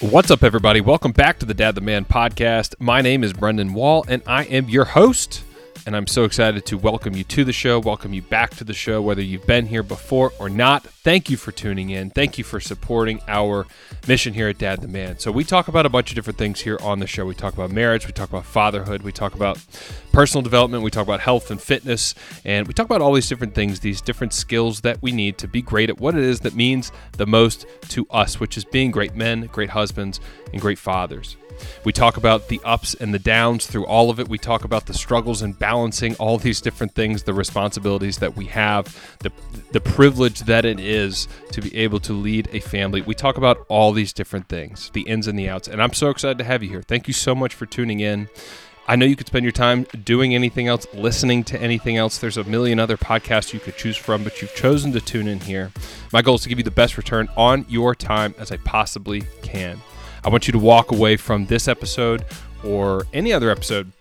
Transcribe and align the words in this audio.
What's 0.00 0.30
up, 0.30 0.42
everybody? 0.42 0.80
Welcome 0.80 1.12
back 1.12 1.38
to 1.40 1.44
the 1.44 1.52
Dad 1.52 1.74
the 1.74 1.82
Man 1.82 2.06
podcast. 2.06 2.74
My 2.78 3.02
name 3.02 3.22
is 3.22 3.34
Brendan 3.34 3.74
Wall, 3.74 4.02
and 4.08 4.22
I 4.26 4.44
am 4.44 4.70
your 4.70 4.86
host. 4.86 5.42
And 5.86 5.96
I'm 5.96 6.06
so 6.06 6.24
excited 6.24 6.66
to 6.66 6.76
welcome 6.76 7.16
you 7.16 7.24
to 7.24 7.42
the 7.42 7.54
show, 7.54 7.78
welcome 7.78 8.12
you 8.12 8.20
back 8.20 8.50
to 8.56 8.64
the 8.64 8.74
show, 8.74 9.00
whether 9.00 9.22
you've 9.22 9.46
been 9.46 9.66
here 9.66 9.82
before 9.82 10.30
or 10.38 10.50
not. 10.50 10.84
Thank 10.84 11.30
you 11.30 11.38
for 11.38 11.52
tuning 11.52 11.88
in. 11.88 12.10
Thank 12.10 12.36
you 12.36 12.44
for 12.44 12.60
supporting 12.60 13.20
our 13.26 13.66
mission 14.06 14.34
here 14.34 14.48
at 14.48 14.58
Dad 14.58 14.82
the 14.82 14.88
Man. 14.88 15.18
So, 15.18 15.32
we 15.32 15.42
talk 15.42 15.68
about 15.68 15.86
a 15.86 15.88
bunch 15.88 16.10
of 16.10 16.16
different 16.16 16.38
things 16.38 16.60
here 16.60 16.78
on 16.82 16.98
the 16.98 17.06
show. 17.06 17.24
We 17.24 17.34
talk 17.34 17.54
about 17.54 17.70
marriage, 17.70 18.06
we 18.06 18.12
talk 18.12 18.28
about 18.28 18.44
fatherhood, 18.44 19.02
we 19.02 19.10
talk 19.10 19.34
about 19.34 19.58
personal 20.12 20.42
development, 20.42 20.82
we 20.82 20.90
talk 20.90 21.06
about 21.06 21.20
health 21.20 21.50
and 21.50 21.60
fitness, 21.60 22.14
and 22.44 22.68
we 22.68 22.74
talk 22.74 22.84
about 22.84 23.00
all 23.00 23.14
these 23.14 23.28
different 23.28 23.54
things, 23.54 23.80
these 23.80 24.02
different 24.02 24.34
skills 24.34 24.82
that 24.82 25.00
we 25.00 25.12
need 25.12 25.38
to 25.38 25.48
be 25.48 25.62
great 25.62 25.88
at 25.88 25.98
what 25.98 26.14
it 26.14 26.22
is 26.22 26.40
that 26.40 26.54
means 26.54 26.92
the 27.16 27.26
most 27.26 27.64
to 27.88 28.06
us, 28.10 28.38
which 28.38 28.58
is 28.58 28.64
being 28.66 28.90
great 28.90 29.14
men, 29.14 29.46
great 29.46 29.70
husbands, 29.70 30.20
and 30.52 30.60
great 30.60 30.78
fathers. 30.78 31.36
We 31.84 31.92
talk 31.92 32.16
about 32.16 32.48
the 32.48 32.60
ups 32.64 32.94
and 32.94 33.12
the 33.14 33.18
downs 33.18 33.66
through 33.66 33.86
all 33.86 34.10
of 34.10 34.20
it. 34.20 34.28
We 34.28 34.38
talk 34.38 34.64
about 34.64 34.86
the 34.86 34.94
struggles 34.94 35.42
and 35.42 35.58
balancing 35.70 36.16
all 36.16 36.36
these 36.36 36.60
different 36.60 36.92
things, 36.96 37.22
the 37.22 37.32
responsibilities 37.32 38.18
that 38.18 38.36
we 38.36 38.46
have, 38.46 38.84
the 39.20 39.30
the 39.70 39.80
privilege 39.80 40.40
that 40.40 40.64
it 40.64 40.80
is 40.80 41.28
to 41.52 41.62
be 41.62 41.72
able 41.76 42.00
to 42.00 42.12
lead 42.12 42.48
a 42.52 42.58
family. 42.58 43.02
We 43.02 43.14
talk 43.14 43.36
about 43.36 43.64
all 43.68 43.92
these 43.92 44.12
different 44.12 44.48
things, 44.48 44.90
the 44.94 45.02
ins 45.02 45.28
and 45.28 45.38
the 45.38 45.48
outs. 45.48 45.68
And 45.68 45.80
I'm 45.80 45.92
so 45.92 46.10
excited 46.10 46.38
to 46.38 46.44
have 46.44 46.64
you 46.64 46.68
here. 46.68 46.82
Thank 46.82 47.06
you 47.06 47.14
so 47.14 47.36
much 47.36 47.54
for 47.54 47.66
tuning 47.66 48.00
in. 48.00 48.28
I 48.88 48.96
know 48.96 49.06
you 49.06 49.14
could 49.14 49.28
spend 49.28 49.44
your 49.44 49.52
time 49.52 49.86
doing 50.02 50.34
anything 50.34 50.66
else, 50.66 50.88
listening 50.92 51.44
to 51.44 51.62
anything 51.62 51.96
else. 51.96 52.18
There's 52.18 52.36
a 52.36 52.42
million 52.42 52.80
other 52.80 52.96
podcasts 52.96 53.52
you 53.52 53.60
could 53.60 53.76
choose 53.76 53.96
from, 53.96 54.24
but 54.24 54.42
you've 54.42 54.56
chosen 54.56 54.90
to 54.94 55.00
tune 55.00 55.28
in 55.28 55.38
here. 55.38 55.70
My 56.12 56.20
goal 56.20 56.34
is 56.34 56.42
to 56.42 56.48
give 56.48 56.58
you 56.58 56.64
the 56.64 56.72
best 56.72 56.96
return 56.96 57.28
on 57.36 57.64
your 57.68 57.94
time 57.94 58.34
as 58.38 58.50
I 58.50 58.56
possibly 58.56 59.22
can. 59.42 59.80
I 60.24 60.30
want 60.30 60.48
you 60.48 60.52
to 60.52 60.58
walk 60.58 60.90
away 60.90 61.16
from 61.16 61.46
this 61.46 61.68
episode 61.68 62.24
or 62.64 63.06
any 63.12 63.32
other 63.32 63.50
episode 63.50 63.92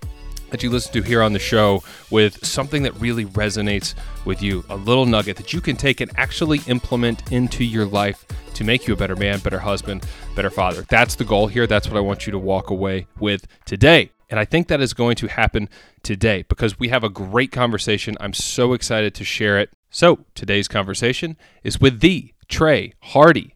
that 0.51 0.63
you 0.63 0.69
listen 0.69 0.93
to 0.93 1.01
here 1.01 1.21
on 1.21 1.33
the 1.33 1.39
show 1.39 1.83
with 2.09 2.45
something 2.45 2.83
that 2.83 2.99
really 2.99 3.25
resonates 3.25 3.95
with 4.25 4.41
you, 4.41 4.63
a 4.69 4.75
little 4.75 5.05
nugget 5.05 5.37
that 5.37 5.53
you 5.53 5.61
can 5.61 5.75
take 5.75 6.01
and 6.01 6.11
actually 6.17 6.61
implement 6.67 7.31
into 7.31 7.63
your 7.63 7.85
life 7.85 8.25
to 8.53 8.63
make 8.63 8.87
you 8.87 8.93
a 8.93 8.97
better 8.97 9.15
man, 9.15 9.39
better 9.39 9.59
husband, 9.59 10.05
better 10.35 10.49
father. 10.49 10.83
That's 10.89 11.15
the 11.15 11.25
goal 11.25 11.47
here. 11.47 11.67
That's 11.67 11.87
what 11.87 11.97
I 11.97 12.01
want 12.01 12.25
you 12.25 12.31
to 12.31 12.39
walk 12.39 12.69
away 12.69 13.07
with 13.19 13.47
today. 13.65 14.11
And 14.29 14.39
I 14.39 14.45
think 14.45 14.67
that 14.67 14.81
is 14.81 14.93
going 14.93 15.15
to 15.17 15.27
happen 15.27 15.69
today 16.03 16.43
because 16.47 16.79
we 16.79 16.89
have 16.89 17.03
a 17.03 17.09
great 17.09 17.51
conversation. 17.51 18.15
I'm 18.19 18.33
so 18.33 18.73
excited 18.73 19.15
to 19.15 19.23
share 19.23 19.59
it. 19.59 19.71
So, 19.89 20.25
today's 20.35 20.67
conversation 20.67 21.35
is 21.63 21.81
with 21.81 21.99
the 21.99 22.33
Trey 22.47 22.93
Hardee. 23.05 23.55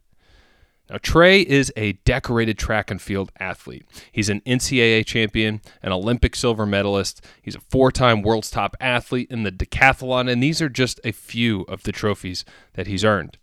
Now, 0.89 0.97
Trey 1.01 1.41
is 1.41 1.71
a 1.77 1.93
decorated 2.03 2.57
track 2.57 2.91
and 2.91 3.01
field 3.01 3.31
athlete. 3.39 3.85
He's 4.11 4.29
an 4.29 4.41
NCAA 4.41 5.05
champion, 5.05 5.61
an 5.81 5.93
Olympic 5.93 6.35
silver 6.35 6.65
medalist. 6.65 7.25
He's 7.41 7.55
a 7.55 7.61
four 7.61 7.91
time 7.91 8.21
world's 8.21 8.51
top 8.51 8.75
athlete 8.81 9.31
in 9.31 9.43
the 9.43 9.51
decathlon, 9.51 10.29
and 10.29 10.43
these 10.43 10.61
are 10.61 10.69
just 10.69 10.99
a 11.03 11.13
few 11.13 11.61
of 11.63 11.83
the 11.83 11.93
trophies 11.93 12.43
that 12.73 12.87
he's 12.87 13.05
earned. 13.05 13.37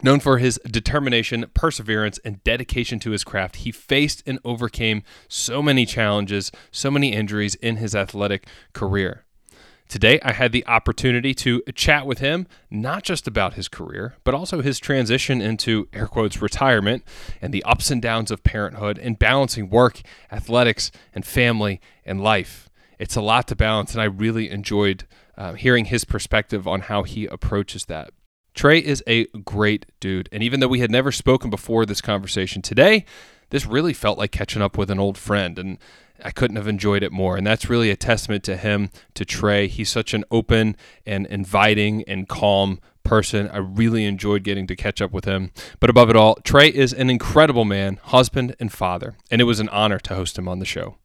Known 0.00 0.20
for 0.20 0.38
his 0.38 0.60
determination, 0.64 1.46
perseverance, 1.54 2.18
and 2.18 2.44
dedication 2.44 3.00
to 3.00 3.10
his 3.10 3.24
craft, 3.24 3.56
he 3.56 3.72
faced 3.72 4.22
and 4.26 4.38
overcame 4.44 5.02
so 5.26 5.60
many 5.60 5.84
challenges, 5.86 6.52
so 6.70 6.90
many 6.90 7.12
injuries 7.12 7.56
in 7.56 7.76
his 7.76 7.96
athletic 7.96 8.46
career. 8.74 9.24
Today, 9.88 10.20
I 10.22 10.32
had 10.32 10.52
the 10.52 10.66
opportunity 10.66 11.32
to 11.34 11.62
chat 11.74 12.04
with 12.04 12.18
him, 12.18 12.46
not 12.70 13.04
just 13.04 13.26
about 13.26 13.54
his 13.54 13.68
career, 13.68 14.16
but 14.22 14.34
also 14.34 14.60
his 14.60 14.78
transition 14.78 15.40
into 15.40 15.88
air 15.94 16.06
quotes 16.06 16.42
retirement 16.42 17.02
and 17.40 17.54
the 17.54 17.64
ups 17.64 17.90
and 17.90 18.02
downs 18.02 18.30
of 18.30 18.44
parenthood 18.44 18.98
and 18.98 19.18
balancing 19.18 19.70
work, 19.70 20.02
athletics, 20.30 20.90
and 21.14 21.24
family 21.24 21.80
and 22.04 22.22
life. 22.22 22.68
It's 22.98 23.16
a 23.16 23.22
lot 23.22 23.48
to 23.48 23.56
balance, 23.56 23.92
and 23.92 24.02
I 24.02 24.06
really 24.06 24.50
enjoyed 24.50 25.06
uh, 25.38 25.54
hearing 25.54 25.86
his 25.86 26.04
perspective 26.04 26.68
on 26.68 26.82
how 26.82 27.04
he 27.04 27.24
approaches 27.24 27.86
that. 27.86 28.10
Trey 28.54 28.80
is 28.80 29.02
a 29.06 29.24
great 29.26 29.86
dude, 30.00 30.28
and 30.32 30.42
even 30.42 30.60
though 30.60 30.68
we 30.68 30.80
had 30.80 30.90
never 30.90 31.12
spoken 31.12 31.48
before 31.48 31.86
this 31.86 32.02
conversation 32.02 32.60
today, 32.60 33.06
this 33.50 33.64
really 33.64 33.94
felt 33.94 34.18
like 34.18 34.32
catching 34.32 34.60
up 34.60 34.76
with 34.76 34.90
an 34.90 34.98
old 34.98 35.16
friend. 35.16 35.58
And 35.58 35.78
I 36.24 36.30
couldn't 36.30 36.56
have 36.56 36.68
enjoyed 36.68 37.02
it 37.02 37.12
more. 37.12 37.36
And 37.36 37.46
that's 37.46 37.68
really 37.68 37.90
a 37.90 37.96
testament 37.96 38.44
to 38.44 38.56
him, 38.56 38.90
to 39.14 39.24
Trey. 39.24 39.68
He's 39.68 39.88
such 39.88 40.14
an 40.14 40.24
open 40.30 40.76
and 41.06 41.26
inviting 41.26 42.02
and 42.04 42.28
calm 42.28 42.80
person. 43.04 43.48
I 43.48 43.58
really 43.58 44.04
enjoyed 44.04 44.44
getting 44.44 44.66
to 44.66 44.76
catch 44.76 45.00
up 45.00 45.12
with 45.12 45.24
him. 45.24 45.50
But 45.80 45.90
above 45.90 46.10
it 46.10 46.16
all, 46.16 46.36
Trey 46.36 46.68
is 46.68 46.92
an 46.92 47.10
incredible 47.10 47.64
man, 47.64 47.98
husband, 48.02 48.54
and 48.60 48.72
father. 48.72 49.16
And 49.30 49.40
it 49.40 49.44
was 49.44 49.60
an 49.60 49.68
honor 49.70 49.98
to 50.00 50.14
host 50.14 50.38
him 50.38 50.48
on 50.48 50.58
the 50.58 50.64
show. 50.64 50.96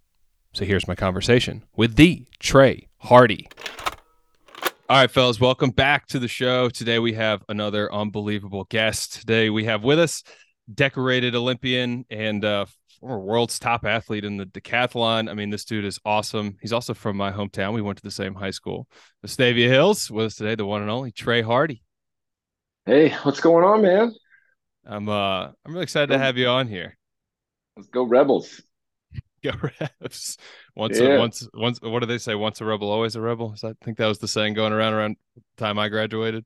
So 0.54 0.66
here's 0.66 0.88
my 0.88 0.96
conversation 0.96 1.64
with 1.76 1.96
the 1.96 2.26
Trey 2.40 2.88
Hardee. 3.04 3.48
All 4.90 5.00
right, 5.00 5.10
fellas, 5.10 5.40
welcome 5.40 5.72
back 5.72 6.08
to 6.08 6.20
the 6.20 6.28
show. 6.28 6.70
Today 6.70 7.00
we 7.00 7.14
have 7.14 7.44
another 7.50 7.92
unbelievable 7.92 8.66
guest. 8.66 9.14
Today 9.14 9.50
we 9.50 9.64
have 9.64 9.84
with 9.84 9.98
us 9.98 10.24
decorated 10.72 11.36
Olympian 11.36 12.06
and 12.10 12.46
uh, 12.46 12.66
former 13.04 13.20
world's 13.20 13.60
top 13.60 13.84
athlete 13.84 14.24
in 14.24 14.38
the 14.38 14.46
decathlon. 14.46 15.30
I 15.30 15.34
mean, 15.34 15.50
this 15.50 15.66
dude 15.66 15.84
is 15.84 16.00
awesome. 16.06 16.56
He's 16.62 16.72
also 16.72 16.94
from 16.94 17.18
my 17.18 17.32
hometown. 17.32 17.74
We 17.74 17.82
went 17.82 17.98
to 17.98 18.04
the 18.04 18.12
same 18.12 18.34
high 18.34 18.52
school, 18.52 18.88
Vestavia 19.26 19.68
Hills. 19.68 20.10
With 20.10 20.28
us 20.28 20.36
today, 20.36 20.56
the 20.56 20.66
one 20.66 20.82
and 20.82 20.90
only 20.90 21.12
Trey 21.12 21.42
Hardee. 21.42 21.82
Hey, 22.86 23.10
what's 23.24 23.42
going 23.42 23.66
on, 23.66 23.82
man? 23.82 24.14
I'm 24.86 25.10
uh 25.10 25.48
I'm 25.48 25.54
really 25.74 25.84
excited 25.84 26.14
to 26.14 26.18
have 26.18 26.38
you 26.38 26.48
on 26.48 26.68
here. 26.68 26.98
Let's 27.76 27.90
go 27.90 28.04
Rebels. 28.04 28.62
Go 29.44 29.52
Rebs. 30.02 30.38
Once 30.74 30.98
yeah. 30.98 31.16
a, 31.16 31.20
once 31.20 31.48
once 31.54 31.82
what 31.82 32.00
do 32.00 32.06
they 32.06 32.18
say? 32.18 32.36
Once 32.36 32.62
a 32.62 32.66
rebel, 32.66 32.90
always 32.90 33.18
a 33.18 33.22
rebel. 33.22 33.54
So 33.58 33.70
I 33.70 33.74
think 33.84 33.98
that 33.98 34.08
was 34.08 34.20
the 34.20 34.28
saying 34.30 34.54
going 34.54 34.72
around 34.72 34.94
around 34.94 35.18
the 35.36 35.42
time 35.58 35.78
I 35.78 35.90
graduated. 35.90 36.46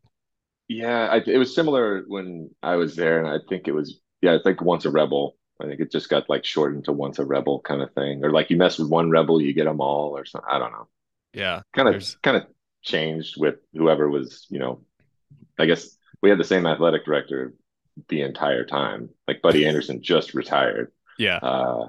Yeah, 0.68 1.08
I, 1.08 1.18
it 1.18 1.38
was 1.38 1.54
similar 1.54 2.04
when 2.08 2.50
I 2.64 2.76
was 2.76 2.96
there, 2.96 3.20
and 3.20 3.28
I 3.28 3.38
think 3.48 3.68
it 3.68 3.72
was 3.74 4.00
yeah, 4.22 4.34
I 4.34 4.40
think 4.44 4.62
once 4.62 4.86
a 4.86 4.90
rebel, 4.90 5.37
I 5.62 5.66
think 5.66 5.80
it 5.80 5.92
just 5.92 6.10
got 6.10 6.30
like 6.30 6.46
shortened 6.46 6.86
to 6.86 6.92
once 6.92 7.20
a 7.20 7.26
rebel 7.26 7.62
kind 7.62 7.82
of 7.82 7.94
thing, 7.94 8.24
or 8.24 8.32
like 8.32 8.50
you 8.50 8.58
mess 8.58 8.78
with 8.78 8.90
one 8.90 9.10
rebel, 9.10 9.42
you 9.42 9.54
get 9.54 9.66
them 9.66 9.82
all, 9.82 10.18
or 10.18 10.26
something. 10.26 10.50
I 10.50 10.60
don't 10.60 10.72
know. 10.72 10.88
Yeah, 11.34 11.62
kind 11.74 11.94
of 11.94 12.22
kind 12.22 12.38
of 12.38 12.46
changed 12.84 13.36
with 13.40 13.56
whoever 13.74 14.10
was, 14.10 14.46
you 14.50 14.60
know. 14.60 14.82
I 15.60 15.66
guess 15.66 15.98
we 16.22 16.30
had 16.30 16.40
the 16.40 16.44
same 16.44 16.66
athletic 16.68 17.06
director 17.06 17.54
the 18.10 18.22
entire 18.22 18.66
time. 18.66 19.10
Like 19.28 19.42
Buddy 19.42 19.66
Anderson 19.66 20.02
just 20.02 20.34
retired. 20.34 20.92
Yeah. 21.18 21.38
Uh, 21.38 21.88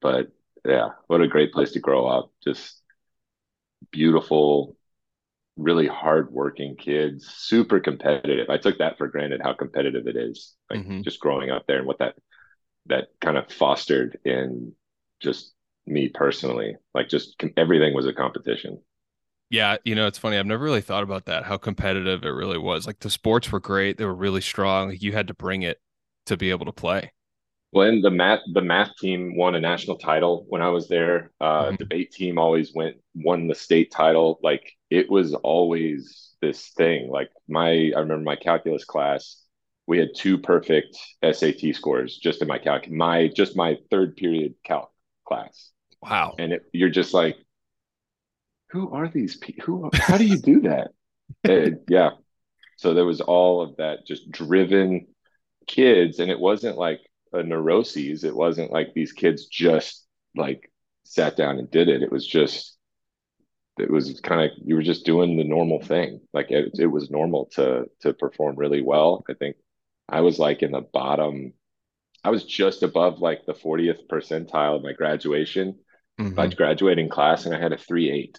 but 0.00 0.32
yeah, 0.64 0.90
what 1.06 1.20
a 1.20 1.28
great 1.28 1.52
place 1.52 1.72
to 1.72 1.80
grow 1.80 2.06
up. 2.06 2.30
Just 2.42 2.80
beautiful, 3.90 4.76
really 5.56 5.86
hardworking 5.86 6.76
kids, 6.76 7.26
super 7.26 7.80
competitive. 7.80 8.48
I 8.50 8.58
took 8.58 8.78
that 8.78 8.98
for 8.98 9.08
granted 9.08 9.40
how 9.42 9.52
competitive 9.52 10.06
it 10.06 10.16
is. 10.16 10.54
Like 10.70 10.80
mm-hmm. 10.80 11.02
just 11.02 11.20
growing 11.20 11.50
up 11.50 11.66
there 11.66 11.78
and 11.78 11.86
what 11.86 11.98
that 11.98 12.14
that 12.86 13.08
kind 13.20 13.36
of 13.36 13.50
fostered 13.50 14.18
in 14.24 14.72
just 15.20 15.52
me 15.86 16.08
personally. 16.08 16.76
Like 16.94 17.08
just 17.08 17.42
everything 17.56 17.94
was 17.94 18.06
a 18.06 18.12
competition. 18.12 18.80
Yeah, 19.50 19.76
you 19.84 19.94
know, 19.94 20.06
it's 20.06 20.18
funny. 20.18 20.36
I've 20.36 20.46
never 20.46 20.64
really 20.64 20.80
thought 20.80 21.02
about 21.02 21.26
that, 21.26 21.44
how 21.44 21.56
competitive 21.56 22.24
it 22.24 22.30
really 22.30 22.58
was. 22.58 22.86
Like 22.86 23.00
the 23.00 23.10
sports 23.10 23.52
were 23.52 23.60
great, 23.60 23.98
they 23.98 24.04
were 24.04 24.14
really 24.14 24.40
strong. 24.40 24.96
You 24.98 25.12
had 25.12 25.28
to 25.28 25.34
bring 25.34 25.62
it 25.62 25.80
to 26.26 26.36
be 26.36 26.50
able 26.50 26.66
to 26.66 26.72
play. 26.72 27.12
Well, 27.72 27.88
and 27.88 28.04
the 28.04 28.10
math 28.10 28.40
the 28.52 28.62
math 28.62 28.96
team 29.00 29.36
won 29.36 29.56
a 29.56 29.60
national 29.60 29.98
title 29.98 30.46
when 30.48 30.62
I 30.62 30.68
was 30.68 30.88
there. 30.88 31.32
Uh, 31.40 31.64
mm-hmm. 31.64 31.76
Debate 31.76 32.12
team 32.12 32.38
always 32.38 32.72
went 32.72 32.96
won 33.16 33.48
the 33.48 33.54
state 33.54 33.90
title. 33.90 34.38
Like 34.42 34.72
it 34.90 35.10
was 35.10 35.34
always 35.34 36.30
this 36.40 36.68
thing. 36.76 37.10
Like 37.10 37.30
my 37.48 37.90
I 37.94 37.98
remember 37.98 38.22
my 38.22 38.36
calculus 38.36 38.84
class 38.84 39.43
we 39.86 39.98
had 39.98 40.10
two 40.16 40.38
perfect 40.38 40.96
SAT 41.22 41.72
scores 41.72 42.16
just 42.16 42.42
in 42.42 42.48
my 42.48 42.58
calc, 42.58 42.90
my 42.90 43.28
just 43.28 43.56
my 43.56 43.78
third 43.90 44.16
period 44.16 44.54
calc 44.64 44.90
class. 45.26 45.70
Wow! 46.02 46.34
And 46.38 46.52
it, 46.52 46.62
you're 46.72 46.90
just 46.90 47.14
like, 47.14 47.36
who 48.70 48.90
are 48.90 49.08
these 49.08 49.36
people? 49.36 49.64
Who? 49.64 49.90
How 49.94 50.18
do 50.18 50.24
you 50.24 50.38
do 50.38 50.60
that? 50.62 50.90
yeah. 51.88 52.10
So 52.78 52.94
there 52.94 53.04
was 53.06 53.20
all 53.20 53.62
of 53.62 53.76
that 53.76 54.06
just 54.06 54.30
driven 54.30 55.06
kids, 55.66 56.18
and 56.20 56.30
it 56.30 56.40
wasn't 56.40 56.78
like 56.78 57.00
a 57.32 57.42
neuroses. 57.42 58.24
It 58.24 58.36
wasn't 58.36 58.72
like 58.72 58.94
these 58.94 59.12
kids 59.12 59.46
just 59.46 60.06
like 60.36 60.70
sat 61.04 61.36
down 61.36 61.58
and 61.58 61.70
did 61.70 61.88
it. 61.88 62.02
It 62.02 62.12
was 62.12 62.26
just 62.26 62.76
it 63.78 63.90
was 63.90 64.20
kind 64.20 64.40
of 64.42 64.50
you 64.64 64.74
were 64.74 64.82
just 64.82 65.04
doing 65.04 65.36
the 65.36 65.44
normal 65.44 65.80
thing 65.80 66.20
like 66.32 66.50
it, 66.50 66.70
it 66.78 66.86
was 66.86 67.10
normal 67.10 67.46
to 67.46 67.84
to 68.00 68.12
perform 68.14 68.56
really 68.56 68.82
well 68.82 69.24
i 69.28 69.34
think 69.34 69.56
I 70.08 70.20
was 70.20 70.38
like 70.38 70.62
in 70.62 70.72
the 70.72 70.80
bottom. 70.80 71.52
I 72.22 72.30
was 72.30 72.44
just 72.44 72.82
above 72.82 73.20
like 73.20 73.46
the 73.46 73.54
40th 73.54 74.06
percentile 74.08 74.76
of 74.76 74.82
my 74.82 74.92
graduation, 74.92 75.78
mm-hmm. 76.20 76.34
my 76.34 76.46
graduating 76.46 77.08
class, 77.08 77.46
and 77.46 77.54
I 77.54 77.60
had 77.60 77.72
a 77.72 77.78
three 77.78 78.10
eight. 78.10 78.38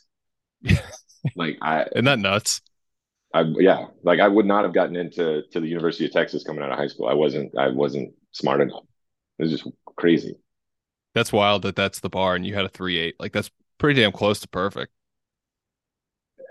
like 1.36 1.58
I 1.62 1.84
isn't 1.84 2.06
that 2.06 2.20
nuts? 2.20 2.62
I 3.34 3.42
yeah, 3.60 3.88
like 4.04 4.20
I 4.20 4.28
would 4.28 4.46
not 4.46 4.64
have 4.64 4.74
gotten 4.74 4.96
into 4.96 5.44
to 5.52 5.60
the 5.60 5.68
University 5.68 6.06
of 6.06 6.12
Texas 6.12 6.44
coming 6.44 6.64
out 6.64 6.72
of 6.72 6.78
high 6.78 6.88
school. 6.88 7.08
I 7.08 7.14
wasn't 7.14 7.58
I 7.58 7.70
wasn't 7.70 8.14
smart 8.32 8.62
enough. 8.62 8.84
It 9.38 9.44
was 9.44 9.52
just 9.52 9.68
crazy. 9.98 10.36
That's 11.14 11.34
wild 11.34 11.62
that 11.64 11.76
that's 11.76 12.00
the 12.00 12.10
bar 12.10 12.36
and 12.36 12.46
you 12.46 12.54
had 12.54 12.66
a 12.66 12.70
three 12.70 12.98
eight. 12.98 13.16
Like 13.20 13.34
that's 13.34 13.52
pretty 13.78 14.02
damn 14.02 14.12
close 14.12 14.40
to 14.40 14.48
perfect. 14.48 14.92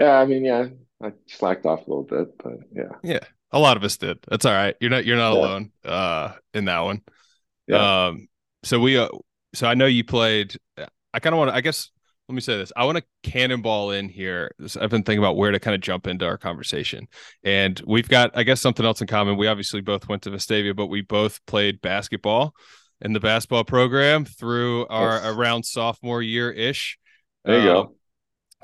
Yeah, 0.01 0.19
I 0.19 0.27
mean, 0.27 0.45
yeah, 0.45 0.67
I 1.03 1.13
slacked 1.27 1.67
off 1.67 1.87
a 1.87 1.91
little 1.91 2.05
bit, 2.05 2.37
but 2.43 2.59
yeah. 2.73 2.97
Yeah. 3.03 3.21
A 3.55 3.59
lot 3.59 3.77
of 3.77 3.85
us 3.85 3.97
did. 3.97 4.19
That's 4.29 4.45
all 4.45 4.53
right. 4.53 4.75
You're 4.81 4.91
not 4.91 5.07
you're 5.07 5.17
not 5.17 5.33
yeah. 5.33 5.39
alone 5.39 5.73
uh 5.85 6.33
in 6.53 6.67
that 6.67 6.81
one. 6.81 7.03
Yeah. 7.67 8.07
Um 8.07 8.29
so 8.65 8.81
we 8.81 8.99
uh, 8.99 9.09
so 9.55 9.67
I 9.67 9.75
know 9.75 9.87
you 9.87 10.05
played 10.05 10.57
I 10.77 11.21
kind 11.21 11.35
of 11.35 11.39
want 11.39 11.51
to 11.51 11.55
I 11.55 11.61
guess 11.63 11.91
let 12.29 12.35
me 12.35 12.41
say 12.41 12.57
this. 12.57 12.73
I 12.75 12.85
want 12.85 12.99
to 12.99 13.05
cannonball 13.23 13.91
in 13.91 14.09
here. 14.09 14.55
I've 14.81 14.91
been 14.91 15.03
thinking 15.03 15.19
about 15.19 15.37
where 15.37 15.51
to 15.51 15.61
kind 15.61 15.75
of 15.75 15.83
jump 15.83 16.07
into 16.07 16.25
our 16.25 16.39
conversation. 16.39 17.07
And 17.43 17.81
we've 17.87 18.09
got, 18.09 18.31
I 18.35 18.45
guess, 18.45 18.63
something 18.63 18.87
else 18.87 19.03
in 19.03 19.07
common. 19.07 19.37
We 19.37 19.47
obviously 19.47 19.83
both 19.83 20.09
went 20.09 20.23
to 20.23 20.31
Vestavia, 20.31 20.75
but 20.75 20.87
we 20.87 21.03
both 21.03 21.45
played 21.47 21.83
basketball 21.83 22.55
in 23.03 23.13
the 23.13 23.21
basketball 23.21 23.65
program 23.65 24.25
through 24.25 24.87
our 24.87 25.17
yes. 25.17 25.27
around 25.27 25.65
sophomore 25.65 26.23
year 26.23 26.51
ish. 26.51 26.99
There 27.45 27.59
you 27.59 27.65
go. 27.65 27.95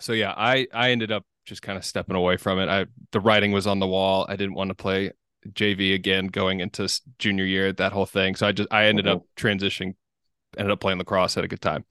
So 0.00 0.14
yeah, 0.14 0.32
I 0.34 0.66
I 0.72 0.92
ended 0.92 1.12
up 1.12 1.26
just 1.50 1.62
kind 1.62 1.76
of 1.76 1.84
stepping 1.84 2.16
away 2.16 2.38
from 2.38 2.58
it. 2.58 2.68
I 2.68 2.86
the 3.12 3.20
writing 3.20 3.52
was 3.52 3.66
on 3.66 3.80
the 3.80 3.86
wall. 3.86 4.24
I 4.28 4.36
didn't 4.36 4.54
want 4.54 4.68
to 4.68 4.74
play 4.74 5.10
JV 5.48 5.94
again 5.94 6.28
going 6.28 6.60
into 6.60 6.88
junior 7.18 7.44
year, 7.44 7.72
that 7.74 7.92
whole 7.92 8.06
thing. 8.06 8.36
So 8.36 8.46
I 8.46 8.52
just 8.52 8.72
I 8.72 8.86
ended 8.86 9.04
mm-hmm. 9.04 9.16
up 9.16 9.24
transitioning, 9.36 9.94
ended 10.56 10.70
up 10.70 10.80
playing 10.80 10.98
lacrosse, 10.98 11.34
had 11.34 11.44
a 11.44 11.48
good 11.48 11.60
time. 11.60 11.84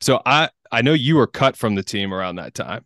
So 0.00 0.22
I 0.24 0.50
I 0.70 0.82
know 0.82 0.92
you 0.92 1.16
were 1.16 1.26
cut 1.26 1.56
from 1.56 1.74
the 1.74 1.82
team 1.82 2.14
around 2.14 2.36
that 2.36 2.54
time. 2.54 2.84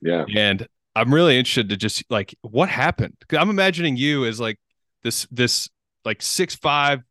Yeah. 0.00 0.24
And 0.36 0.68
I'm 0.94 1.12
really 1.12 1.38
interested 1.38 1.70
to 1.70 1.76
just 1.76 2.04
like 2.10 2.36
what 2.42 2.68
happened. 2.68 3.16
I'm 3.30 3.50
imagining 3.50 3.96
you 3.96 4.26
as 4.26 4.38
like 4.38 4.60
this 5.02 5.26
this 5.30 5.68
like 6.04 6.20
six 6.22 6.54
five 6.54 7.02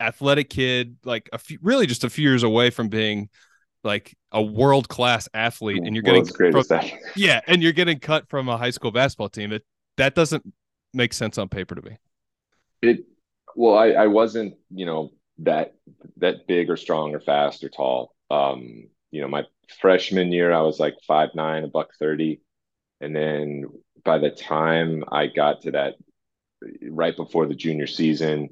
athletic 0.00 0.50
kid, 0.50 0.96
like 1.04 1.28
a 1.32 1.38
few, 1.38 1.58
really 1.62 1.86
just 1.86 2.04
a 2.04 2.10
few 2.10 2.28
years 2.28 2.42
away 2.42 2.70
from 2.70 2.88
being 2.88 3.28
like 3.88 4.14
a 4.32 4.42
world 4.42 4.88
class 4.88 5.28
athlete, 5.32 5.82
and 5.82 5.96
you're 5.96 6.02
getting 6.02 6.26
from, 6.26 6.62
yeah, 7.16 7.40
and 7.46 7.62
you're 7.62 7.72
getting 7.72 7.98
cut 7.98 8.28
from 8.28 8.48
a 8.50 8.58
high 8.58 8.70
school 8.70 8.90
basketball 8.92 9.30
team. 9.30 9.48
That 9.50 9.62
that 9.96 10.14
doesn't 10.14 10.44
make 10.92 11.14
sense 11.14 11.38
on 11.38 11.48
paper 11.48 11.74
to 11.74 11.80
me. 11.82 11.96
It 12.82 13.06
well, 13.56 13.76
I, 13.76 13.88
I 13.92 14.06
wasn't 14.08 14.56
you 14.70 14.84
know 14.84 15.12
that 15.38 15.74
that 16.18 16.46
big 16.46 16.68
or 16.68 16.76
strong 16.76 17.14
or 17.14 17.20
fast 17.20 17.64
or 17.64 17.70
tall. 17.70 18.14
Um, 18.30 18.88
you 19.10 19.22
know, 19.22 19.28
my 19.28 19.44
freshman 19.80 20.32
year 20.32 20.52
I 20.52 20.60
was 20.60 20.78
like 20.78 20.96
five 21.06 21.30
nine, 21.34 21.64
a 21.64 21.68
buck 21.68 21.94
thirty, 21.98 22.42
and 23.00 23.16
then 23.16 23.64
by 24.04 24.18
the 24.18 24.30
time 24.30 25.02
I 25.10 25.28
got 25.28 25.62
to 25.62 25.70
that 25.70 25.94
right 26.82 27.16
before 27.16 27.46
the 27.46 27.54
junior 27.54 27.86
season, 27.86 28.50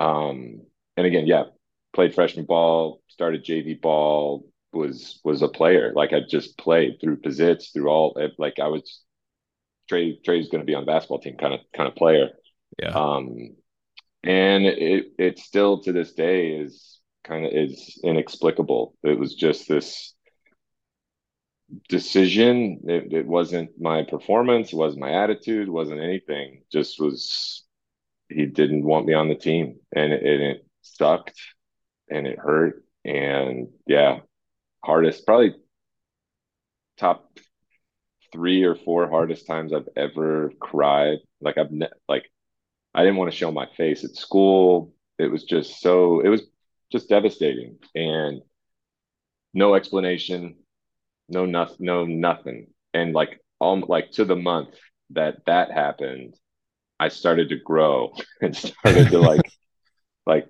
um, 0.00 0.62
and 0.96 1.06
again, 1.06 1.28
yeah, 1.28 1.44
played 1.92 2.14
freshman 2.14 2.46
ball, 2.46 3.00
started 3.06 3.44
JV 3.44 3.80
ball, 3.80 4.44
was 4.72 5.20
was 5.24 5.42
a 5.42 5.48
player. 5.48 5.92
Like 5.94 6.12
I 6.12 6.20
just 6.28 6.56
played 6.58 6.98
through 7.00 7.18
posits, 7.18 7.70
through 7.70 7.88
all 7.88 8.16
like 8.38 8.58
I 8.58 8.68
was 8.68 9.02
Trey 9.88 10.18
Trey's 10.24 10.48
gonna 10.48 10.64
be 10.64 10.74
on 10.74 10.84
the 10.84 10.92
basketball 10.92 11.20
team 11.20 11.36
kind 11.36 11.54
of 11.54 11.60
kind 11.74 11.88
of 11.88 11.94
player. 11.94 12.30
Yeah. 12.80 12.90
Um 12.90 13.56
and 14.24 14.64
it 14.64 15.12
it 15.18 15.38
still 15.38 15.82
to 15.82 15.92
this 15.92 16.12
day 16.12 16.52
is 16.52 17.00
kind 17.24 17.44
of 17.44 17.52
is 17.52 18.00
inexplicable. 18.02 18.94
It 19.02 19.18
was 19.18 19.34
just 19.34 19.68
this 19.68 20.14
decision. 21.88 22.80
It, 22.84 23.12
it 23.12 23.26
wasn't 23.26 23.70
my 23.80 24.04
performance, 24.04 24.72
it 24.72 24.76
wasn't 24.76 25.02
my 25.02 25.12
attitude, 25.12 25.68
it 25.68 25.72
wasn't 25.72 26.00
anything. 26.00 26.62
Just 26.72 27.00
was 27.00 27.64
he 28.28 28.46
didn't 28.46 28.84
want 28.84 29.06
me 29.06 29.14
on 29.14 29.28
the 29.28 29.34
team 29.34 29.76
and 29.94 30.12
it, 30.12 30.22
and 30.22 30.42
it 30.42 30.66
sucked 30.82 31.40
and 32.08 32.26
it 32.26 32.38
hurt 32.38 32.84
and 33.04 33.68
yeah 33.86 34.20
hardest 34.84 35.26
probably 35.26 35.54
top 36.96 37.38
three 38.32 38.64
or 38.64 38.74
four 38.74 39.08
hardest 39.08 39.46
times 39.46 39.72
i've 39.72 39.88
ever 39.96 40.52
cried. 40.60 41.18
Like 41.40 41.58
i've 41.58 41.70
ne- 41.72 41.88
like 42.08 42.30
i 42.94 43.02
didn't 43.02 43.16
want 43.16 43.30
to 43.30 43.36
show 43.36 43.50
my 43.52 43.66
face 43.76 44.04
at 44.04 44.16
school. 44.16 44.92
It 45.18 45.30
was 45.30 45.44
just 45.44 45.80
so 45.80 46.20
it 46.20 46.28
was 46.28 46.42
just 46.90 47.08
devastating 47.08 47.78
and 47.94 48.42
no 49.54 49.74
explanation 49.74 50.56
no 51.28 51.46
nothing 51.46 51.76
no 51.80 52.04
nothing. 52.04 52.66
And 52.94 53.14
like 53.14 53.40
all 53.58 53.80
like 53.80 54.10
to 54.12 54.24
the 54.24 54.36
month 54.36 54.74
that 55.10 55.36
that 55.46 55.70
happened 55.70 56.34
i 56.98 57.08
started 57.08 57.48
to 57.50 57.56
grow 57.56 58.12
and 58.42 58.56
started 58.56 59.08
to 59.10 59.18
like 59.20 59.48
like 60.26 60.48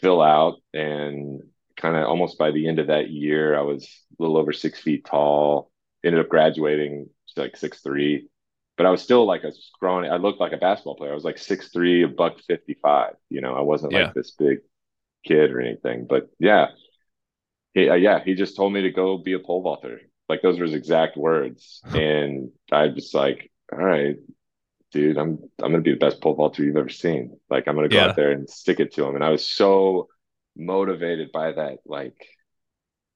fill 0.00 0.20
out 0.20 0.56
and 0.74 1.42
kind 1.80 1.96
of 1.96 2.04
almost 2.04 2.38
by 2.38 2.50
the 2.50 2.68
end 2.68 2.78
of 2.78 2.88
that 2.88 3.10
year 3.10 3.58
i 3.58 3.62
was 3.62 3.84
a 3.84 4.22
little 4.22 4.36
over 4.36 4.52
six 4.52 4.78
feet 4.78 5.04
tall 5.04 5.70
ended 6.04 6.20
up 6.20 6.28
graduating 6.28 7.08
like 7.36 7.56
six 7.56 7.80
three 7.80 8.28
but 8.76 8.86
i 8.86 8.90
was 8.90 9.02
still 9.02 9.24
like 9.24 9.44
a 9.44 9.52
scrawny 9.52 10.08
i 10.08 10.16
looked 10.16 10.40
like 10.40 10.52
a 10.52 10.56
basketball 10.56 10.96
player 10.96 11.12
i 11.12 11.14
was 11.14 11.24
like 11.24 11.38
six 11.38 11.68
three 11.68 12.02
a 12.02 12.08
buck 12.08 12.38
55 12.46 13.14
you 13.28 13.40
know 13.40 13.54
i 13.54 13.60
wasn't 13.60 13.92
yeah. 13.92 14.04
like 14.04 14.14
this 14.14 14.32
big 14.32 14.58
kid 15.24 15.50
or 15.50 15.60
anything 15.60 16.06
but 16.08 16.28
yeah 16.38 16.68
he, 17.74 17.88
uh, 17.88 17.94
yeah 17.94 18.22
he 18.24 18.34
just 18.34 18.56
told 18.56 18.72
me 18.72 18.82
to 18.82 18.90
go 18.90 19.18
be 19.18 19.34
a 19.34 19.38
pole 19.38 19.62
vaulter 19.62 20.00
like 20.28 20.42
those 20.42 20.58
were 20.58 20.64
his 20.64 20.74
exact 20.74 21.16
words 21.16 21.80
and 21.94 22.50
i 22.72 22.86
was 22.86 23.14
like 23.14 23.50
all 23.72 23.78
right 23.78 24.16
dude, 24.90 25.16
I'm 25.16 25.38
I'm 25.62 25.70
gonna 25.70 25.80
be 25.80 25.92
the 25.92 25.98
best 25.98 26.20
pole 26.20 26.34
vaulter 26.34 26.62
you've 26.62 26.76
ever 26.76 26.88
seen. 26.88 27.38
Like 27.48 27.68
I'm 27.68 27.74
gonna 27.74 27.88
go 27.88 27.96
yeah. 27.96 28.06
out 28.06 28.16
there 28.16 28.32
and 28.32 28.48
stick 28.48 28.80
it 28.80 28.94
to 28.94 29.04
him. 29.04 29.14
And 29.14 29.24
I 29.24 29.30
was 29.30 29.46
so 29.46 30.08
motivated 30.60 31.32
by 31.32 31.52
that, 31.52 31.78
like 31.84 32.16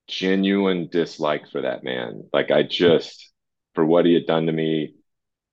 genuine 0.08 0.88
dislike 0.91 1.50
for 1.50 1.62
that 1.62 1.85
man. 1.85 2.29
Like 2.32 2.50
I 2.50 2.62
just 2.62 3.32
for 3.75 3.85
what 3.85 4.06
he 4.06 4.14
had 4.14 4.26
done 4.26 4.46
to 4.46 4.52
me, 4.52 4.94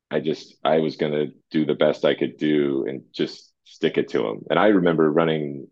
I 0.09 0.19
just 0.19 0.55
I 0.63 0.79
was 0.79 0.95
gonna 0.95 1.27
do 1.51 1.65
the 1.65 1.75
best 1.75 2.05
I 2.05 2.15
could 2.15 2.38
do 2.38 2.85
and 2.88 3.03
just 3.13 3.51
stick 3.65 3.97
it 3.97 4.09
to 4.09 4.27
him. 4.27 4.43
And 4.49 4.59
I 4.59 4.67
remember 4.67 5.11
running 5.11 5.67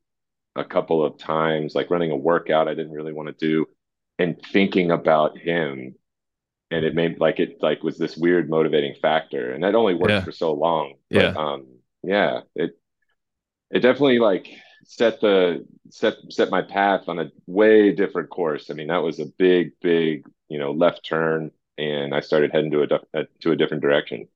a 0.55 0.65
couple 0.65 1.05
of 1.05 1.17
times, 1.17 1.75
like 1.75 1.91
running 1.91 2.11
a 2.11 2.17
workout 2.17 2.67
I 2.67 2.73
didn't 2.73 2.93
really 2.93 3.13
want 3.13 3.29
to 3.29 3.45
do, 3.47 3.65
and 4.17 4.41
thinking 4.51 4.91
about 4.91 5.37
him 5.37 5.95
and 6.71 6.85
it 6.85 6.93
made 6.93 7.19
like 7.19 7.39
it 7.39 7.57
like 7.61 7.83
was 7.83 7.97
this 7.97 8.15
weird 8.15 8.49
motivating 8.49 8.95
factor 9.01 9.51
and 9.51 9.63
that 9.63 9.75
only 9.75 9.95
worked 9.95 10.11
yeah. 10.11 10.21
for 10.21 10.31
so 10.31 10.53
long 10.53 10.93
but, 11.09 11.19
yeah 11.19 11.33
um 11.35 11.65
yeah 12.03 12.41
it 12.55 12.71
it 13.71 13.79
definitely 13.79 14.19
like 14.19 14.47
set 14.89 15.21
the 15.21 15.63
set 15.91 16.15
set 16.29 16.49
my 16.49 16.63
path 16.63 17.03
on 17.07 17.19
a 17.19 17.31
way 17.45 17.93
different 17.93 18.31
course. 18.31 18.71
I 18.71 18.73
mean 18.73 18.87
that 18.87 19.03
was 19.03 19.19
a 19.19 19.27
big 19.37 19.73
big 19.81 20.25
you 20.49 20.57
know 20.57 20.71
left 20.71 21.05
turn 21.05 21.51
and 21.77 22.13
i 22.13 22.19
started 22.19 22.51
heading 22.51 22.71
to 22.71 22.81
a, 22.81 23.19
a 23.19 23.25
to 23.41 23.51
a 23.51 23.55
different 23.55 23.83
direction. 23.83 24.27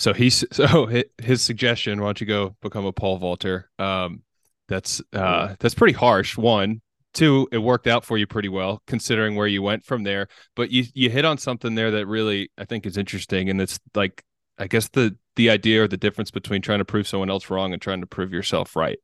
So 0.00 0.12
he's 0.12 0.44
so 0.52 0.90
his 1.18 1.42
suggestion 1.42 2.00
why 2.00 2.08
don't 2.08 2.20
you 2.20 2.26
go 2.26 2.56
become 2.60 2.86
a 2.86 2.92
pole 2.92 3.18
vaulter? 3.18 3.70
Um 3.78 4.22
that's 4.66 5.00
uh 5.12 5.54
that's 5.60 5.76
pretty 5.76 5.94
harsh 5.94 6.36
one. 6.36 6.80
Two 7.14 7.48
it 7.52 7.58
worked 7.58 7.86
out 7.86 8.04
for 8.04 8.18
you 8.18 8.26
pretty 8.26 8.48
well 8.48 8.82
considering 8.88 9.36
where 9.36 9.46
you 9.46 9.62
went 9.62 9.84
from 9.84 10.02
there. 10.02 10.26
But 10.56 10.72
you 10.72 10.86
you 10.92 11.08
hit 11.08 11.24
on 11.24 11.38
something 11.38 11.76
there 11.76 11.92
that 11.92 12.06
really 12.06 12.50
i 12.58 12.64
think 12.64 12.84
is 12.84 12.96
interesting 12.96 13.48
and 13.48 13.60
it's 13.60 13.78
like 13.94 14.24
i 14.58 14.66
guess 14.66 14.88
the 14.88 15.16
the 15.36 15.50
idea 15.50 15.84
or 15.84 15.88
the 15.88 15.96
difference 15.96 16.32
between 16.32 16.62
trying 16.62 16.80
to 16.80 16.84
prove 16.84 17.06
someone 17.06 17.30
else 17.30 17.48
wrong 17.48 17.72
and 17.72 17.80
trying 17.80 18.00
to 18.00 18.08
prove 18.08 18.32
yourself 18.32 18.74
right 18.74 18.98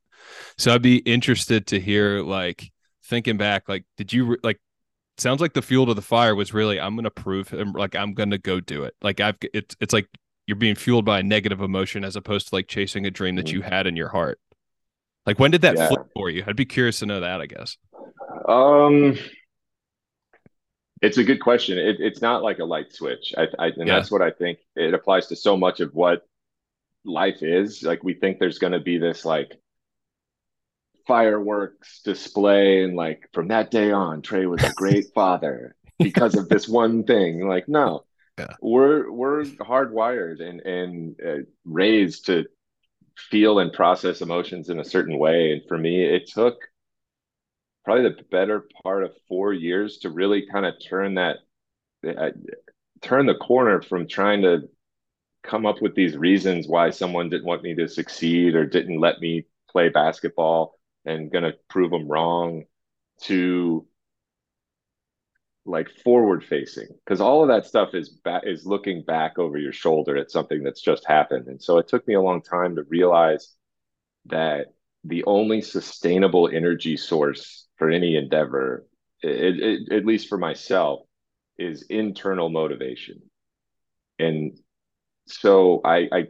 so 0.57 0.75
i'd 0.75 0.83
be 0.83 0.99
interested 0.99 1.67
to 1.67 1.81
hear 1.81 2.21
like 2.23 2.71
thinking 3.05 3.37
back 3.37 3.69
like 3.69 3.85
did 3.97 4.13
you 4.13 4.37
like 4.43 4.61
sounds 5.19 5.41
like 5.41 5.53
the 5.53 5.63
fuel 5.63 5.87
to 5.87 5.95
the 5.95 6.03
fire 6.03 6.35
was 6.35 6.53
really 6.53 6.81
i'm 6.81 6.97
gonna 6.97 7.11
prove 7.11 7.49
him 7.49 7.73
like 7.73 7.95
i'm 7.95 8.15
gonna 8.15 8.39
go 8.39 8.61
do 8.61 8.83
it 8.83 8.95
like 9.03 9.21
i've 9.21 9.37
it's 9.53 9.77
it's 9.81 9.93
like 9.93 10.09
you're 10.47 10.57
being 10.57 10.75
fueled 10.75 11.05
by 11.05 11.21
a 11.21 11.23
negative 11.23 11.61
emotion 11.61 12.05
as 12.05 12.17
opposed 12.17 12.49
to 12.49 12.55
like 12.55 12.69
chasing 12.69 13.07
a 13.07 13.11
dream 13.11 13.37
that 13.37 13.51
you 13.51 13.61
mm-hmm. 13.61 13.69
had 13.71 13.87
in 13.87 13.97
your 13.97 14.09
heart 14.09 14.39
like 15.27 15.39
when 15.39 15.51
did 15.51 15.63
that 15.63 15.77
yeah. 15.77 15.89
flip 15.89 16.07
for 16.15 16.31
you 16.31 16.43
i'd 16.47 16.57
be 16.57 16.67
curious 16.67 16.99
to 16.99 17.07
know 17.07 17.21
that 17.21 17.41
i 17.41 17.47
guess 17.47 17.77
um, 18.49 19.17
it's 21.01 21.19
a 21.19 21.25
good 21.25 21.41
question. 21.41 21.79
It, 21.79 21.97
it's 21.99 22.23
not 22.23 22.43
like 22.43 22.59
a 22.59 22.65
light 22.65 22.93
switch, 22.93 23.35
I, 23.37 23.47
I 23.59 23.67
and 23.69 23.87
yeah. 23.87 23.97
that's 23.97 24.11
what 24.11 24.23
I 24.23 24.31
think. 24.31 24.59
It 24.77 24.95
applies 24.95 25.27
to 25.29 25.37
so 25.37 25.57
much 25.57 25.81
of 25.81 25.95
what 25.95 26.23
life 27.05 27.43
is. 27.43 27.83
Like 27.83 28.03
we 28.03 28.15
think 28.15 28.39
there's 28.39 28.59
going 28.59 28.73
to 28.73 28.81
be 28.81 28.99
this 28.99 29.25
like 29.25 29.53
fireworks 31.07 32.01
display, 32.03 32.83
and 32.83 32.97
like 32.97 33.29
from 33.33 33.49
that 33.49 33.71
day 33.71 33.91
on, 33.91 34.23
Trey 34.23 34.47
was 34.47 34.63
a 34.63 34.73
great 34.75 35.07
father 35.15 35.77
because 35.99 36.35
of 36.35 36.49
this 36.49 36.69
one 36.69 37.05
thing. 37.05 37.47
Like 37.47 37.69
no, 37.69 38.05
yeah. 38.39 38.55
we're 38.61 39.11
we're 39.11 39.45
hardwired 39.45 40.41
and 40.41 40.61
and 40.61 41.17
uh, 41.21 41.45
raised 41.65 42.27
to 42.27 42.47
feel 43.17 43.59
and 43.59 43.73
process 43.73 44.21
emotions 44.21 44.71
in 44.71 44.81
a 44.81 44.85
certain 44.85 45.19
way. 45.19 45.53
And 45.53 45.63
for 45.69 45.79
me, 45.79 46.05
it 46.05 46.27
took 46.27 46.57
probably 47.85 48.05
the 48.05 48.23
better 48.31 48.67
part 48.83 49.05
of 49.05 49.13
four 49.29 49.53
years 49.53 49.99
to 49.99 50.11
really 50.11 50.47
kind 50.51 50.67
of 50.67 50.75
turn 50.89 51.15
that 51.15 51.37
uh, 52.07 52.31
turn 53.01 53.27
the 53.27 53.35
corner 53.35 53.83
from 53.83 54.09
trying 54.09 54.43
to 54.43 54.69
come 55.43 55.67
up 55.67 55.83
with 55.83 55.95
these 55.95 56.17
reasons 56.17 56.67
why 56.67 56.91
someone 56.91 57.29
didn't 57.29 57.47
want 57.47 57.63
me 57.63 57.75
to 57.75 57.87
succeed 57.87 58.55
or 58.55 58.65
didn't 58.65 58.99
let 58.99 59.21
me 59.21 59.45
play 59.71 59.91
basketball 59.91 60.79
and 61.05 61.31
going 61.31 61.45
to 61.45 61.55
prove 61.69 61.91
them 61.91 62.09
wrong 62.09 62.65
to 63.23 63.87
like 65.67 65.89
forward 66.05 66.45
facing. 66.45 66.89
Because 67.05 67.21
all 67.21 67.43
of 67.43 67.49
that 67.49 67.67
stuff 67.67 67.95
is 67.95 68.09
back 68.09 68.43
is 68.45 68.67
looking 68.67 69.03
back 69.03 69.39
over 69.39 69.59
your 69.59 69.73
shoulder 69.73 70.17
at 70.17 70.31
something 70.31 70.63
that's 70.63 70.81
just 70.83 71.07
happened. 71.07 71.47
And 71.47 71.63
so 71.63 71.79
it 71.79 71.89
took 71.89 72.07
me 72.07 72.15
a 72.15 72.21
long 72.21 72.43
time 72.43 72.77
to 72.77 72.83
realize 72.85 73.55
that 74.27 74.75
the 75.05 75.25
only 75.25 75.61
sustainable 75.61 76.49
energy 76.53 76.97
source 76.97 77.67
for 77.77 77.91
any 77.91 78.17
endeavor 78.17 78.87
it, 79.23 79.59
it, 79.59 79.93
at 79.93 80.07
least 80.07 80.29
for 80.29 80.39
myself 80.39 81.01
is 81.59 81.83
internal 81.89 82.51
motivation. 82.51 83.23
And 84.19 84.59
so 85.27 85.81
I, 85.85 86.09
I 86.13 86.27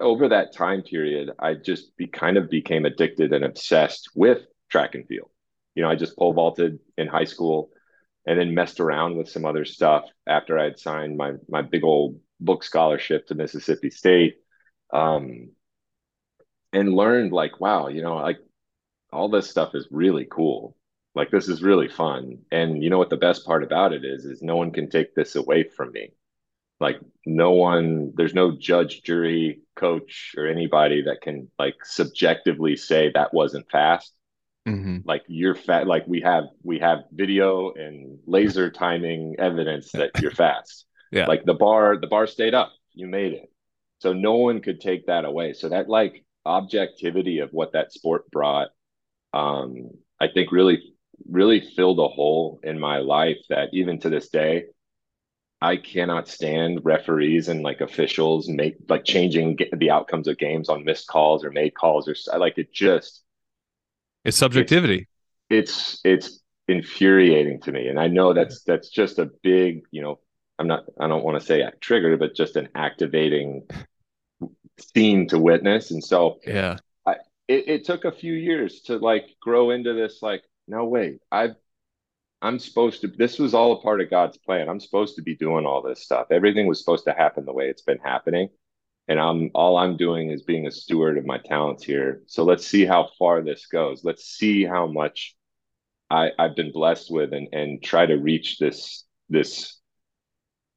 over 0.00 0.28
that 0.28 0.54
time 0.54 0.82
period 0.82 1.30
i 1.38 1.54
just 1.54 1.96
be, 1.96 2.06
kind 2.06 2.36
of 2.36 2.48
became 2.50 2.84
addicted 2.84 3.32
and 3.32 3.44
obsessed 3.44 4.08
with 4.14 4.38
track 4.70 4.94
and 4.94 5.06
field 5.06 5.30
you 5.74 5.82
know 5.82 5.90
i 5.90 5.94
just 5.94 6.16
pole 6.16 6.32
vaulted 6.32 6.78
in 6.96 7.06
high 7.06 7.24
school 7.24 7.70
and 8.26 8.38
then 8.38 8.54
messed 8.54 8.80
around 8.80 9.16
with 9.16 9.28
some 9.28 9.44
other 9.44 9.64
stuff 9.64 10.04
after 10.26 10.58
I 10.58 10.64
had 10.64 10.78
signed 10.78 11.16
my 11.16 11.32
my 11.48 11.62
big 11.62 11.84
old 11.84 12.18
book 12.40 12.64
scholarship 12.64 13.26
to 13.26 13.34
Mississippi 13.34 13.90
State. 13.90 14.36
Um, 14.92 15.50
and 16.72 16.94
learned 16.94 17.32
like, 17.32 17.60
wow, 17.60 17.88
you 17.88 18.02
know, 18.02 18.16
like 18.16 18.38
all 19.12 19.28
this 19.28 19.48
stuff 19.48 19.74
is 19.74 19.86
really 19.90 20.26
cool. 20.30 20.76
Like 21.14 21.30
this 21.30 21.48
is 21.48 21.62
really 21.62 21.88
fun. 21.88 22.38
And 22.50 22.82
you 22.82 22.90
know 22.90 22.98
what 22.98 23.10
the 23.10 23.16
best 23.16 23.46
part 23.46 23.62
about 23.62 23.92
it 23.92 24.04
is 24.04 24.24
is 24.24 24.42
no 24.42 24.56
one 24.56 24.72
can 24.72 24.90
take 24.90 25.14
this 25.14 25.36
away 25.36 25.64
from 25.64 25.92
me. 25.92 26.10
Like 26.80 27.00
no 27.24 27.52
one 27.52 28.12
there's 28.16 28.34
no 28.34 28.52
judge, 28.56 29.02
jury, 29.02 29.60
coach 29.76 30.34
or 30.36 30.46
anybody 30.46 31.02
that 31.02 31.20
can 31.20 31.50
like 31.58 31.74
subjectively 31.84 32.76
say 32.76 33.10
that 33.14 33.34
wasn't 33.34 33.70
fast 33.70 34.12
Mm-hmm. 34.66 34.98
Like 35.04 35.22
you're 35.26 35.54
fat. 35.54 35.86
Like 35.86 36.06
we 36.06 36.22
have 36.22 36.44
we 36.62 36.78
have 36.78 37.00
video 37.12 37.72
and 37.72 38.18
laser 38.26 38.70
timing 38.70 39.36
evidence 39.38 39.92
that 39.92 40.10
you're 40.20 40.30
fast. 40.44 40.86
yeah. 41.12 41.26
Like 41.26 41.44
the 41.44 41.54
bar 41.54 41.98
the 42.00 42.06
bar 42.06 42.26
stayed 42.26 42.54
up. 42.54 42.72
You 42.92 43.06
made 43.06 43.32
it. 43.34 43.50
So 43.98 44.12
no 44.12 44.34
one 44.36 44.60
could 44.60 44.80
take 44.80 45.06
that 45.06 45.24
away. 45.24 45.52
So 45.52 45.68
that 45.68 45.88
like 45.88 46.24
objectivity 46.46 47.40
of 47.40 47.50
what 47.52 47.72
that 47.72 47.92
sport 47.92 48.30
brought, 48.30 48.68
um, 49.32 49.90
I 50.20 50.28
think 50.28 50.50
really 50.50 50.94
really 51.28 51.60
filled 51.60 51.98
a 51.98 52.08
hole 52.08 52.60
in 52.62 52.78
my 52.78 52.98
life 52.98 53.38
that 53.50 53.68
even 53.72 54.00
to 54.00 54.08
this 54.08 54.30
day 54.30 54.64
I 55.64 55.78
cannot 55.78 56.28
stand 56.28 56.80
referees 56.84 57.48
and 57.48 57.62
like 57.62 57.80
officials 57.80 58.50
make 58.50 58.76
like 58.86 59.06
changing 59.06 59.56
the 59.74 59.90
outcomes 59.90 60.28
of 60.28 60.36
games 60.36 60.68
on 60.68 60.84
missed 60.84 61.06
calls 61.06 61.42
or 61.42 61.50
made 61.50 61.74
calls 61.74 62.06
or 62.06 62.14
I 62.30 62.36
like 62.36 62.58
it 62.58 62.70
just 62.70 63.22
it's 64.26 64.36
subjectivity. 64.36 65.08
It's, 65.48 66.00
it's 66.04 66.26
it's 66.26 66.40
infuriating 66.68 67.62
to 67.62 67.72
me, 67.72 67.88
and 67.88 67.98
I 67.98 68.08
know 68.08 68.34
that's 68.34 68.62
that's 68.64 68.90
just 68.90 69.18
a 69.18 69.30
big 69.42 69.84
you 69.90 70.02
know 70.02 70.20
I'm 70.58 70.66
not 70.66 70.84
I 71.00 71.08
don't 71.08 71.24
want 71.24 71.40
to 71.40 71.46
say 71.46 71.66
trigger, 71.80 72.14
but 72.18 72.34
just 72.34 72.56
an 72.56 72.68
activating 72.74 73.66
scene 74.78 75.26
to 75.28 75.38
witness, 75.38 75.92
and 75.92 76.04
so 76.04 76.40
yeah, 76.46 76.76
I, 77.06 77.12
it, 77.48 77.68
it 77.68 77.84
took 77.86 78.04
a 78.04 78.12
few 78.12 78.34
years 78.34 78.82
to 78.82 78.98
like 78.98 79.30
grow 79.40 79.70
into 79.70 79.94
this 79.94 80.20
like 80.20 80.42
no 80.68 80.84
wait 80.84 81.20
I've 81.32 81.56
I'm 82.42 82.58
supposed 82.58 83.00
to, 83.00 83.08
this 83.08 83.38
was 83.38 83.54
all 83.54 83.72
a 83.72 83.80
part 83.80 84.00
of 84.00 84.10
God's 84.10 84.36
plan. 84.38 84.68
I'm 84.68 84.80
supposed 84.80 85.16
to 85.16 85.22
be 85.22 85.34
doing 85.34 85.64
all 85.64 85.82
this 85.82 86.02
stuff. 86.02 86.26
Everything 86.30 86.66
was 86.66 86.78
supposed 86.78 87.04
to 87.04 87.12
happen 87.12 87.44
the 87.44 87.52
way 87.52 87.68
it's 87.68 87.82
been 87.82 87.98
happening 87.98 88.48
and 89.08 89.20
I'm 89.20 89.50
all 89.54 89.76
I'm 89.76 89.96
doing 89.96 90.30
is 90.30 90.42
being 90.42 90.66
a 90.66 90.70
steward 90.70 91.18
of 91.18 91.26
my 91.26 91.38
talents 91.38 91.84
here. 91.84 92.22
So 92.26 92.44
let's 92.44 92.66
see 92.66 92.84
how 92.84 93.10
far 93.18 93.42
this 93.42 93.66
goes. 93.66 94.02
Let's 94.02 94.24
see 94.24 94.64
how 94.64 94.86
much 94.86 95.36
I, 96.10 96.30
I've 96.38 96.56
been 96.56 96.72
blessed 96.72 97.10
with 97.10 97.32
and 97.32 97.48
and 97.52 97.82
try 97.82 98.06
to 98.06 98.14
reach 98.14 98.58
this 98.58 99.04
this 99.28 99.78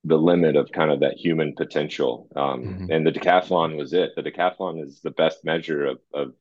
the 0.03 0.17
limit 0.17 0.55
of 0.55 0.71
kind 0.71 0.91
of 0.91 1.01
that 1.01 1.17
human 1.17 1.53
potential. 1.55 2.27
Um, 2.35 2.63
mm-hmm. 2.63 2.91
And 2.91 3.05
the 3.05 3.11
decathlon 3.11 3.77
was 3.77 3.93
it. 3.93 4.11
The 4.15 4.23
decathlon 4.23 4.85
is 4.85 5.01
the 5.01 5.11
best 5.11 5.45
measure 5.45 5.85
of 5.85 5.99
of 6.13 6.33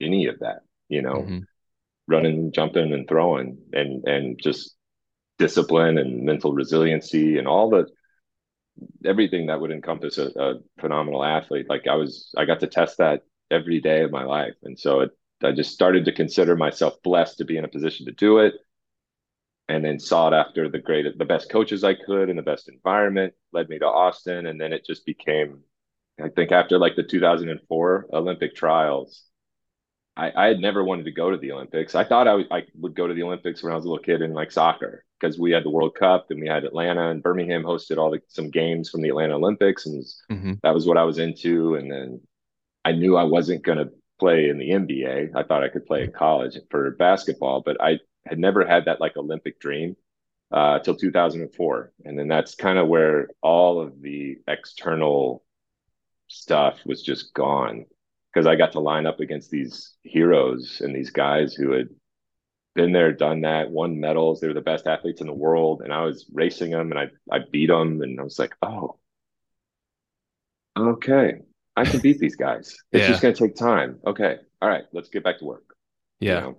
any 0.00 0.26
of 0.26 0.40
that. 0.40 0.62
You 0.88 1.02
know, 1.02 1.14
mm-hmm. 1.14 1.38
Running, 2.08 2.50
jumping, 2.52 2.92
and 2.92 3.06
throwing, 3.08 3.58
and 3.72 4.06
and 4.08 4.40
just 4.42 4.74
discipline 5.38 5.98
and 5.98 6.24
mental 6.24 6.52
resiliency 6.52 7.38
and 7.38 7.46
all 7.46 7.70
the 7.70 7.86
everything 9.04 9.46
that 9.46 9.60
would 9.60 9.70
encompass 9.70 10.18
a, 10.18 10.30
a, 10.36 10.54
phenomenal 10.80 11.24
athlete. 11.24 11.66
Like 11.68 11.86
I 11.88 11.94
was, 11.94 12.32
I 12.36 12.44
got 12.44 12.60
to 12.60 12.66
test 12.66 12.98
that 12.98 13.22
every 13.50 13.80
day 13.80 14.02
of 14.02 14.10
my 14.10 14.24
life, 14.24 14.54
and 14.62 14.78
so 14.78 15.00
it, 15.00 15.10
I 15.42 15.52
just 15.52 15.72
started 15.72 16.04
to 16.06 16.12
consider 16.12 16.56
myself 16.56 16.94
blessed 17.02 17.38
to 17.38 17.44
be 17.44 17.56
in 17.56 17.64
a 17.64 17.68
position 17.68 18.06
to 18.06 18.12
do 18.12 18.38
it, 18.38 18.54
and 19.68 19.84
then 19.84 20.00
sought 20.00 20.34
after 20.34 20.68
the 20.68 20.78
great, 20.78 21.06
the 21.18 21.24
best 21.24 21.50
coaches 21.50 21.84
I 21.84 21.94
could 21.94 22.28
in 22.28 22.36
the 22.36 22.42
best 22.42 22.68
environment. 22.68 23.34
Led 23.52 23.68
me 23.68 23.78
to 23.78 23.86
Austin, 23.86 24.46
and 24.46 24.60
then 24.60 24.72
it 24.72 24.86
just 24.86 25.06
became. 25.06 25.60
I 26.20 26.28
think 26.30 26.50
after 26.50 26.78
like 26.78 26.96
the 26.96 27.04
2004 27.04 28.06
Olympic 28.12 28.56
trials, 28.56 29.22
I, 30.18 30.32
I 30.34 30.46
had 30.48 30.58
never 30.58 30.82
wanted 30.82 31.04
to 31.04 31.12
go 31.12 31.30
to 31.30 31.36
the 31.36 31.52
Olympics. 31.52 31.94
I 31.94 32.02
thought 32.04 32.26
I, 32.26 32.32
w- 32.32 32.48
I 32.50 32.64
would 32.74 32.94
go 32.94 33.06
to 33.06 33.14
the 33.14 33.22
Olympics 33.22 33.62
when 33.62 33.72
I 33.72 33.76
was 33.76 33.84
a 33.84 33.88
little 33.88 34.02
kid 34.02 34.20
in 34.20 34.34
like 34.34 34.50
soccer 34.50 35.04
because 35.18 35.38
we 35.38 35.52
had 35.52 35.64
the 35.64 35.70
World 35.70 35.94
Cup 35.94 36.26
and 36.30 36.40
we 36.40 36.48
had 36.48 36.64
Atlanta 36.64 37.10
and 37.10 37.22
Birmingham 37.22 37.62
hosted 37.62 37.98
all 37.98 38.10
the 38.10 38.20
some 38.26 38.50
games 38.50 38.90
from 38.90 39.00
the 39.00 39.10
Atlanta 39.10 39.36
Olympics 39.36 39.86
and 39.86 40.04
mm-hmm. 40.30 40.52
that 40.64 40.74
was 40.74 40.86
what 40.86 40.98
I 40.98 41.04
was 41.04 41.18
into. 41.18 41.76
And 41.76 41.90
then 41.90 42.20
I 42.84 42.92
knew 42.92 43.16
I 43.16 43.24
wasn't 43.24 43.62
going 43.62 43.78
to 43.78 43.90
play 44.18 44.48
in 44.48 44.58
the 44.58 44.70
NBA. 44.70 45.36
I 45.36 45.42
thought 45.44 45.62
I 45.62 45.68
could 45.68 45.86
play 45.86 46.02
in 46.02 46.12
college 46.12 46.58
for 46.68 46.90
basketball, 46.92 47.62
but 47.64 47.80
I 47.80 48.00
had 48.26 48.40
never 48.40 48.66
had 48.66 48.86
that 48.86 49.00
like 49.00 49.16
Olympic 49.16 49.60
dream 49.60 49.96
uh, 50.50 50.80
till 50.80 50.96
2004. 50.96 51.92
And 52.04 52.18
then 52.18 52.26
that's 52.26 52.56
kind 52.56 52.78
of 52.78 52.88
where 52.88 53.28
all 53.40 53.80
of 53.80 54.02
the 54.02 54.38
external 54.48 55.44
stuff 56.26 56.80
was 56.84 57.02
just 57.02 57.32
gone 57.34 57.86
because 58.32 58.46
I 58.46 58.56
got 58.56 58.72
to 58.72 58.80
line 58.80 59.06
up 59.06 59.20
against 59.20 59.50
these 59.50 59.94
heroes 60.02 60.80
and 60.82 60.94
these 60.94 61.10
guys 61.10 61.54
who 61.54 61.72
had 61.72 61.88
been 62.74 62.92
there, 62.92 63.12
done 63.12 63.40
that, 63.42 63.70
won 63.70 63.98
medals. 63.98 64.40
They 64.40 64.46
were 64.46 64.54
the 64.54 64.60
best 64.60 64.86
athletes 64.86 65.20
in 65.20 65.26
the 65.26 65.32
world, 65.32 65.82
and 65.82 65.92
I 65.92 66.02
was 66.02 66.26
racing 66.32 66.70
them, 66.70 66.92
and 66.92 66.98
I 66.98 67.08
I 67.34 67.40
beat 67.50 67.66
them, 67.66 68.02
and 68.02 68.20
I 68.20 68.22
was 68.22 68.38
like, 68.38 68.54
oh, 68.62 68.98
okay, 70.76 71.34
I 71.76 71.84
can 71.84 72.00
beat 72.00 72.18
these 72.18 72.36
guys. 72.36 72.76
It's 72.92 73.02
yeah. 73.02 73.08
just 73.08 73.22
going 73.22 73.34
to 73.34 73.48
take 73.48 73.56
time. 73.56 73.98
Okay, 74.06 74.36
all 74.62 74.68
right, 74.68 74.84
let's 74.92 75.08
get 75.08 75.24
back 75.24 75.38
to 75.38 75.44
work. 75.44 75.64
Yeah. 76.20 76.34
You 76.34 76.40
know? 76.40 76.58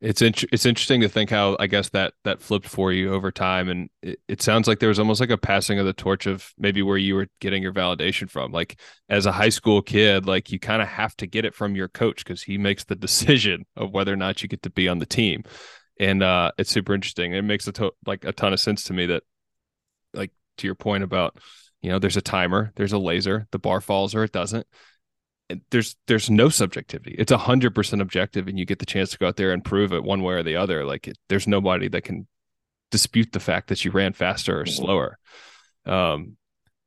It's 0.00 0.22
in, 0.22 0.32
it's 0.50 0.64
interesting 0.64 1.02
to 1.02 1.10
think 1.10 1.28
how 1.28 1.58
I 1.60 1.66
guess 1.66 1.90
that 1.90 2.14
that 2.24 2.40
flipped 2.40 2.66
for 2.66 2.90
you 2.90 3.12
over 3.12 3.30
time, 3.30 3.68
and 3.68 3.90
it, 4.02 4.18
it 4.28 4.40
sounds 4.40 4.66
like 4.66 4.78
there 4.78 4.88
was 4.88 4.98
almost 4.98 5.20
like 5.20 5.28
a 5.28 5.36
passing 5.36 5.78
of 5.78 5.84
the 5.84 5.92
torch 5.92 6.24
of 6.26 6.54
maybe 6.56 6.80
where 6.80 6.96
you 6.96 7.14
were 7.14 7.28
getting 7.38 7.62
your 7.62 7.74
validation 7.74 8.30
from. 8.30 8.50
Like 8.50 8.80
as 9.10 9.26
a 9.26 9.32
high 9.32 9.50
school 9.50 9.82
kid, 9.82 10.24
like 10.24 10.50
you 10.50 10.58
kind 10.58 10.80
of 10.80 10.88
have 10.88 11.14
to 11.16 11.26
get 11.26 11.44
it 11.44 11.54
from 11.54 11.76
your 11.76 11.88
coach 11.88 12.24
because 12.24 12.42
he 12.42 12.56
makes 12.56 12.84
the 12.84 12.94
decision 12.96 13.66
of 13.76 13.90
whether 13.92 14.10
or 14.10 14.16
not 14.16 14.42
you 14.42 14.48
get 14.48 14.62
to 14.62 14.70
be 14.70 14.88
on 14.88 15.00
the 15.00 15.06
team, 15.06 15.42
and 15.98 16.22
uh, 16.22 16.52
it's 16.56 16.70
super 16.70 16.94
interesting. 16.94 17.34
It 17.34 17.42
makes 17.42 17.66
a 17.66 17.72
to- 17.72 17.92
like 18.06 18.24
a 18.24 18.32
ton 18.32 18.54
of 18.54 18.60
sense 18.60 18.84
to 18.84 18.94
me 18.94 19.04
that, 19.06 19.22
like 20.14 20.32
to 20.58 20.66
your 20.66 20.74
point 20.74 21.04
about, 21.04 21.38
you 21.82 21.90
know, 21.90 21.98
there's 21.98 22.16
a 22.16 22.22
timer, 22.22 22.72
there's 22.76 22.92
a 22.92 22.98
laser, 22.98 23.46
the 23.52 23.58
bar 23.58 23.80
falls 23.80 24.14
or 24.14 24.24
it 24.24 24.32
doesn't, 24.32 24.66
there's 25.70 25.96
there's 26.06 26.30
no 26.30 26.48
subjectivity. 26.48 27.14
It's 27.18 27.32
a 27.32 27.38
hundred 27.38 27.74
percent 27.74 28.02
objective, 28.02 28.48
and 28.48 28.58
you 28.58 28.64
get 28.64 28.78
the 28.78 28.86
chance 28.86 29.10
to 29.10 29.18
go 29.18 29.28
out 29.28 29.36
there 29.36 29.52
and 29.52 29.64
prove 29.64 29.92
it 29.92 30.02
one 30.02 30.22
way 30.22 30.34
or 30.34 30.42
the 30.42 30.56
other. 30.56 30.84
Like 30.84 31.08
it, 31.08 31.18
there's 31.28 31.46
nobody 31.46 31.88
that 31.88 32.02
can 32.02 32.26
dispute 32.90 33.32
the 33.32 33.40
fact 33.40 33.68
that 33.68 33.84
you 33.84 33.90
ran 33.90 34.12
faster 34.12 34.60
or 34.60 34.64
mm-hmm. 34.64 34.84
slower. 34.84 35.18
Um, 35.86 36.36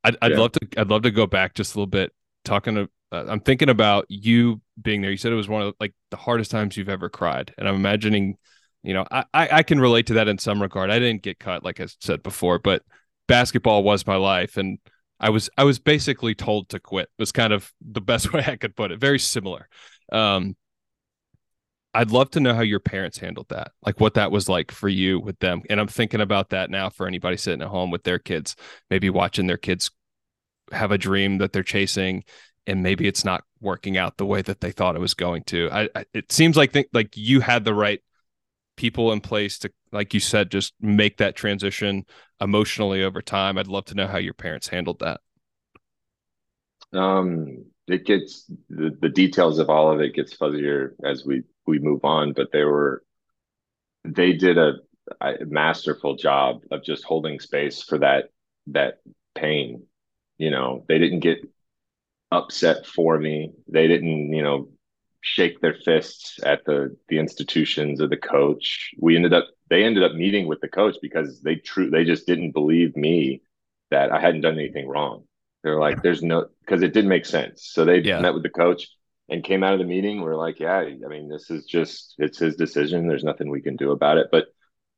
I'd, 0.04 0.18
I'd 0.22 0.32
yeah. 0.32 0.38
love 0.38 0.52
to 0.54 0.68
I'd 0.78 0.90
love 0.90 1.04
to 1.04 1.12
go 1.12 1.28
back 1.28 1.56
just 1.56 1.76
a 1.76 1.78
little 1.78 1.88
bit 1.88 2.12
talking 2.44 2.76
to. 2.76 2.90
Uh, 3.12 3.26
I'm 3.28 3.40
thinking 3.40 3.70
about 3.70 4.06
you 4.10 4.62
being 4.82 5.02
there. 5.02 5.12
You 5.12 5.18
said 5.18 5.32
it 5.32 5.36
was 5.36 5.50
one 5.50 5.62
of 5.62 5.76
like 5.80 5.94
the 6.12 6.18
hardest 6.18 6.52
times 6.52 6.78
you've 6.78 6.90
ever 6.90 7.10
cried, 7.10 7.54
and 7.58 7.68
I'm 7.68 7.76
imagining, 7.76 8.38
you 8.84 8.94
know, 8.94 9.06
I 9.12 9.26
I 9.34 9.64
can 9.64 9.80
relate 9.80 10.08
to 10.08 10.16
that 10.16 10.28
in 10.28 10.38
some 10.38 10.62
regard. 10.62 10.90
I 10.90 11.00
didn't 11.00 11.24
get 11.24 11.40
cut 11.40 11.64
like 11.64 11.80
I 11.80 11.88
said 12.02 12.24
before, 12.24 12.60
but 12.60 12.84
basketball 13.28 13.84
was 13.84 14.06
my 14.06 14.16
life, 14.16 14.58
and 14.58 14.80
I 15.20 15.30
was 15.30 15.50
I 15.58 15.64
was 15.64 15.80
basically 15.80 16.36
told 16.36 16.70
to 16.70 16.80
quit. 16.80 17.10
Was 17.18 17.32
kind 17.32 17.54
of 17.54 17.72
the 17.82 18.02
best 18.02 18.34
way 18.34 18.44
I 18.46 18.56
could 18.56 18.76
put 18.76 18.92
it. 18.92 19.00
Very 19.00 19.20
similar. 19.20 19.68
Um, 20.12 20.56
I'd 21.94 22.12
love 22.12 22.32
to 22.32 22.40
know 22.40 22.56
how 22.56 22.62
your 22.62 22.80
parents 22.80 23.20
handled 23.20 23.50
that, 23.50 23.72
like 23.86 24.00
what 24.00 24.16
that 24.16 24.32
was 24.32 24.50
like 24.50 24.72
for 24.72 24.90
you 24.90 25.20
with 25.20 25.38
them. 25.40 25.62
And 25.70 25.80
I'm 25.80 25.88
thinking 25.88 26.22
about 26.22 26.50
that 26.50 26.72
now 26.72 26.90
for 26.90 27.06
anybody 27.06 27.38
sitting 27.38 27.62
at 27.62 27.68
home 27.68 27.92
with 27.92 28.04
their 28.04 28.18
kids, 28.18 28.56
maybe 28.90 29.12
watching 29.12 29.46
their 29.46 29.58
kids 29.58 29.92
have 30.72 30.92
a 30.92 30.98
dream 30.98 31.38
that 31.38 31.54
they're 31.54 31.62
chasing, 31.62 32.24
and 32.66 32.82
maybe 32.82 33.08
it's 33.08 33.24
not 33.24 33.44
working 33.62 33.98
out 33.98 34.18
the 34.18 34.26
way 34.26 34.42
that 34.42 34.62
they 34.62 34.72
thought 34.72 34.96
it 34.96 35.00
was 35.00 35.14
going 35.14 35.44
to. 35.44 35.70
I, 35.72 35.90
I 35.96 36.06
it 36.14 36.32
seems 36.32 36.58
like 36.58 36.74
th- 36.74 36.90
like 36.94 37.16
you 37.16 37.42
had 37.42 37.64
the 37.64 37.74
right 37.76 38.02
people 38.76 39.12
in 39.12 39.22
place 39.22 39.60
to 39.60 39.72
like 39.92 40.14
you 40.14 40.20
said 40.20 40.50
just 40.50 40.74
make 40.82 41.18
that 41.18 41.36
transition 41.36 42.06
emotionally 42.42 43.04
over 43.04 43.22
time 43.22 43.58
i'd 43.58 43.68
love 43.68 43.86
to 43.86 43.96
know 43.96 44.08
how 44.08 44.18
your 44.18 44.34
parents 44.34 44.68
handled 44.68 45.00
that 45.00 45.22
um 46.94 47.66
it 47.88 48.06
gets 48.06 48.46
the, 48.70 48.96
the 49.02 49.10
details 49.10 49.60
of 49.60 49.70
all 49.70 49.92
of 49.92 50.00
it 50.00 50.16
gets 50.16 50.36
fuzzier 50.36 50.92
as 51.04 51.26
we 51.26 51.44
we 51.66 51.80
move 51.80 52.04
on. 52.06 52.34
But 52.34 52.52
they 52.52 52.64
were 52.64 53.04
they 54.06 54.34
did 54.34 54.58
a, 54.58 54.76
a 55.22 55.46
masterful 55.46 56.16
job 56.16 56.62
of 56.72 56.84
just 56.84 57.04
holding 57.04 57.40
space 57.40 57.82
for 57.82 58.00
that 58.00 58.30
that 58.68 59.00
pain. 59.36 59.84
You 60.38 60.52
know, 60.52 60.86
they 60.88 60.98
didn't 60.98 61.20
get 61.20 61.40
upset 62.32 62.86
for 62.86 63.20
me. 63.20 63.52
They 63.68 63.88
didn't, 63.88 64.34
you 64.34 64.44
know, 64.44 64.70
shake 65.24 65.62
their 65.62 65.74
fists 65.74 66.38
at 66.44 66.66
the 66.66 66.96
the 67.08 67.18
institutions 67.18 68.02
or 68.02 68.08
the 68.08 68.18
coach. 68.18 68.92
We 69.00 69.16
ended 69.16 69.34
up 69.34 69.48
they 69.70 69.84
ended 69.84 70.04
up 70.04 70.14
meeting 70.14 70.48
with 70.48 70.60
the 70.60 70.68
coach 70.68 70.98
because 71.02 71.42
they 71.42 71.56
true 71.56 71.90
they 71.90 72.04
just 72.04 72.28
didn't 72.28 72.52
believe 72.52 72.96
me 72.98 73.42
that 73.90 74.12
I 74.12 74.20
hadn't 74.20 74.42
done 74.42 74.60
anything 74.60 74.88
wrong. 74.88 75.24
They're 75.64 75.80
like, 75.80 76.04
there's 76.04 76.22
no 76.22 76.48
because 76.60 76.84
it 76.84 76.94
didn't 76.94 77.10
make 77.10 77.26
sense. 77.26 77.70
So 77.72 77.86
they 77.86 78.00
yeah. 78.00 78.20
met 78.20 78.34
with 78.34 78.44
the 78.44 78.50
coach 78.50 78.90
and 79.30 79.44
came 79.44 79.64
out 79.64 79.72
of 79.72 79.80
the 79.80 79.86
meeting. 79.86 80.22
We're 80.22 80.36
like, 80.36 80.60
yeah, 80.60 80.80
I 80.80 81.08
mean, 81.08 81.30
this 81.30 81.50
is 81.50 81.66
just 81.66 82.16
it's 82.18 82.38
his 82.38 82.58
decision. 82.58 83.08
There's 83.08 83.24
nothing 83.24 83.50
we 83.50 83.62
can 83.62 83.78
do 83.78 83.92
about 83.92 84.18
it. 84.18 84.28
But 84.30 84.48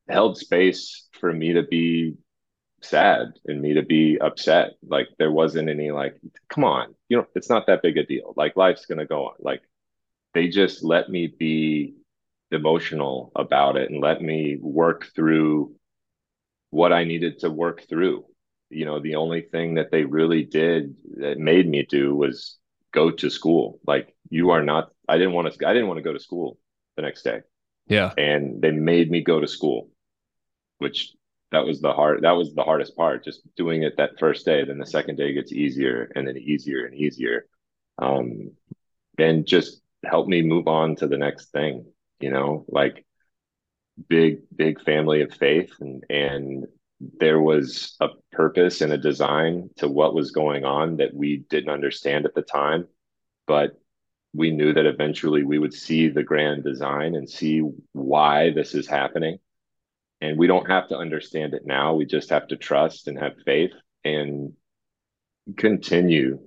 held 0.10 0.40
space 0.40 1.08
for 1.20 1.32
me 1.32 1.54
to 1.54 1.64
be 1.64 2.16
sad 2.82 3.34
and 3.46 3.62
me 3.62 3.76
to 3.76 3.84
be 3.84 4.18
upset. 4.20 4.72
Like 4.88 5.08
there 5.20 5.32
wasn't 5.32 5.70
any 5.70 5.92
like, 5.92 6.16
come 6.50 6.64
on, 6.64 6.96
you 7.10 7.18
know, 7.18 7.28
it's 7.36 7.50
not 7.50 7.68
that 7.68 7.84
big 7.84 7.98
a 7.98 8.04
deal. 8.04 8.34
Like 8.36 8.56
life's 8.56 8.88
gonna 8.88 9.06
go 9.06 9.28
on. 9.28 9.36
Like 9.40 9.62
they 10.36 10.50
just 10.50 10.84
let 10.84 11.10
me 11.10 11.28
be 11.28 11.96
emotional 12.52 13.32
about 13.36 13.78
it 13.78 13.90
and 13.90 14.02
let 14.02 14.22
me 14.22 14.58
work 14.62 15.08
through 15.16 15.74
what 16.70 16.92
I 16.92 17.06
needed 17.06 17.40
to 17.40 17.50
work 17.50 17.88
through. 17.88 18.26
You 18.70 18.86
know, 18.86 19.00
the 19.00 19.16
only 19.16 19.42
thing 19.42 19.76
that 19.76 19.92
they 19.92 20.04
really 20.04 20.44
did 20.44 20.94
that 21.18 21.40
made 21.40 21.68
me 21.68 21.88
do 21.90 22.14
was 22.14 22.58
go 22.94 23.12
to 23.12 23.30
school. 23.30 23.80
Like 23.88 24.14
you 24.30 24.50
are 24.52 24.62
not 24.62 24.92
I 25.08 25.18
didn't 25.18 25.34
want 25.34 25.52
to 25.52 25.68
I 25.68 25.74
didn't 25.74 25.88
want 25.88 26.00
to 26.00 26.04
go 26.04 26.14
to 26.14 26.20
school 26.20 26.60
the 26.98 27.04
next 27.04 27.24
day. 27.24 27.40
Yeah. 27.88 28.12
And 28.18 28.62
they 28.62 28.72
made 28.72 29.10
me 29.10 29.22
go 29.22 29.40
to 29.40 29.48
school, 29.48 29.90
which 30.80 31.14
that 31.52 31.66
was 31.66 31.80
the 31.80 31.94
hard 31.94 32.24
that 32.24 32.32
was 32.32 32.54
the 32.54 32.64
hardest 32.64 32.98
part 32.98 33.24
just 33.24 33.42
doing 33.56 33.84
it 33.84 33.96
that 33.96 34.20
first 34.20 34.46
day 34.46 34.66
then 34.66 34.80
the 34.80 34.86
second 34.86 35.16
day 35.16 35.32
gets 35.32 35.54
easier 35.54 36.12
and 36.16 36.28
then 36.28 36.38
easier 36.38 36.86
and 36.86 36.96
easier 36.96 37.46
um 38.00 38.52
and 39.20 39.46
just 39.46 39.82
help 40.06 40.28
me 40.28 40.42
move 40.42 40.68
on 40.68 40.96
to 40.96 41.08
the 41.08 41.18
next 41.18 41.52
thing 41.52 41.86
you 42.20 42.32
know 42.32 42.66
like 42.68 43.06
big 44.08 44.40
big 44.56 44.82
family 44.82 45.22
of 45.22 45.34
faith. 45.34 45.74
And 45.80 46.04
and 46.10 46.66
there 47.20 47.42
was 47.42 47.96
a 48.00 48.08
purpose 48.32 48.82
and 48.82 48.94
a 48.94 48.98
design 48.98 49.70
to 49.78 49.88
what 49.88 50.16
was 50.16 50.32
going 50.32 50.64
on 50.64 50.98
that 50.98 51.14
we 51.14 51.46
didn't 51.50 51.70
understand 51.70 52.26
at 52.26 52.34
the 52.34 52.42
time 52.42 52.88
but 53.48 53.78
we 54.36 54.52
knew 54.52 54.74
that 54.74 54.86
eventually 54.86 55.44
we 55.44 55.58
would 55.58 55.74
see 55.74 56.10
the 56.10 56.24
grand 56.24 56.64
design 56.64 57.16
and 57.16 57.30
see 57.30 57.62
why 57.94 58.52
this 58.52 58.76
is 58.76 58.86
happening. 58.86 59.38
And 60.20 60.38
we 60.38 60.48
don't 60.48 60.70
have 60.70 60.90
to 60.90 60.98
understand 60.98 61.54
it 61.54 61.66
now. 61.66 61.96
We 61.96 62.06
just 62.06 62.30
have 62.32 62.48
to 62.48 62.58
trust 62.58 63.08
and 63.08 63.18
have 63.18 63.34
faith 63.46 63.72
and 64.04 64.54
continue 65.58 66.40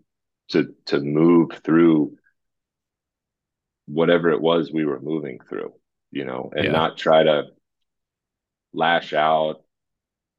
to 0.51 0.75
to 0.87 1.01
move 1.01 1.51
through 1.65 2.18
whatever 3.89 4.31
it 4.31 4.41
was 4.41 4.71
we 4.71 4.85
were 4.85 5.01
moving 5.01 5.39
through 5.49 5.73
you 6.11 6.25
know 6.25 6.51
and 6.55 6.67
yeah. 6.67 6.71
not 6.71 6.97
try 6.97 7.23
to 7.23 7.45
lash 8.73 9.13
out 9.13 9.63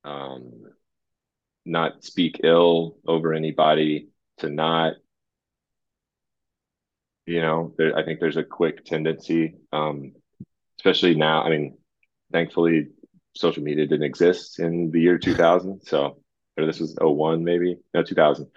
um 0.04 0.52
not 1.66 2.04
speak 2.04 2.42
ill 2.44 2.98
over 3.08 3.34
anybody 3.34 4.10
to 4.38 4.50
not 4.50 4.94
you 7.26 7.42
know 7.42 7.74
there, 7.78 7.98
i 7.98 8.04
think 8.04 8.20
there's 8.20 8.38
a 8.38 8.44
quick 8.44 8.86
tendency 8.86 9.56
um 9.72 10.14
especially 10.78 11.16
now 11.16 11.44
i 11.44 11.50
mean 11.50 11.78
thankfully 12.32 12.88
social 13.36 13.64
media 13.64 13.86
didn't 13.86 14.06
exist 14.06 14.60
in 14.60 14.92
the 14.92 15.02
year 15.02 15.18
2000 15.18 15.82
so 15.82 16.20
or 16.58 16.66
this 16.66 16.80
was 16.80 16.96
01 17.00 17.44
maybe 17.44 17.78
no 17.94 18.04
2000 18.04 18.48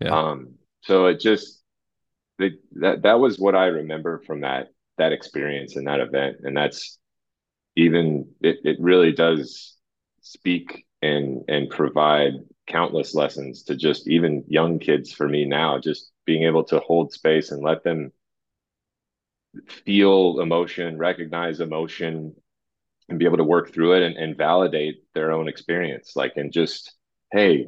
yeah. 0.00 0.10
um 0.10 0.54
so 0.82 1.06
it 1.06 1.20
just 1.20 1.61
that 2.38 3.02
that 3.02 3.20
was 3.20 3.38
what 3.38 3.54
i 3.54 3.66
remember 3.66 4.20
from 4.26 4.40
that 4.40 4.68
that 4.98 5.12
experience 5.12 5.76
and 5.76 5.86
that 5.86 6.00
event. 6.00 6.38
And 6.42 6.56
that's 6.56 6.98
even 7.76 8.28
it, 8.40 8.58
it 8.64 8.76
really 8.80 9.12
does 9.12 9.76
speak 10.20 10.84
and 11.00 11.42
and 11.48 11.68
provide 11.70 12.34
countless 12.66 13.14
lessons 13.14 13.64
to 13.64 13.74
just 13.74 14.08
even 14.08 14.44
young 14.46 14.78
kids 14.78 15.12
for 15.12 15.28
me 15.28 15.44
now 15.44 15.78
just 15.78 16.12
being 16.24 16.44
able 16.44 16.62
to 16.62 16.78
hold 16.78 17.12
space 17.12 17.50
and 17.50 17.62
let 17.62 17.82
them 17.82 18.12
feel 19.66 20.40
emotion 20.40 20.96
recognize 20.96 21.60
emotion 21.60 22.34
and 23.08 23.18
be 23.18 23.24
able 23.24 23.36
to 23.36 23.44
work 23.44 23.72
through 23.72 23.94
it 23.94 24.02
and, 24.02 24.16
and 24.16 24.36
validate 24.36 25.02
their 25.14 25.32
own 25.32 25.48
experience. 25.48 26.12
Like 26.14 26.34
and 26.36 26.52
just 26.52 26.94
hey 27.32 27.66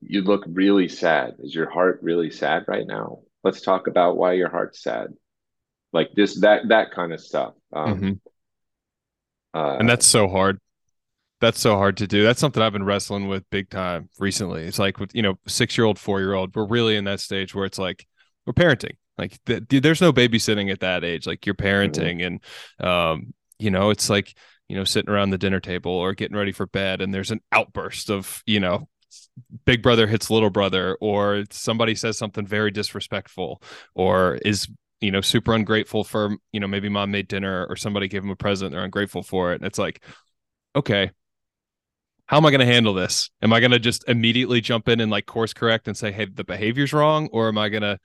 you 0.00 0.22
look 0.22 0.44
really 0.46 0.88
sad. 0.88 1.34
Is 1.40 1.54
your 1.54 1.68
heart 1.70 2.00
really 2.02 2.30
sad 2.30 2.64
right 2.68 2.86
now 2.86 3.20
let's 3.44 3.60
talk 3.60 3.86
about 3.86 4.16
why 4.16 4.32
your 4.32 4.48
heart's 4.48 4.82
sad. 4.82 5.08
Like 5.92 6.10
this 6.16 6.40
that 6.40 6.68
that 6.68 6.90
kind 6.90 7.12
of 7.12 7.20
stuff. 7.20 7.54
Um 7.72 7.94
mm-hmm. 7.94 9.58
uh, 9.58 9.76
and 9.76 9.88
that's 9.88 10.06
so 10.06 10.26
hard. 10.26 10.58
That's 11.40 11.60
so 11.60 11.76
hard 11.76 11.98
to 11.98 12.06
do. 12.06 12.24
That's 12.24 12.40
something 12.40 12.62
i've 12.62 12.72
been 12.72 12.84
wrestling 12.84 13.28
with 13.28 13.48
big 13.50 13.70
time 13.70 14.08
recently. 14.18 14.64
It's 14.64 14.78
like 14.78 14.98
with 14.98 15.14
you 15.14 15.22
know 15.22 15.38
six 15.46 15.78
year 15.78 15.84
old 15.84 15.98
four 15.98 16.20
year 16.20 16.34
old 16.34 16.56
we're 16.56 16.66
really 16.66 16.96
in 16.96 17.04
that 17.04 17.20
stage 17.20 17.54
where 17.54 17.66
it's 17.66 17.78
like 17.78 18.06
we're 18.46 18.54
parenting. 18.54 18.96
Like 19.16 19.38
there's 19.44 20.00
no 20.00 20.12
babysitting 20.12 20.72
at 20.72 20.80
that 20.80 21.04
age. 21.04 21.26
Like 21.26 21.46
you're 21.46 21.54
parenting 21.54 22.20
mm-hmm. 22.20 22.38
and 22.80 22.88
um 22.88 23.34
you 23.58 23.70
know 23.70 23.90
it's 23.90 24.10
like 24.10 24.34
you 24.68 24.76
know 24.76 24.84
sitting 24.84 25.10
around 25.12 25.30
the 25.30 25.38
dinner 25.38 25.60
table 25.60 25.92
or 25.92 26.14
getting 26.14 26.36
ready 26.36 26.50
for 26.50 26.66
bed 26.66 27.00
and 27.00 27.14
there's 27.14 27.30
an 27.30 27.40
outburst 27.52 28.10
of 28.10 28.42
you 28.46 28.58
know 28.58 28.88
big 29.64 29.82
brother 29.82 30.06
hits 30.06 30.30
little 30.30 30.50
brother 30.50 30.96
or 31.00 31.44
somebody 31.50 31.94
says 31.94 32.16
something 32.16 32.46
very 32.46 32.70
disrespectful 32.70 33.62
or 33.94 34.36
is 34.44 34.68
you 35.00 35.10
know 35.10 35.20
super 35.20 35.54
ungrateful 35.54 36.04
for 36.04 36.36
you 36.52 36.60
know 36.60 36.68
maybe 36.68 36.88
mom 36.88 37.10
made 37.10 37.28
dinner 37.28 37.66
or 37.68 37.76
somebody 37.76 38.08
gave 38.08 38.22
him 38.22 38.30
a 38.30 38.36
present 38.36 38.72
they're 38.72 38.84
ungrateful 38.84 39.22
for 39.22 39.52
it. 39.52 39.56
And 39.56 39.66
it's 39.66 39.78
like 39.78 40.02
okay 40.76 41.10
how 42.26 42.38
am 42.38 42.46
i 42.46 42.50
going 42.50 42.60
to 42.60 42.66
handle 42.66 42.94
this? 42.94 43.30
Am 43.42 43.52
i 43.52 43.60
going 43.60 43.72
to 43.72 43.78
just 43.78 44.08
immediately 44.08 44.60
jump 44.60 44.88
in 44.88 45.00
and 45.00 45.10
like 45.10 45.26
course 45.26 45.52
correct 45.52 45.88
and 45.88 45.96
say 45.96 46.12
hey 46.12 46.26
the 46.26 46.44
behavior's 46.44 46.92
wrong 46.92 47.28
or 47.32 47.48
am 47.48 47.58
i 47.58 47.68
going 47.68 47.82
to 47.82 47.98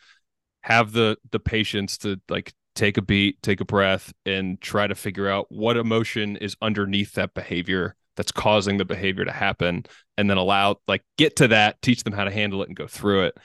have 0.62 0.92
the 0.92 1.18
the 1.32 1.40
patience 1.40 1.98
to 2.00 2.20
like 2.28 2.54
take 2.80 2.98
a 2.98 3.02
beat, 3.02 3.42
take 3.42 3.60
a 3.60 3.66
breath, 3.66 4.14
and 4.26 4.60
try 4.62 4.88
to 4.88 4.96
figure 4.96 5.28
out 5.28 5.48
what 5.50 5.76
emotion 5.76 6.38
is 6.38 6.56
underneath 6.62 7.14
that 7.14 7.34
behavior 7.34 7.96
that's 8.16 8.32
causing 8.32 8.78
the 8.78 8.86
behavior 8.86 9.26
to 9.26 9.32
happen, 9.32 9.84
and 10.20 10.30
then 10.30 10.36
allow, 10.36 10.76
like, 10.86 11.02
get 11.18 11.38
to 11.38 11.48
that, 11.48 11.82
teach 11.82 12.04
them 12.04 12.12
how 12.12 12.26
to 12.26 12.32
handle 12.32 12.62
it 12.62 12.68
and 12.68 12.76
go 12.76 12.88
through 12.88 13.28
it. 13.28 13.38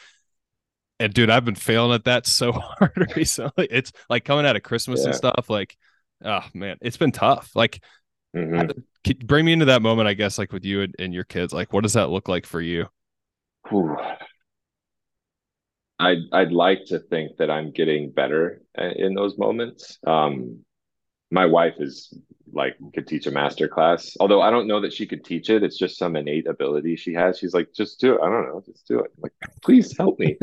And 0.98 1.14
dude, 1.14 1.30
I've 1.30 1.44
been 1.44 1.54
failing 1.54 1.94
at 1.94 2.04
that 2.04 2.26
so 2.26 2.50
hard 2.52 3.12
recently. 3.14 3.68
It's 3.70 3.92
like 4.10 4.24
coming 4.24 4.44
out 4.44 4.56
of 4.56 4.64
Christmas 4.64 5.00
yeah. 5.00 5.06
and 5.06 5.14
stuff. 5.14 5.46
Like, 5.48 5.76
oh 6.24 6.44
man, 6.52 6.76
it's 6.80 6.96
been 6.96 7.12
tough. 7.12 7.52
Like, 7.54 7.80
mm-hmm. 8.34 9.12
bring 9.24 9.44
me 9.44 9.52
into 9.52 9.66
that 9.66 9.82
moment, 9.82 10.08
I 10.08 10.14
guess, 10.14 10.36
like 10.36 10.52
with 10.52 10.64
you 10.64 10.82
and, 10.82 10.94
and 10.98 11.14
your 11.14 11.22
kids. 11.22 11.52
Like, 11.52 11.72
what 11.72 11.84
does 11.84 11.92
that 11.92 12.10
look 12.10 12.28
like 12.28 12.44
for 12.44 12.60
you? 12.60 12.86
Whew. 13.68 13.96
I'd 16.00 16.22
I'd 16.32 16.52
like 16.52 16.86
to 16.86 16.98
think 16.98 17.36
that 17.36 17.52
I'm 17.52 17.70
getting 17.70 18.10
better 18.10 18.62
in 18.76 19.14
those 19.14 19.38
moments. 19.38 20.00
Um, 20.04 20.64
my 21.34 21.44
wife 21.44 21.74
is 21.78 22.16
like 22.52 22.76
could 22.94 23.08
teach 23.08 23.26
a 23.26 23.30
master 23.32 23.66
class, 23.66 24.16
although 24.20 24.40
I 24.40 24.50
don't 24.50 24.68
know 24.68 24.80
that 24.80 24.92
she 24.92 25.06
could 25.06 25.24
teach 25.24 25.50
it. 25.50 25.64
It's 25.64 25.76
just 25.76 25.98
some 25.98 26.14
innate 26.14 26.46
ability 26.46 26.94
she 26.94 27.12
has. 27.14 27.38
She's 27.38 27.52
like, 27.52 27.74
just 27.74 28.00
do 28.00 28.14
it. 28.14 28.20
I 28.22 28.30
don't 28.30 28.46
know, 28.46 28.62
just 28.64 28.86
do 28.86 29.00
it. 29.00 29.10
I'm 29.16 29.22
like, 29.22 29.32
please 29.60 29.96
help 29.98 30.18
me. 30.20 30.38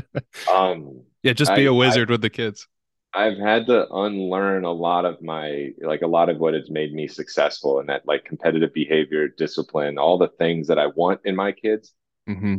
um, 0.52 1.02
yeah, 1.24 1.32
just 1.32 1.54
be 1.54 1.62
I, 1.62 1.70
a 1.70 1.74
wizard 1.74 2.08
I, 2.08 2.12
with 2.12 2.22
the 2.22 2.30
kids. 2.30 2.68
I've 3.12 3.38
had 3.38 3.66
to 3.66 3.88
unlearn 3.90 4.64
a 4.64 4.72
lot 4.72 5.04
of 5.04 5.20
my 5.20 5.70
like 5.80 6.02
a 6.02 6.06
lot 6.06 6.28
of 6.28 6.38
what 6.38 6.54
has 6.54 6.70
made 6.70 6.92
me 6.94 7.08
successful 7.08 7.80
and 7.80 7.88
that 7.88 8.06
like 8.06 8.24
competitive 8.24 8.72
behavior, 8.72 9.26
discipline, 9.26 9.98
all 9.98 10.18
the 10.18 10.28
things 10.38 10.68
that 10.68 10.78
I 10.78 10.86
want 10.86 11.20
in 11.24 11.34
my 11.34 11.52
kids. 11.52 11.92
Mm-hmm 12.28 12.56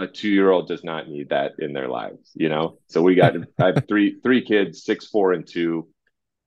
a 0.00 0.06
two 0.06 0.30
year 0.30 0.50
old 0.50 0.66
does 0.66 0.82
not 0.82 1.08
need 1.08 1.28
that 1.28 1.52
in 1.58 1.72
their 1.72 1.88
lives, 1.88 2.30
you 2.34 2.48
know? 2.48 2.78
So 2.88 3.02
we 3.02 3.14
got, 3.14 3.34
I 3.58 3.66
have 3.66 3.84
three, 3.86 4.18
three 4.22 4.42
kids, 4.42 4.82
six, 4.82 5.06
four, 5.06 5.32
and 5.32 5.46
two, 5.46 5.88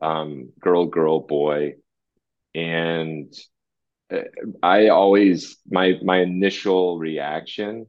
um, 0.03 0.49
girl, 0.59 0.85
girl, 0.85 1.21
boy. 1.21 1.75
And 2.53 3.33
uh, 4.13 4.19
I 4.61 4.89
always, 4.89 5.57
my, 5.69 5.93
my 6.03 6.19
initial 6.19 6.99
reaction 6.99 7.87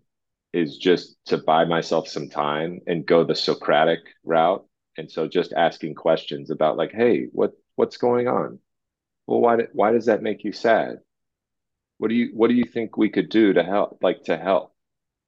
is 0.52 0.78
just 0.78 1.16
to 1.26 1.38
buy 1.38 1.64
myself 1.64 2.08
some 2.08 2.28
time 2.28 2.80
and 2.86 3.04
go 3.04 3.24
the 3.24 3.34
Socratic 3.34 4.00
route. 4.24 4.64
And 4.96 5.10
so 5.10 5.26
just 5.26 5.52
asking 5.52 5.96
questions 5.96 6.50
about 6.50 6.76
like, 6.76 6.92
Hey, 6.92 7.26
what, 7.32 7.52
what's 7.74 7.96
going 7.96 8.28
on? 8.28 8.60
Well, 9.26 9.40
why, 9.40 9.58
why 9.72 9.90
does 9.90 10.06
that 10.06 10.22
make 10.22 10.44
you 10.44 10.52
sad? 10.52 10.98
What 11.98 12.08
do 12.08 12.14
you, 12.14 12.30
what 12.32 12.48
do 12.48 12.54
you 12.54 12.64
think 12.64 12.96
we 12.96 13.10
could 13.10 13.28
do 13.28 13.52
to 13.54 13.64
help, 13.64 13.98
like 14.02 14.22
to 14.24 14.36
help? 14.36 14.72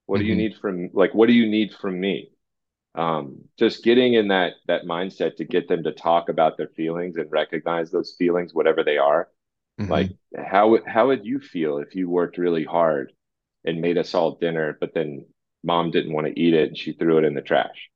What 0.07 0.17
mm-hmm. 0.17 0.23
do 0.23 0.27
you 0.29 0.33
mm-hmm. 0.35 0.39
need 0.39 0.57
from 0.61 0.91
like 0.93 1.15
what 1.15 1.27
do 1.27 1.33
you 1.33 1.49
need 1.49 1.75
from 1.75 2.01
me? 2.01 2.31
Um, 2.97 3.43
just 3.59 3.85
getting 3.85 4.15
in 4.15 4.29
that 4.29 4.55
that 4.67 4.85
mindset 4.85 5.37
to 5.37 5.45
get 5.45 5.69
them 5.69 5.85
to 5.85 5.93
talk 5.93 6.29
about 6.29 6.57
their 6.57 6.69
feelings 6.69 7.17
and 7.17 7.31
recognize 7.31 7.91
those 7.91 8.15
feelings, 8.19 8.55
whatever 8.55 8.83
they 8.83 8.97
are. 8.97 9.29
Mm-hmm. 9.79 9.93
Like 9.93 10.11
how 10.37 10.79
how 10.87 11.09
would 11.09 11.27
you 11.27 11.39
feel 11.39 11.79
if 11.79 11.95
you 11.95 12.09
worked 12.09 12.39
really 12.39 12.65
hard 12.65 13.13
and 13.65 13.81
made 13.81 13.99
us 13.99 14.15
all 14.15 14.37
dinner, 14.37 14.77
but 14.81 14.95
then 14.95 15.27
mom 15.63 15.91
didn't 15.91 16.15
want 16.15 16.27
to 16.27 16.41
eat 16.41 16.55
it 16.55 16.69
and 16.69 16.79
she 16.79 16.93
threw 16.93 17.19
it 17.19 17.25
in 17.25 17.35
the 17.35 17.43
trash? 17.43 17.91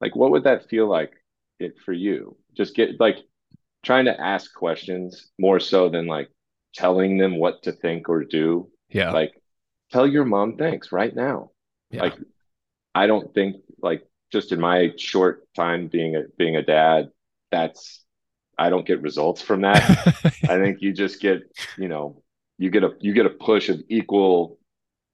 Like 0.00 0.16
what 0.16 0.30
would 0.30 0.44
that 0.44 0.70
feel 0.70 0.88
like 0.88 1.12
it 1.60 1.74
for 1.84 1.92
you? 1.92 2.36
Just 2.56 2.74
get 2.74 2.98
like 2.98 3.18
trying 3.84 4.06
to 4.06 4.18
ask 4.18 4.52
questions 4.54 5.30
more 5.38 5.60
so 5.60 5.90
than 5.90 6.06
like 6.06 6.30
telling 6.74 7.18
them 7.18 7.36
what 7.38 7.62
to 7.64 7.72
think 7.72 8.08
or 8.08 8.24
do. 8.24 8.70
Yeah. 8.88 9.12
Like 9.12 9.34
tell 9.92 10.06
your 10.06 10.24
mom 10.24 10.56
thanks 10.56 10.90
right 10.90 11.14
now. 11.14 11.50
Yeah. 11.90 12.04
Like 12.04 12.14
I 12.94 13.06
don't 13.06 13.34
think 13.34 13.56
like 13.82 14.07
just 14.30 14.52
in 14.52 14.60
my 14.60 14.92
short 14.96 15.46
time 15.54 15.88
being 15.88 16.16
a 16.16 16.22
being 16.36 16.56
a 16.56 16.62
dad, 16.62 17.10
that's 17.50 18.04
I 18.58 18.70
don't 18.70 18.86
get 18.86 19.00
results 19.02 19.40
from 19.40 19.62
that. 19.62 19.82
I 20.48 20.58
think 20.58 20.78
you 20.80 20.92
just 20.92 21.20
get, 21.20 21.42
you 21.76 21.88
know, 21.88 22.22
you 22.58 22.70
get 22.70 22.82
a 22.82 22.90
you 23.00 23.12
get 23.12 23.26
a 23.26 23.30
push 23.30 23.68
of 23.68 23.80
equal 23.88 24.58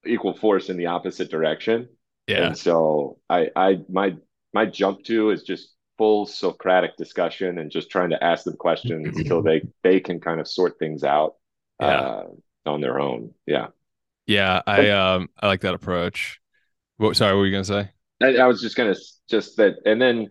equal 0.07 0.35
force 0.35 0.71
in 0.71 0.77
the 0.77 0.87
opposite 0.87 1.31
direction. 1.31 1.89
Yeah. 2.27 2.47
And 2.47 2.59
so 2.59 3.19
I 3.29 3.51
I 3.55 3.81
my 3.89 4.17
my 4.53 4.67
jump 4.67 5.05
to 5.05 5.31
is 5.31 5.43
just 5.43 5.75
full 5.99 6.27
Socratic 6.27 6.97
discussion 6.97 7.59
and 7.59 7.71
just 7.71 7.91
trying 7.91 8.11
to 8.11 8.25
ask 8.25 8.45
them 8.45 8.57
questions 8.57 9.07
until 9.17 9.43
they 9.43 9.63
they 9.83 10.01
can 10.01 10.21
kind 10.21 10.41
of 10.41 10.49
sort 10.49 10.79
things 10.79 11.05
out 11.05 11.35
yeah. 11.81 11.87
uh, 11.87 12.27
on 12.67 12.81
their 12.81 12.99
own. 12.99 13.33
Yeah. 13.47 13.69
Yeah, 14.27 14.63
I 14.67 14.89
um 14.91 15.29
I 15.39 15.49
like 15.49 15.61
that 15.61 15.75
approach. 15.75 16.41
What 16.97 17.17
sorry, 17.17 17.35
what 17.35 17.41
were 17.41 17.47
you 17.47 17.53
gonna 17.53 17.65
say? 17.65 17.91
I, 18.23 18.37
I 18.37 18.47
was 18.47 18.61
just 18.61 18.77
gonna 18.77 18.95
just 19.29 19.57
that, 19.57 19.77
and 19.85 20.01
then 20.01 20.29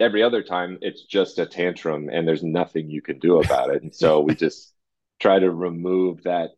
every 0.00 0.22
other 0.22 0.42
time 0.42 0.78
it's 0.80 1.04
just 1.04 1.38
a 1.38 1.46
tantrum, 1.46 2.08
and 2.08 2.26
there's 2.26 2.42
nothing 2.42 2.90
you 2.90 3.02
can 3.02 3.18
do 3.18 3.40
about 3.40 3.70
it. 3.70 3.82
And 3.82 3.94
so 3.94 4.20
we 4.20 4.34
just 4.46 4.74
try 5.20 5.38
to 5.38 5.50
remove 5.50 6.22
that 6.24 6.50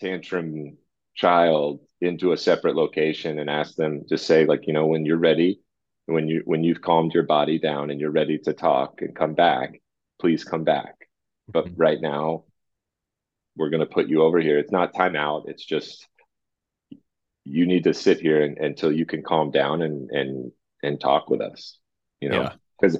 tantrum 0.00 0.76
child 1.14 1.80
into 2.00 2.32
a 2.32 2.36
separate 2.36 2.76
location 2.76 3.38
and 3.40 3.50
ask 3.50 3.74
them 3.74 4.04
to 4.08 4.16
say 4.16 4.44
like 4.44 4.66
you 4.66 4.72
know 4.72 4.86
when 4.86 5.04
you're 5.04 5.18
ready 5.18 5.60
when 6.06 6.28
you 6.28 6.42
when 6.44 6.62
you've 6.62 6.80
calmed 6.80 7.12
your 7.12 7.24
body 7.24 7.58
down 7.58 7.90
and 7.90 8.00
you're 8.00 8.10
ready 8.10 8.38
to 8.38 8.52
talk 8.52 9.02
and 9.02 9.16
come 9.16 9.34
back 9.34 9.80
please 10.20 10.44
come 10.44 10.62
back 10.62 10.94
but 11.48 11.66
mm-hmm. 11.66 11.74
right 11.76 12.00
now 12.00 12.44
we're 13.56 13.70
going 13.70 13.80
to 13.80 13.94
put 13.94 14.08
you 14.08 14.22
over 14.22 14.38
here 14.38 14.58
it's 14.58 14.70
not 14.70 14.94
time 14.94 15.16
out 15.16 15.44
it's 15.48 15.64
just 15.64 16.06
you 17.48 17.66
need 17.66 17.84
to 17.84 17.94
sit 17.94 18.20
here 18.20 18.42
and, 18.42 18.58
until 18.58 18.92
you 18.92 19.06
can 19.06 19.22
calm 19.22 19.50
down 19.50 19.82
and 19.82 20.10
and 20.10 20.52
and 20.82 21.00
talk 21.00 21.28
with 21.30 21.40
us 21.40 21.78
you 22.20 22.28
know? 22.28 22.50
Because 22.80 22.94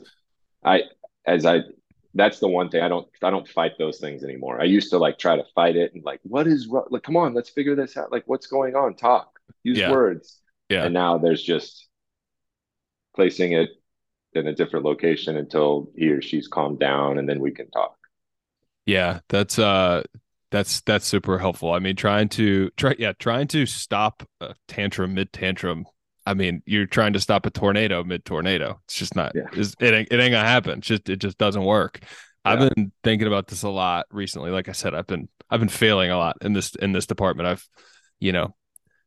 yeah. 0.65 0.71
i 0.71 0.83
as 1.27 1.45
i 1.45 1.61
that's 2.15 2.39
the 2.41 2.49
one 2.49 2.69
thing 2.69 2.83
i 2.83 2.89
don't 2.89 3.07
i 3.23 3.31
don't 3.31 3.47
fight 3.47 3.73
those 3.79 3.99
things 3.99 4.25
anymore. 4.25 4.61
I 4.61 4.65
used 4.65 4.91
to 4.91 4.99
like 4.99 5.19
try 5.19 5.37
to 5.37 5.45
fight 5.55 5.77
it 5.77 5.95
and 5.95 6.03
like 6.05 6.21
what 6.23 6.47
is 6.47 6.69
like 6.91 7.03
come 7.03 7.17
on 7.17 7.35
let's 7.35 7.51
figure 7.51 7.77
this 7.77 7.97
out. 7.97 8.11
Like 8.11 8.25
what's 8.27 8.47
going 8.47 8.75
on? 8.75 8.95
Talk. 8.95 9.39
Use 9.63 9.79
yeah. 9.79 9.91
words. 9.91 10.41
Yeah. 10.69 10.85
And 10.85 10.95
now 10.95 11.19
there's 11.19 11.43
just 11.43 11.89
placing 13.15 13.53
it 13.53 13.71
in 14.33 14.47
a 14.47 14.55
different 14.55 14.85
location 14.85 15.37
until 15.37 15.91
he 15.97 16.11
or 16.11 16.23
she's 16.23 16.49
calmed 16.49 16.79
down 16.79 17.19
and 17.19 17.29
then 17.29 17.41
we 17.41 17.51
can 17.51 17.71
talk. 17.71 17.97
Yeah 18.87 19.21
that's 19.29 19.59
uh 19.59 20.03
that's 20.51 20.81
that's 20.83 21.07
super 21.07 21.39
helpful. 21.39 21.73
I 21.73 21.79
mean, 21.79 21.97
trying 21.97 22.29
to 22.31 22.71
try, 22.77 22.95
yeah, 22.99 23.13
trying 23.19 23.49
to 23.49 23.67
stop 23.67 24.27
a 24.41 24.55
tantrum 24.67 25.15
mid 25.15 25.33
tantrum. 25.33 25.87
I 26.27 26.35
mean, 26.35 26.63
you're 26.67 26.87
trying 26.87 27.15
to 27.15 27.21
stop 27.21 27.47
a 27.47 27.51
tornado 27.51 28.05
mid 28.05 28.25
tornado. 28.25 28.81
It's 28.87 28.97
just 28.97 29.17
not. 29.17 29.33
Yeah. 29.35 29.43
It's, 29.53 29.75
it 29.81 29.95
ain't, 29.95 30.09
it 30.11 30.21
ain't 30.21 30.33
gonna 30.33 30.49
happen. 30.49 30.79
It's 30.79 30.87
just 30.87 31.09
it 31.09 31.17
just 31.17 31.39
doesn't 31.39 31.65
work. 31.65 32.01
Yeah. 32.03 32.09
I've 32.53 32.75
been 32.75 32.93
thinking 33.05 33.27
about 33.27 33.49
this 33.49 33.63
a 33.63 33.69
lot 33.69 34.07
recently. 34.11 34.51
Like 34.51 34.69
I 34.69 34.73
said, 34.73 34.95
I've 34.95 35.07
been 35.07 35.29
I've 35.51 35.61
been 35.61 35.69
failing 35.69 36.11
a 36.11 36.19
lot 36.19 36.37
in 36.43 36.53
this 36.53 36.75
in 36.77 36.93
this 36.93 37.07
department. 37.07 37.49
I've, 37.49 37.67
you 38.21 38.33
know, 38.33 38.55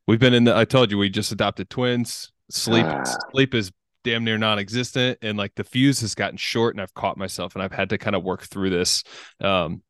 we've 0.07 0.19
been 0.19 0.33
in 0.33 0.43
the. 0.43 0.55
I 0.55 0.65
told 0.65 0.91
you 0.91 0.97
we 0.97 1.09
just 1.09 1.31
adopted 1.31 1.69
twins. 1.69 2.31
Sleep 2.49 2.85
ah. 2.85 3.03
sleep 3.31 3.53
is 3.53 3.71
damn 4.03 4.23
near 4.23 4.37
non-existent, 4.37 5.19
and 5.21 5.37
like 5.37 5.55
the 5.55 5.63
fuse 5.63 6.01
has 6.01 6.15
gotten 6.15 6.37
short, 6.37 6.75
and 6.75 6.81
I've 6.81 6.93
caught 6.93 7.17
myself, 7.17 7.55
and 7.55 7.63
I've 7.63 7.71
had 7.71 7.89
to 7.89 7.97
kind 7.97 8.15
of 8.15 8.23
work 8.23 8.43
through 8.43 8.71
this. 8.71 9.03
Um, 9.39 9.83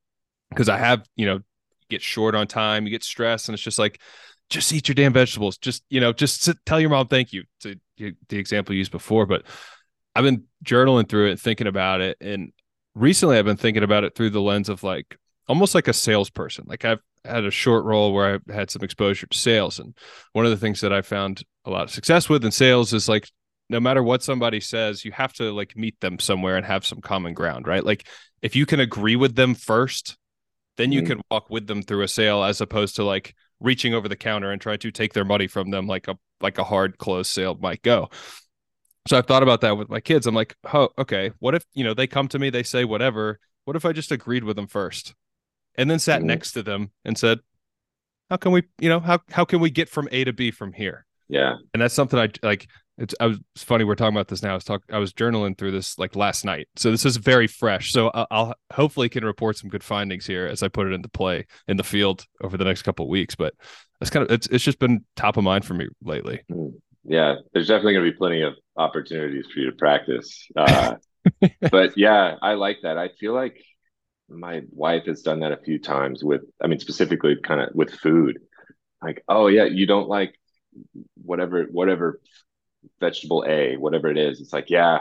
because 0.51 0.69
I 0.69 0.77
have, 0.77 1.03
you 1.15 1.25
know, 1.25 1.39
get 1.89 2.01
short 2.01 2.35
on 2.35 2.45
time, 2.45 2.85
you 2.85 2.91
get 2.91 3.03
stressed, 3.03 3.49
and 3.49 3.53
it's 3.53 3.63
just 3.63 3.79
like, 3.79 3.99
just 4.49 4.71
eat 4.73 4.87
your 4.87 4.95
damn 4.95 5.13
vegetables. 5.13 5.57
Just, 5.57 5.83
you 5.89 5.99
know, 5.99 6.13
just 6.13 6.43
sit, 6.43 6.57
tell 6.65 6.79
your 6.79 6.89
mom 6.89 7.07
thank 7.07 7.33
you 7.33 7.45
to 7.61 7.79
the 7.97 8.37
example 8.37 8.75
you 8.75 8.79
used 8.79 8.91
before. 8.91 9.25
But 9.25 9.43
I've 10.13 10.25
been 10.25 10.43
journaling 10.63 11.07
through 11.07 11.27
it 11.27 11.31
and 11.31 11.39
thinking 11.39 11.67
about 11.67 12.01
it. 12.01 12.17
And 12.19 12.51
recently 12.93 13.37
I've 13.37 13.45
been 13.45 13.57
thinking 13.57 13.83
about 13.83 14.03
it 14.03 14.13
through 14.13 14.31
the 14.31 14.41
lens 14.41 14.67
of 14.67 14.83
like 14.83 15.17
almost 15.47 15.73
like 15.73 15.87
a 15.87 15.93
salesperson. 15.93 16.65
Like 16.67 16.83
I've 16.83 16.99
had 17.23 17.45
a 17.45 17.51
short 17.51 17.85
role 17.85 18.13
where 18.13 18.41
I 18.49 18.53
had 18.53 18.69
some 18.69 18.83
exposure 18.83 19.27
to 19.27 19.37
sales. 19.37 19.79
And 19.79 19.95
one 20.33 20.45
of 20.45 20.51
the 20.51 20.57
things 20.57 20.81
that 20.81 20.91
I 20.91 21.01
found 21.01 21.43
a 21.63 21.69
lot 21.69 21.83
of 21.83 21.91
success 21.91 22.27
with 22.27 22.43
in 22.43 22.51
sales 22.51 22.93
is 22.93 23.07
like 23.07 23.29
no 23.69 23.79
matter 23.79 24.03
what 24.03 24.21
somebody 24.21 24.59
says, 24.59 25.05
you 25.05 25.13
have 25.13 25.31
to 25.31 25.53
like 25.53 25.77
meet 25.77 25.97
them 26.01 26.19
somewhere 26.19 26.57
and 26.57 26.65
have 26.65 26.85
some 26.85 26.99
common 26.99 27.33
ground, 27.33 27.67
right? 27.67 27.85
Like 27.85 28.05
if 28.41 28.53
you 28.53 28.65
can 28.65 28.81
agree 28.81 29.15
with 29.15 29.35
them 29.35 29.55
first, 29.55 30.17
then 30.77 30.91
you 30.91 31.01
mm-hmm. 31.01 31.13
can 31.13 31.21
walk 31.29 31.49
with 31.49 31.67
them 31.67 31.81
through 31.81 32.03
a 32.03 32.07
sale 32.07 32.43
as 32.43 32.61
opposed 32.61 32.95
to 32.95 33.03
like 33.03 33.35
reaching 33.59 33.93
over 33.93 34.07
the 34.07 34.15
counter 34.15 34.51
and 34.51 34.61
trying 34.61 34.79
to 34.79 34.91
take 34.91 35.13
their 35.13 35.25
money 35.25 35.47
from 35.47 35.69
them 35.69 35.87
like 35.87 36.07
a 36.07 36.17
like 36.41 36.57
a 36.57 36.63
hard 36.63 36.97
closed 36.97 37.31
sale 37.31 37.55
might 37.61 37.81
go. 37.81 38.09
So 39.07 39.17
I've 39.17 39.25
thought 39.25 39.43
about 39.43 39.61
that 39.61 39.77
with 39.77 39.89
my 39.89 39.99
kids. 39.99 40.27
I'm 40.27 40.35
like, 40.35 40.55
oh, 40.73 40.89
okay. 40.97 41.31
What 41.39 41.55
if 41.55 41.63
you 41.73 41.83
know 41.83 41.93
they 41.93 42.07
come 42.07 42.27
to 42.29 42.39
me, 42.39 42.49
they 42.49 42.63
say 42.63 42.85
whatever. 42.85 43.39
What 43.65 43.75
if 43.75 43.85
I 43.85 43.93
just 43.93 44.11
agreed 44.11 44.43
with 44.43 44.55
them 44.55 44.67
first, 44.67 45.13
and 45.75 45.89
then 45.89 45.99
sat 45.99 46.19
mm-hmm. 46.19 46.27
next 46.27 46.53
to 46.53 46.63
them 46.63 46.91
and 47.05 47.17
said, 47.17 47.39
how 48.29 48.37
can 48.37 48.51
we, 48.51 48.63
you 48.79 48.89
know, 48.89 48.99
how 48.99 49.19
how 49.29 49.45
can 49.45 49.59
we 49.59 49.69
get 49.69 49.89
from 49.89 50.07
A 50.11 50.23
to 50.23 50.33
B 50.33 50.51
from 50.51 50.73
here? 50.73 51.05
Yeah. 51.27 51.55
And 51.73 51.81
that's 51.81 51.93
something 51.93 52.19
I 52.19 52.29
like 52.43 52.67
it's 53.01 53.15
I 53.19 53.27
was 53.27 53.39
it's 53.55 53.63
funny 53.63 53.83
we're 53.83 53.95
talking 53.95 54.15
about 54.15 54.27
this 54.27 54.43
now. 54.43 54.51
I 54.51 54.55
was 54.55 54.63
talk 54.63 54.83
I 54.91 54.99
was 54.99 55.13
journaling 55.13 55.57
through 55.57 55.71
this 55.71 55.97
like 55.97 56.15
last 56.15 56.45
night, 56.45 56.67
so 56.75 56.91
this 56.91 57.05
is 57.05 57.17
very 57.17 57.47
fresh. 57.47 57.91
So 57.91 58.09
I'll, 58.13 58.27
I'll 58.31 58.53
hopefully 58.71 59.09
can 59.09 59.25
report 59.25 59.57
some 59.57 59.69
good 59.69 59.83
findings 59.83 60.25
here 60.25 60.45
as 60.45 60.63
I 60.63 60.67
put 60.67 60.87
it 60.87 60.93
into 60.93 61.09
play 61.09 61.47
in 61.67 61.77
the 61.77 61.83
field 61.83 62.25
over 62.41 62.57
the 62.57 62.65
next 62.65 62.83
couple 62.83 63.05
of 63.05 63.09
weeks. 63.09 63.35
But 63.35 63.53
it's 63.99 64.09
kind 64.09 64.25
of 64.25 64.31
it's 64.31 64.47
it's 64.47 64.63
just 64.63 64.79
been 64.79 65.03
top 65.15 65.37
of 65.37 65.43
mind 65.43 65.65
for 65.65 65.73
me 65.73 65.87
lately. 66.03 66.41
Mm. 66.51 66.73
Yeah, 67.03 67.35
there's 67.53 67.67
definitely 67.67 67.93
going 67.93 68.05
to 68.05 68.11
be 68.11 68.17
plenty 68.17 68.41
of 68.43 68.53
opportunities 68.77 69.47
for 69.51 69.59
you 69.59 69.71
to 69.71 69.75
practice. 69.75 70.47
Uh, 70.55 70.95
but 71.71 71.97
yeah, 71.97 72.35
I 72.41 72.53
like 72.53 72.77
that. 72.83 72.97
I 72.97 73.09
feel 73.19 73.33
like 73.33 73.59
my 74.29 74.61
wife 74.71 75.05
has 75.05 75.23
done 75.23 75.39
that 75.39 75.51
a 75.51 75.57
few 75.57 75.79
times 75.79 76.23
with, 76.23 76.43
I 76.63 76.67
mean, 76.67 76.79
specifically 76.79 77.37
kind 77.43 77.59
of 77.59 77.69
with 77.73 77.91
food. 77.91 78.39
Like, 79.01 79.23
oh 79.27 79.47
yeah, 79.47 79.63
you 79.63 79.87
don't 79.87 80.09
like 80.09 80.35
whatever 81.23 81.63
whatever 81.63 82.21
vegetable 82.99 83.45
A, 83.47 83.77
whatever 83.77 84.09
it 84.09 84.17
is. 84.17 84.41
It's 84.41 84.53
like, 84.53 84.69
yeah, 84.69 84.99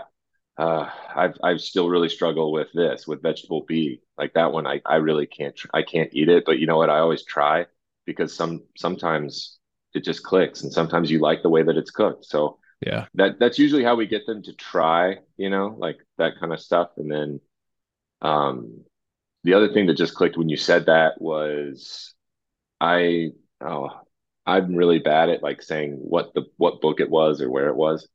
uh, 0.57 0.91
I've 1.15 1.37
I've 1.43 1.61
still 1.61 1.89
really 1.89 2.09
struggle 2.09 2.53
with 2.53 2.69
this 2.75 3.07
with 3.07 3.23
vegetable 3.23 3.65
B. 3.67 4.03
Like 4.19 4.35
that 4.35 4.53
one, 4.53 4.67
I 4.67 4.81
I 4.85 4.97
really 4.97 5.27
can't 5.27 5.59
I 5.73 5.83
can't 5.83 6.11
eat 6.13 6.29
it. 6.29 6.45
But 6.45 6.59
you 6.59 6.67
know 6.67 6.77
what? 6.77 6.91
I 6.91 6.99
always 6.99 7.25
try 7.25 7.67
because 8.05 8.35
some 8.35 8.65
sometimes 8.77 9.59
it 9.95 10.05
just 10.05 10.23
clicks, 10.23 10.63
and 10.63 10.73
sometimes 10.73 11.11
you 11.11 11.19
like 11.19 11.43
the 11.43 11.49
way 11.49 11.63
that 11.63 11.77
it's 11.77 11.91
cooked. 11.91 12.27
So 12.27 12.59
yeah, 12.85 13.07
that 13.15 13.39
that's 13.39 13.59
usually 13.59 13.85
how 13.85 13.95
we 13.95 14.07
get 14.07 14.27
them 14.27 14.43
to 14.43 14.53
try. 14.55 15.19
You 15.37 15.51
know, 15.51 15.75
like 15.79 15.99
that 16.19 16.39
kind 16.39 16.53
of 16.53 16.61
stuff. 16.61 16.91
And 16.99 17.11
then, 17.11 17.41
um, 18.21 18.85
the 19.45 19.55
other 19.55 19.73
thing 19.73 19.87
that 19.87 19.97
just 19.97 20.15
clicked 20.15 20.37
when 20.37 20.49
you 20.51 20.57
said 20.57 20.87
that 20.87 21.21
was, 21.21 22.15
I 22.81 23.31
oh 23.63 23.89
I'm 24.51 24.75
really 24.75 24.99
bad 24.99 25.29
at 25.29 25.45
like 25.45 25.63
saying 25.63 25.93
what 25.93 26.35
the 26.35 26.45
what 26.57 26.81
book 26.81 26.99
it 26.99 27.09
was 27.09 27.41
or 27.41 27.49
where 27.49 27.69
it 27.69 27.77
was. 27.77 28.09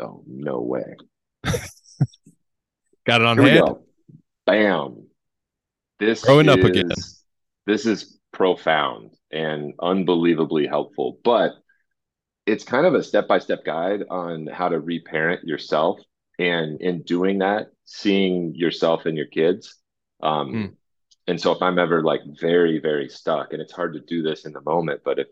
Oh 0.00 0.24
no 0.26 0.60
way. 0.62 0.96
Got 3.04 3.20
it 3.20 3.26
on 3.26 3.38
Here 3.38 3.64
hand. 3.64 3.76
Bam. 4.46 5.06
This 5.98 6.24
growing 6.24 6.48
is, 6.48 6.54
up 6.54 6.60
again. 6.60 6.90
This 7.66 7.84
is 7.84 8.18
profound 8.32 9.10
and 9.30 9.74
unbelievably 9.78 10.66
helpful, 10.66 11.18
but 11.22 11.52
it's 12.46 12.64
kind 12.64 12.86
of 12.86 12.94
a 12.94 13.02
step-by-step 13.02 13.64
guide 13.64 14.04
on 14.10 14.46
how 14.46 14.68
to 14.68 14.80
reparent 14.80 15.44
yourself 15.44 16.00
and 16.38 16.80
in 16.80 17.02
doing 17.02 17.38
that 17.38 17.68
seeing 17.84 18.54
yourself 18.54 19.04
and 19.04 19.16
your 19.16 19.26
kids 19.26 19.76
um, 20.22 20.52
mm 20.52 20.72
and 21.26 21.40
so 21.40 21.52
if 21.52 21.62
i'm 21.62 21.78
ever 21.78 22.02
like 22.02 22.20
very 22.40 22.78
very 22.78 23.08
stuck 23.08 23.52
and 23.52 23.62
it's 23.62 23.72
hard 23.72 23.94
to 23.94 24.00
do 24.00 24.22
this 24.22 24.44
in 24.44 24.52
the 24.52 24.60
moment 24.62 25.00
but 25.04 25.18
if 25.18 25.26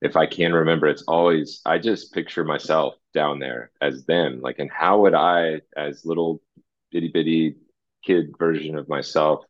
if 0.00 0.16
i 0.16 0.26
can 0.26 0.52
remember 0.52 0.86
it's 0.86 1.04
always 1.08 1.60
i 1.64 1.78
just 1.78 2.12
picture 2.12 2.44
myself 2.44 2.94
down 3.14 3.38
there 3.38 3.70
as 3.80 4.04
them. 4.06 4.40
Like 4.40 4.58
and 4.58 4.70
how 4.70 5.02
would 5.02 5.14
i 5.14 5.60
as 5.76 6.04
little 6.04 6.42
bitty 6.90 7.08
bitty 7.08 7.56
kid 8.04 8.34
version 8.38 8.76
of 8.76 8.88
myself 8.88 9.44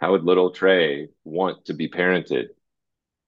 how 0.00 0.12
would 0.12 0.24
little 0.24 0.50
trey 0.50 1.08
want 1.24 1.64
to 1.66 1.72
be 1.72 1.88
parented 1.88 2.48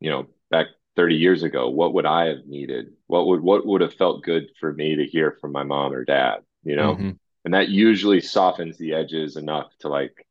you 0.01 0.11
know 0.11 0.27
back 0.51 0.67
30 0.97 1.17
years 1.17 1.43
ago? 1.43 1.69
What 1.69 1.95
would 1.95 2.07
i 2.07 2.27
have 2.27 2.47
needed? 2.47 2.93
What 3.07 3.27
would 3.27 3.41
what 3.41 3.67
would 3.67 3.81
have 3.83 3.95
felt 3.95 4.25
good 4.25 4.49
for 4.59 4.73
me 4.73 4.97
to 4.97 5.07
hear 5.07 5.37
from 5.41 5.53
my 5.53 5.63
mom 5.63 5.93
or 5.93 6.05
dad 6.05 6.39
you 6.65 6.75
know? 6.77 6.95
Mm-hmm. 6.95 7.11
and 7.45 7.55
that 7.55 7.69
usually 7.69 8.21
softens 8.21 8.77
the 8.77 8.95
edges 8.95 9.37
enough 9.37 9.71
to 9.81 9.89
like 9.89 10.27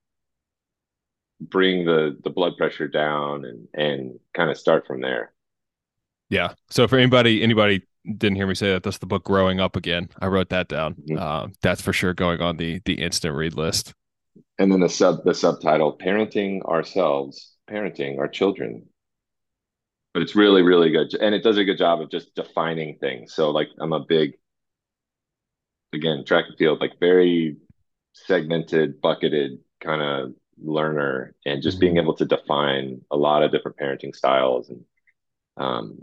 bring 1.40 1.86
the 1.86 2.18
the 2.24 2.30
blood 2.30 2.58
pressure 2.58 2.88
down 2.88 3.46
and 3.46 3.68
and 3.74 4.20
kind 4.34 4.50
of 4.50 4.58
start 4.58 4.88
from 4.88 5.02
there. 5.02 5.34
Yeah. 6.30 6.54
So 6.70 6.88
for 6.88 6.98
anybody 6.98 7.44
anybody 7.44 7.84
didn't 8.18 8.36
hear 8.36 8.48
me 8.48 8.56
say 8.56 8.72
that 8.72 8.84
that's 8.84 9.00
the 9.00 9.06
book 9.06 9.24
growing 9.24 9.60
up 9.60 9.76
again. 9.76 10.10
I 10.20 10.28
wrote 10.28 10.50
that 10.50 10.68
down. 10.68 10.96
Mm-hmm. 10.96 11.18
uh, 11.18 11.48
that's 11.62 11.82
for 11.82 11.94
sure 11.94 12.14
going 12.14 12.42
on 12.42 12.58
the 12.58 12.82
the 12.86 12.96
instant 12.96 13.36
read 13.36 13.56
list. 13.56 13.94
And 14.58 14.72
then 14.72 14.80
the 14.80 14.90
sub 14.90 15.24
the 15.24 15.34
subtitle 15.34 15.98
parenting 15.98 16.62
ourselves 16.64 17.54
parenting 17.70 18.20
our 18.20 18.28
children. 18.28 18.86
But 20.14 20.24
it's 20.24 20.36
really 20.36 20.62
really 20.62 20.92
good. 20.92 21.14
And 21.16 21.36
it 21.36 21.44
does 21.44 21.58
a 21.58 21.66
good 21.66 21.78
job 21.78 22.02
of 22.02 22.10
just 22.10 22.34
defining 22.36 22.98
things. 23.00 23.34
So 23.34 23.52
like 23.52 23.70
i'm 23.80 23.94
a 23.94 24.00
big 24.00 24.34
again 25.94 26.24
track 26.26 26.46
and 26.48 26.58
field 26.58 26.80
like 26.80 27.00
very 27.00 27.58
segmented 28.14 29.02
bucketed 29.02 29.60
kind 29.82 30.02
of 30.02 30.34
learner 30.64 31.36
and 31.46 31.62
just 31.62 31.78
mm-hmm. 31.78 31.82
being 31.82 31.98
able 31.98 32.16
to 32.16 32.26
define 32.26 33.02
a 33.12 33.18
lot 33.18 33.44
of 33.44 33.52
different 33.52 33.78
parenting 33.78 34.16
styles 34.16 34.70
and 34.70 34.84
um, 35.58 35.98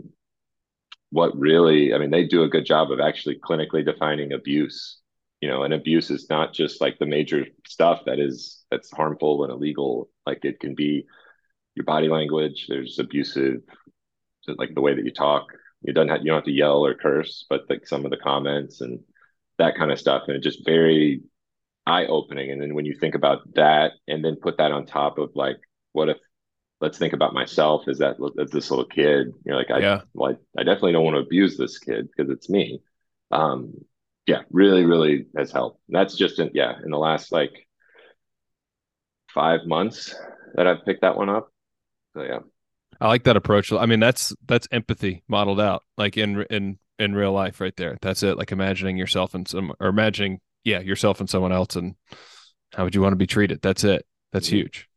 what 1.11 1.37
really 1.37 1.93
i 1.93 1.97
mean 1.97 2.11
they 2.11 2.25
do 2.25 2.43
a 2.43 2.49
good 2.49 2.65
job 2.65 2.91
of 2.91 2.99
actually 2.99 3.39
clinically 3.39 3.85
defining 3.85 4.33
abuse 4.33 4.99
you 5.41 5.47
know 5.47 5.63
and 5.63 5.73
abuse 5.73 6.09
is 6.09 6.27
not 6.29 6.53
just 6.53 6.81
like 6.81 6.97
the 6.99 7.05
major 7.05 7.45
stuff 7.67 8.01
that 8.05 8.19
is 8.19 8.63
that's 8.71 8.91
harmful 8.91 9.43
and 9.43 9.51
illegal 9.51 10.09
like 10.25 10.43
it 10.43 10.59
can 10.59 10.73
be 10.73 11.05
your 11.75 11.85
body 11.85 12.07
language 12.07 12.65
there's 12.67 12.99
abusive 12.99 13.61
like 14.47 14.73
the 14.75 14.81
way 14.81 14.95
that 14.95 15.05
you 15.05 15.11
talk. 15.11 15.47
You 15.81 15.93
don't 15.93 16.07
have 16.09 16.21
you 16.21 16.27
don't 16.27 16.37
have 16.37 16.45
to 16.45 16.51
yell 16.51 16.85
or 16.85 16.93
curse, 16.93 17.45
but 17.49 17.69
like 17.69 17.87
some 17.87 18.05
of 18.05 18.11
the 18.11 18.17
comments 18.17 18.81
and 18.81 18.99
that 19.59 19.75
kind 19.75 19.91
of 19.91 19.99
stuff, 19.99 20.23
and 20.27 20.35
it 20.35 20.43
just 20.43 20.65
very 20.65 21.21
eye 21.85 22.05
opening. 22.05 22.51
And 22.51 22.61
then 22.61 22.75
when 22.75 22.85
you 22.85 22.95
think 22.99 23.15
about 23.15 23.53
that, 23.55 23.91
and 24.07 24.23
then 24.23 24.37
put 24.41 24.57
that 24.57 24.71
on 24.71 24.85
top 24.85 25.17
of 25.17 25.31
like, 25.35 25.57
what 25.91 26.09
if? 26.09 26.17
Let's 26.81 26.97
think 26.97 27.13
about 27.13 27.33
myself 27.33 27.87
as 27.87 27.99
that 27.99 28.17
as 28.41 28.51
this 28.51 28.69
little 28.69 28.85
kid. 28.85 29.27
You're 29.45 29.55
like, 29.55 29.71
I, 29.71 29.79
yeah. 29.79 30.01
well, 30.13 30.31
I, 30.31 30.61
I 30.61 30.63
definitely 30.63 30.91
don't 30.91 31.05
want 31.05 31.15
to 31.15 31.21
abuse 31.21 31.55
this 31.57 31.79
kid 31.79 32.09
because 32.09 32.29
it's 32.29 32.49
me. 32.49 32.81
Um, 33.31 33.73
yeah, 34.27 34.41
really, 34.51 34.83
really 34.83 35.27
has 35.37 35.51
helped. 35.51 35.79
And 35.87 35.95
that's 35.95 36.17
just 36.17 36.39
in, 36.39 36.51
yeah, 36.53 36.73
in 36.83 36.91
the 36.91 36.97
last 36.97 37.31
like 37.31 37.67
five 39.29 39.61
months 39.65 40.13
that 40.55 40.67
I've 40.67 40.83
picked 40.85 41.01
that 41.01 41.15
one 41.15 41.29
up. 41.29 41.51
So 42.15 42.23
yeah. 42.23 42.39
I 42.99 43.07
like 43.07 43.23
that 43.23 43.37
approach. 43.37 43.71
I 43.71 43.85
mean, 43.85 43.99
that's 43.99 44.33
that's 44.45 44.67
empathy 44.71 45.23
modeled 45.27 45.59
out, 45.59 45.83
like 45.97 46.17
in 46.17 46.41
in 46.49 46.79
in 46.99 47.15
real 47.15 47.31
life, 47.33 47.59
right 47.59 47.75
there. 47.75 47.97
That's 48.01 48.23
it. 48.23 48.37
Like 48.37 48.51
imagining 48.51 48.97
yourself 48.97 49.33
and 49.33 49.47
some, 49.47 49.73
or 49.79 49.87
imagining, 49.87 50.39
yeah, 50.63 50.79
yourself 50.79 51.19
and 51.19 51.29
someone 51.29 51.51
else, 51.51 51.75
and 51.75 51.95
how 52.73 52.83
would 52.83 52.95
you 52.95 53.01
want 53.01 53.13
to 53.13 53.17
be 53.17 53.27
treated? 53.27 53.61
That's 53.61 53.83
it. 53.83 54.05
That's 54.31 54.47
huge. 54.47 54.89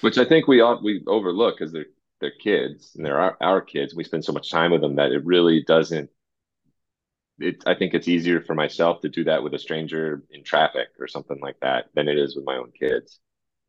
Which 0.00 0.18
I 0.18 0.24
think 0.24 0.46
we 0.46 0.60
all 0.60 0.80
we 0.82 1.02
overlook 1.06 1.58
because 1.58 1.72
they're 1.72 1.86
they're 2.20 2.30
kids 2.30 2.92
and 2.96 3.04
they're 3.04 3.20
our, 3.20 3.36
our 3.40 3.60
kids. 3.60 3.94
We 3.94 4.04
spend 4.04 4.24
so 4.24 4.32
much 4.32 4.50
time 4.50 4.70
with 4.70 4.80
them 4.80 4.96
that 4.96 5.12
it 5.12 5.24
really 5.24 5.62
doesn't. 5.62 6.10
It, 7.38 7.64
I 7.66 7.74
think 7.74 7.94
it's 7.94 8.06
easier 8.06 8.40
for 8.40 8.54
myself 8.54 9.00
to 9.00 9.08
do 9.08 9.24
that 9.24 9.42
with 9.42 9.54
a 9.54 9.58
stranger 9.58 10.22
in 10.30 10.44
traffic 10.44 10.88
or 11.00 11.08
something 11.08 11.38
like 11.40 11.56
that 11.60 11.86
than 11.94 12.08
it 12.08 12.16
is 12.16 12.36
with 12.36 12.44
my 12.44 12.56
own 12.56 12.70
kids. 12.78 13.18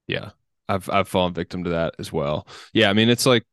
Yeah, 0.07 0.31
I've 0.69 0.89
I've 0.89 1.07
fallen 1.07 1.33
victim 1.33 1.63
to 1.63 1.71
that 1.71 1.95
as 1.97 2.13
well. 2.13 2.47
Yeah, 2.73 2.89
I 2.89 2.93
mean, 2.93 3.09
it's 3.09 3.25
like 3.25 3.43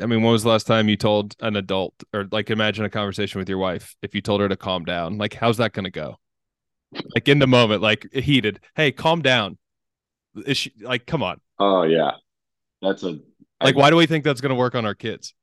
I 0.00 0.06
mean, 0.06 0.22
when 0.22 0.32
was 0.32 0.42
the 0.42 0.48
last 0.48 0.66
time 0.66 0.88
you 0.88 0.96
told 0.96 1.34
an 1.40 1.56
adult 1.56 1.94
or 2.14 2.26
like 2.30 2.50
imagine 2.50 2.84
a 2.84 2.90
conversation 2.90 3.38
with 3.38 3.48
your 3.48 3.58
wife 3.58 3.96
if 4.02 4.14
you 4.14 4.20
told 4.20 4.40
her 4.40 4.48
to 4.48 4.56
calm 4.56 4.84
down? 4.84 5.18
Like, 5.18 5.34
how's 5.34 5.58
that 5.58 5.72
going 5.72 5.84
to 5.84 5.90
go? 5.90 6.18
Like 7.14 7.28
in 7.28 7.38
the 7.38 7.46
moment, 7.46 7.82
like 7.82 8.12
heated. 8.12 8.60
Hey, 8.74 8.92
calm 8.92 9.22
down. 9.22 9.58
Is 10.46 10.56
she 10.56 10.72
like, 10.80 11.06
come 11.06 11.22
on? 11.22 11.40
Oh 11.58 11.82
yeah, 11.82 12.12
that's 12.80 13.02
a 13.02 13.10
like. 13.60 13.76
I, 13.76 13.78
why 13.78 13.90
do 13.90 13.96
we 13.96 14.06
think 14.06 14.24
that's 14.24 14.40
going 14.40 14.50
to 14.50 14.56
work 14.56 14.74
on 14.74 14.84
our 14.84 14.94
kids? 14.94 15.34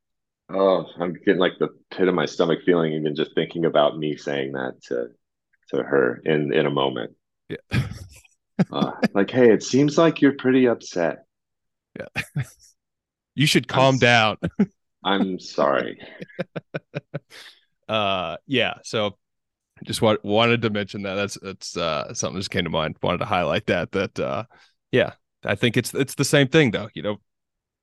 Oh, 0.52 0.86
I'm 1.00 1.14
getting 1.14 1.40
like 1.40 1.60
the 1.60 1.70
pit 1.92 2.08
of 2.08 2.16
my 2.16 2.26
stomach 2.26 2.60
feeling 2.66 2.94
even 2.94 3.16
just 3.16 3.36
thinking 3.36 3.66
about 3.66 3.98
me 3.98 4.18
saying 4.18 4.54
that 4.54 4.82
to 4.88 5.10
to 5.70 5.84
her 5.84 6.22
in 6.26 6.54
in 6.54 6.66
a 6.66 6.72
moment. 6.72 7.16
Yeah. 7.48 7.82
uh, 8.72 8.92
like, 9.14 9.30
hey, 9.30 9.52
it 9.52 9.64
seems 9.64 9.98
like 9.98 10.22
you're 10.22 10.34
pretty 10.34 10.68
upset. 10.68 11.26
Yeah. 11.98 12.44
You 13.36 13.46
should 13.46 13.70
calm 13.70 13.96
I'm, 13.96 14.00
down. 14.00 14.38
I'm 15.02 15.40
sorry. 15.40 15.98
uh 17.88 18.36
yeah, 18.48 18.74
so 18.84 19.18
just 19.86 20.02
want, 20.02 20.24
wanted 20.24 20.62
to 20.64 20.70
mention 20.70 21.04
that 21.04 21.16
that's 21.16 21.38
that's 21.42 21.78
uh 21.78 22.14
something 22.14 22.36
that 22.36 22.42
just 22.42 22.52
came 22.52 22.64
to 22.64 22.70
mind. 22.70 22.98
Wanted 23.02 23.20
to 23.20 23.26
highlight 23.26 23.66
that 23.68 23.92
that 23.92 24.20
uh 24.20 24.44
yeah, 24.92 25.14
I 25.44 25.56
think 25.56 25.78
it's 25.78 25.94
it's 25.94 26.16
the 26.16 26.26
same 26.26 26.48
thing 26.48 26.72
though, 26.72 26.90
you 26.94 27.02
know. 27.02 27.18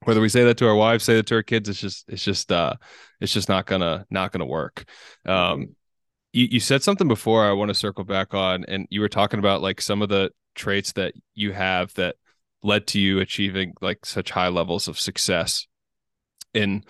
Whether 0.04 0.20
we 0.20 0.28
say 0.28 0.44
that 0.44 0.58
to 0.58 0.68
our 0.68 0.74
wives, 0.74 1.04
say 1.04 1.16
that 1.16 1.26
to 1.28 1.36
our 1.36 1.42
kids, 1.42 1.68
it's 1.68 1.80
just 1.80 2.04
it's 2.08 2.24
just 2.24 2.52
uh 2.52 2.74
it's 3.20 3.32
just 3.32 3.48
not 3.48 3.66
gonna 3.66 4.06
not 4.10 4.32
gonna 4.32 4.46
work. 4.46 4.84
Um 5.24 5.74
you, 6.32 6.48
you 6.50 6.60
said 6.60 6.82
something 6.82 7.08
before 7.08 7.44
I 7.44 7.52
want 7.52 7.70
to 7.70 7.74
circle 7.74 8.04
back 8.04 8.34
on, 8.34 8.64
and 8.68 8.86
you 8.90 9.00
were 9.00 9.08
talking 9.08 9.38
about 9.38 9.62
like 9.62 9.80
some 9.80 10.02
of 10.02 10.10
the 10.10 10.30
traits 10.54 10.92
that 10.92 11.14
you 11.34 11.52
have 11.52 11.92
that 11.94 12.16
led 12.62 12.86
to 12.88 13.00
you 13.00 13.20
achieving 13.20 13.72
like 13.80 14.04
such 14.04 14.30
high 14.30 14.48
levels 14.48 14.88
of 14.88 14.98
success 14.98 15.66
in 16.52 16.84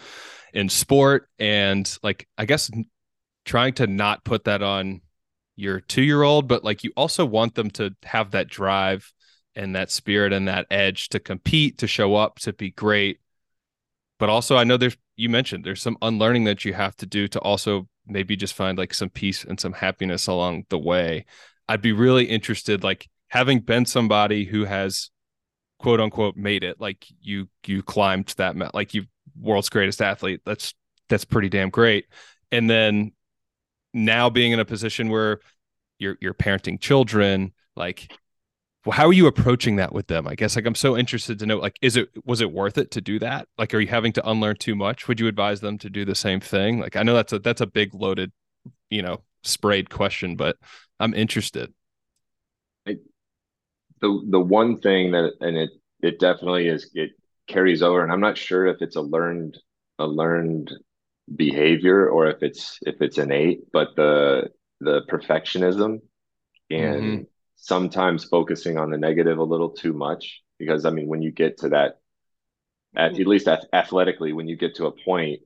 in 0.52 0.68
sport 0.68 1.28
and 1.38 1.98
like 2.02 2.26
I 2.38 2.44
guess 2.44 2.70
trying 3.46 3.72
to 3.72 3.86
not 3.86 4.24
put 4.24 4.44
that 4.44 4.62
on 4.62 5.00
your 5.56 5.80
2-year-old 5.80 6.46
but 6.46 6.62
like 6.64 6.84
you 6.84 6.92
also 6.96 7.24
want 7.24 7.54
them 7.54 7.70
to 7.70 7.94
have 8.04 8.32
that 8.32 8.48
drive 8.48 9.10
and 9.54 9.74
that 9.74 9.90
spirit 9.90 10.34
and 10.34 10.48
that 10.48 10.66
edge 10.70 11.08
to 11.08 11.18
compete 11.18 11.78
to 11.78 11.86
show 11.86 12.14
up 12.14 12.38
to 12.38 12.52
be 12.52 12.70
great 12.70 13.20
but 14.18 14.28
also 14.28 14.56
I 14.56 14.64
know 14.64 14.76
there's 14.76 14.96
you 15.16 15.28
mentioned 15.28 15.64
there's 15.64 15.82
some 15.82 15.96
unlearning 16.02 16.44
that 16.44 16.64
you 16.64 16.74
have 16.74 16.96
to 16.96 17.06
do 17.06 17.28
to 17.28 17.40
also 17.40 17.88
maybe 18.06 18.36
just 18.36 18.54
find 18.54 18.78
like 18.78 18.94
some 18.94 19.10
peace 19.10 19.44
and 19.44 19.58
some 19.58 19.72
happiness 19.72 20.26
along 20.26 20.64
the 20.68 20.78
way. 20.78 21.24
I'd 21.68 21.82
be 21.82 21.92
really 21.92 22.24
interested 22.24 22.84
like 22.84 23.08
having 23.28 23.60
been 23.60 23.84
somebody 23.84 24.44
who 24.44 24.64
has 24.64 25.10
quote 25.78 26.00
unquote 26.00 26.36
made 26.36 26.64
it 26.64 26.80
like 26.80 27.06
you 27.20 27.48
you 27.66 27.82
climbed 27.82 28.32
that 28.36 28.56
like 28.74 28.94
you 28.94 29.04
world's 29.38 29.68
greatest 29.68 30.00
athlete 30.00 30.40
that's 30.46 30.72
that's 31.08 31.24
pretty 31.24 31.50
damn 31.50 31.68
great 31.68 32.06
and 32.50 32.70
then 32.70 33.12
now 33.96 34.30
being 34.30 34.52
in 34.52 34.60
a 34.60 34.64
position 34.64 35.08
where 35.08 35.40
you're 35.98 36.18
you're 36.20 36.34
parenting 36.34 36.78
children 36.80 37.52
like 37.74 38.12
well, 38.84 38.96
how 38.96 39.08
are 39.08 39.12
you 39.12 39.26
approaching 39.26 39.76
that 39.76 39.92
with 39.92 40.06
them? 40.06 40.28
I 40.28 40.36
guess 40.36 40.54
like 40.54 40.66
i'm 40.66 40.74
so 40.76 40.96
interested 40.96 41.38
to 41.40 41.46
know 41.46 41.58
like 41.58 41.78
is 41.82 41.96
it 41.96 42.10
was 42.24 42.40
it 42.40 42.52
worth 42.52 42.78
it 42.78 42.92
to 42.92 43.00
do 43.00 43.18
that? 43.20 43.48
Like 43.58 43.74
are 43.74 43.80
you 43.80 43.88
having 43.88 44.12
to 44.12 44.28
unlearn 44.28 44.56
too 44.56 44.76
much? 44.76 45.08
Would 45.08 45.18
you 45.18 45.26
advise 45.26 45.60
them 45.60 45.78
to 45.78 45.90
do 45.90 46.04
the 46.04 46.14
same 46.14 46.40
thing? 46.40 46.78
Like 46.78 46.94
i 46.96 47.02
know 47.02 47.14
that's 47.14 47.32
a 47.32 47.38
that's 47.40 47.60
a 47.60 47.66
big 47.66 47.94
loaded 47.94 48.32
you 48.90 49.02
know 49.02 49.22
sprayed 49.42 49.90
question 49.90 50.36
but 50.36 50.56
i'm 51.00 51.14
interested. 51.14 51.72
The 52.86 54.22
the 54.28 54.40
one 54.40 54.78
thing 54.78 55.12
that 55.12 55.32
and 55.40 55.56
it 55.56 55.70
it 56.02 56.20
definitely 56.20 56.68
is 56.68 56.90
it 56.94 57.12
carries 57.46 57.82
over 57.82 58.02
and 58.02 58.12
i'm 58.12 58.20
not 58.20 58.36
sure 58.36 58.66
if 58.66 58.82
it's 58.82 58.96
a 58.96 59.00
learned 59.00 59.58
a 59.98 60.06
learned 60.06 60.72
behavior 61.34 62.08
or 62.08 62.28
if 62.28 62.42
it's 62.42 62.78
if 62.82 63.00
it's 63.00 63.18
innate 63.18 63.60
but 63.72 63.88
the 63.96 64.48
the 64.80 65.02
perfectionism 65.10 66.00
and 66.70 67.02
mm-hmm. 67.02 67.22
sometimes 67.56 68.24
focusing 68.24 68.78
on 68.78 68.90
the 68.90 68.98
negative 68.98 69.38
a 69.38 69.42
little 69.42 69.70
too 69.70 69.92
much 69.92 70.42
because 70.58 70.84
i 70.84 70.90
mean 70.90 71.08
when 71.08 71.22
you 71.22 71.32
get 71.32 71.58
to 71.58 71.70
that 71.70 71.98
at, 72.94 73.18
at 73.18 73.26
least 73.26 73.48
athletically 73.72 74.32
when 74.32 74.46
you 74.46 74.56
get 74.56 74.76
to 74.76 74.86
a 74.86 74.92
point 75.04 75.40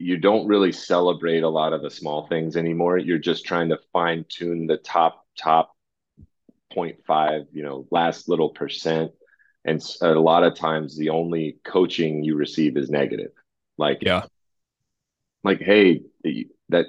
you 0.00 0.16
don't 0.16 0.48
really 0.48 0.72
celebrate 0.72 1.42
a 1.42 1.48
lot 1.48 1.74
of 1.74 1.82
the 1.82 1.90
small 1.90 2.26
things 2.26 2.56
anymore. 2.56 2.96
You're 2.96 3.18
just 3.18 3.44
trying 3.44 3.68
to 3.68 3.78
fine 3.92 4.24
tune 4.30 4.66
the 4.66 4.78
top 4.78 5.26
top 5.38 5.76
0.5 6.74 7.46
you 7.52 7.62
know 7.62 7.86
last 7.90 8.28
little 8.28 8.48
percent. 8.48 9.12
And 9.66 9.84
a 10.00 10.12
lot 10.12 10.42
of 10.42 10.54
times 10.54 10.96
the 10.96 11.10
only 11.10 11.58
coaching 11.64 12.24
you 12.24 12.34
receive 12.34 12.78
is 12.78 12.88
negative. 12.88 13.32
Like 13.76 13.98
yeah 14.00 14.24
like 15.42 15.60
hey 15.60 16.02
that 16.68 16.86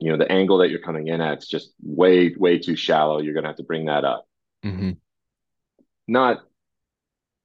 you 0.00 0.10
know 0.10 0.18
the 0.18 0.30
angle 0.30 0.58
that 0.58 0.70
you're 0.70 0.80
coming 0.80 1.08
in 1.08 1.20
at 1.20 1.38
is 1.38 1.48
just 1.48 1.72
way 1.82 2.34
way 2.36 2.58
too 2.58 2.76
shallow. 2.76 3.20
You're 3.20 3.34
gonna 3.34 3.48
have 3.48 3.56
to 3.56 3.62
bring 3.62 3.86
that 3.86 4.04
up. 4.04 4.26
Mm-hmm. 4.64 4.92
not 6.08 6.38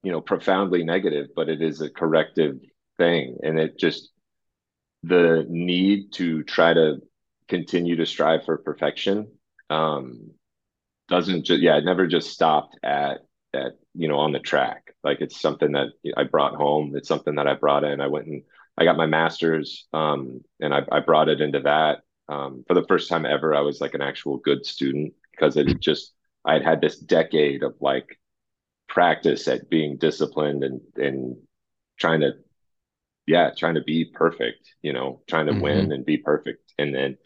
you 0.04 0.12
know 0.14 0.22
profoundly 0.22 0.86
negative 0.86 1.28
but 1.36 1.50
it 1.50 1.62
is 1.62 1.82
a 1.82 1.90
corrective 1.90 2.60
thing. 2.98 3.38
And 3.44 3.60
it 3.60 3.78
just 3.78 4.12
the 5.04 5.46
need 5.50 6.14
to 6.14 6.44
try 6.44 6.74
to 6.74 7.02
continue 7.48 7.96
to 7.98 8.06
strive 8.06 8.46
for 8.46 8.58
perfection 8.58 9.28
um 9.70 10.32
doesn't 11.08 11.44
just 11.44 11.62
yeah 11.62 11.78
it 11.78 11.86
never 11.86 12.06
just 12.06 12.30
stopped 12.30 12.78
at 12.84 13.20
at 13.54 13.74
you 13.94 14.08
know 14.08 14.20
on 14.20 14.32
the 14.32 14.40
track. 14.40 14.94
Like 15.04 15.22
it's 15.22 15.40
something 15.40 15.72
that 15.74 15.88
i 16.18 16.24
brought 16.24 16.56
home. 16.56 16.96
It's 16.96 17.08
something 17.08 17.36
that 17.36 17.48
i 17.48 17.54
brought 17.54 17.84
in. 17.84 18.02
I 18.02 18.08
went 18.08 18.28
and 18.28 18.44
I 18.80 18.86
got 18.86 18.98
my 18.98 19.06
master's, 19.06 19.88
um, 19.94 20.42
and 20.60 20.74
I, 20.74 20.84
I 20.92 21.00
brought 21.02 21.30
it 21.30 21.42
into 21.42 21.60
that. 21.62 22.00
Um, 22.30 22.64
for 22.68 22.76
the 22.76 22.86
first 22.88 23.10
time 23.10 23.26
ever, 23.26 23.54
I 23.54 23.62
was 23.62 23.82
like 23.82 23.94
an 23.94 24.02
actual 24.02 24.38
good 24.38 24.66
student 24.66 25.14
because 25.32 25.58
it 25.58 25.68
had 25.68 25.82
just 25.82 26.14
I 26.46 26.54
had 26.54 26.64
had 26.64 26.82
this 26.82 26.98
decade 26.98 27.64
of 27.64 27.76
like 27.82 28.20
practice 28.88 29.48
at 29.48 29.70
being 29.70 29.98
disciplined 29.98 30.64
and 30.64 30.82
and 30.96 31.38
trying 32.00 32.22
to 32.22 32.34
yeah 33.28 33.52
trying 33.56 33.76
to 33.76 33.84
be 33.84 34.06
perfect 34.06 34.74
you 34.82 34.92
know 34.92 35.22
trying 35.28 35.46
to 35.46 35.52
mm-hmm. 35.52 35.62
win 35.62 35.92
and 35.92 36.06
be 36.06 36.18
perfect 36.18 36.74
and 36.80 36.94
then 36.94 37.18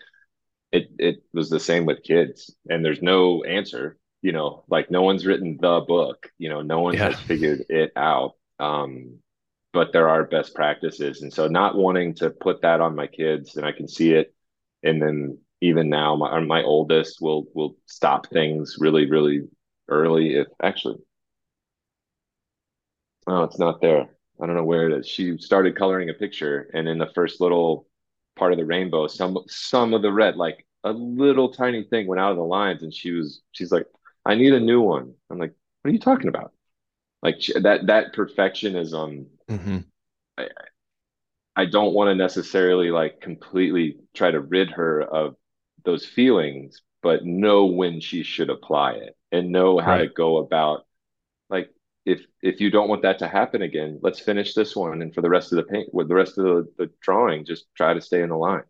it 0.72 0.90
it 1.00 1.24
was 1.34 1.50
the 1.50 1.60
same 1.60 1.86
with 1.86 2.04
kids 2.04 2.54
and 2.70 2.84
there's 2.84 3.02
no 3.02 3.44
answer 3.44 3.98
you 4.22 4.34
know 4.34 4.66
like 4.68 4.92
no 4.92 5.02
one's 5.02 5.26
written 5.26 5.58
the 5.62 5.80
book 5.88 6.30
you 6.38 6.50
know 6.50 6.62
no 6.62 6.82
one 6.82 6.94
yeah. 6.94 7.12
has 7.12 7.20
figured 7.22 7.64
it 7.70 7.92
out 7.96 8.34
um 8.60 9.20
but 9.74 9.92
there 9.94 10.10
are 10.10 10.26
best 10.26 10.56
practices. 10.56 11.22
And 11.22 11.34
so 11.34 11.48
not 11.48 11.76
wanting 11.76 12.16
to 12.16 12.30
put 12.30 12.62
that 12.62 12.82
on 12.82 12.96
my 12.96 13.08
kids 13.08 13.58
and 13.58 13.66
i 13.66 13.72
can 13.72 13.88
see 13.88 14.14
it. 14.14 14.34
And 14.84 15.02
then 15.02 15.40
even 15.62 15.90
now 15.90 16.16
my 16.16 16.40
my 16.42 16.64
oldest 16.64 17.20
will 17.22 17.46
will 17.56 17.78
stop 17.88 18.28
things 18.30 18.78
really 18.80 19.10
really 19.10 19.44
early 19.90 20.36
if 20.36 20.48
actually 20.62 20.98
oh 23.28 23.44
it's 23.44 23.60
not 23.60 23.82
there. 23.82 24.10
I 24.42 24.46
don't 24.46 24.56
know 24.56 24.64
where 24.64 24.90
it 24.90 25.00
is. 25.00 25.08
She 25.08 25.38
started 25.38 25.78
coloring 25.78 26.10
a 26.10 26.14
picture 26.14 26.70
and 26.74 26.88
in 26.88 26.98
the 26.98 27.12
first 27.16 27.40
little 27.42 27.88
part 28.36 28.52
of 28.52 28.58
the 28.58 28.66
rainbow 28.66 29.08
some 29.08 29.38
some 29.48 29.94
of 29.94 30.02
the 30.02 30.12
red 30.12 30.36
like 30.38 30.66
a 30.84 30.92
little 30.92 31.54
tiny 31.54 31.84
thing 31.84 32.08
went 32.08 32.20
out 32.20 32.32
of 32.32 32.38
the 32.38 32.44
lines 32.44 32.82
and 32.84 32.92
she 32.94 33.12
was 33.12 33.42
she's 33.52 33.72
like 33.72 33.86
i 34.26 34.36
need 34.36 34.54
a 34.54 34.60
new 34.60 34.82
one. 34.82 35.14
I'm 35.30 35.38
like 35.40 35.54
what 35.82 35.90
are 35.90 35.94
you 35.94 36.00
talking 36.00 36.30
about? 36.30 36.54
Like 37.22 37.40
that 37.62 37.88
that 37.88 38.14
perfectionism 38.16 39.28
mm-hmm. 39.50 39.80
I, 40.38 40.48
I 41.56 41.66
don't 41.66 41.94
want 41.94 42.10
to 42.10 42.16
necessarily 42.16 42.92
like 42.92 43.22
completely 43.22 43.98
try 44.14 44.32
to 44.32 44.40
rid 44.40 44.72
her 44.72 45.02
of 45.02 45.36
those 45.86 46.06
feelings 46.06 46.82
but 47.02 47.26
know 47.26 47.66
when 47.66 48.00
she 48.00 48.24
should 48.24 48.50
apply 48.50 48.94
it 48.94 49.16
and 49.32 49.52
know 49.52 49.78
how 49.80 49.92
right. 49.92 50.08
to 50.08 50.08
go 50.08 50.38
about 50.38 50.86
like 51.50 51.70
if 52.06 52.22
if 52.42 52.60
you 52.60 52.72
don't 52.72 52.90
want 52.90 53.04
that 53.04 53.20
to 53.20 53.28
happen 53.28 53.62
again 53.62 54.00
let's 54.02 54.20
finish 54.20 54.54
this 54.54 54.76
one 54.76 55.02
and 55.02 55.14
for 55.14 55.22
the 55.22 55.30
rest 55.30 55.52
of 55.52 55.58
the 55.58 55.64
paint 55.64 55.94
with 55.94 56.08
the 56.08 56.16
rest 56.16 56.38
of 56.38 56.46
the, 56.46 56.68
the 56.78 56.90
drawing 57.02 57.46
just 57.46 57.66
try 57.76 57.94
to 57.94 58.02
stay 58.02 58.22
in 58.22 58.30
the 58.30 58.36
lines 58.36 58.66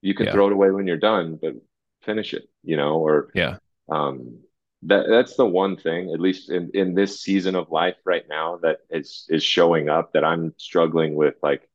you 0.00 0.14
can 0.14 0.26
yeah. 0.26 0.32
throw 0.32 0.46
it 0.46 0.52
away 0.52 0.70
when 0.70 0.86
you're 0.86 0.96
done 0.96 1.38
but 1.40 1.54
finish 2.02 2.32
it 2.32 2.48
you 2.62 2.76
know 2.76 2.98
or 2.98 3.30
yeah 3.34 3.56
um 3.90 4.38
that 4.84 5.06
that's 5.08 5.36
the 5.36 5.46
one 5.46 5.76
thing 5.76 6.10
at 6.12 6.20
least 6.20 6.50
in 6.50 6.70
in 6.74 6.94
this 6.94 7.20
season 7.20 7.54
of 7.54 7.70
life 7.70 7.96
right 8.04 8.24
now 8.28 8.58
that 8.62 8.78
is 8.90 9.26
is 9.28 9.42
showing 9.42 9.88
up 9.88 10.12
that 10.12 10.24
i'm 10.24 10.54
struggling 10.58 11.14
with 11.14 11.34
like 11.42 11.68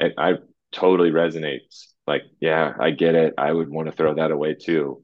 I, 0.00 0.12
I 0.16 0.34
totally 0.72 1.10
resonates. 1.10 1.86
Like 2.06 2.22
yeah 2.40 2.74
i 2.80 2.90
get 2.90 3.14
it. 3.14 3.34
I 3.36 3.52
would 3.52 3.68
want 3.68 3.86
to 3.86 3.92
throw 3.92 4.14
that 4.14 4.30
away 4.30 4.54
too 4.54 5.02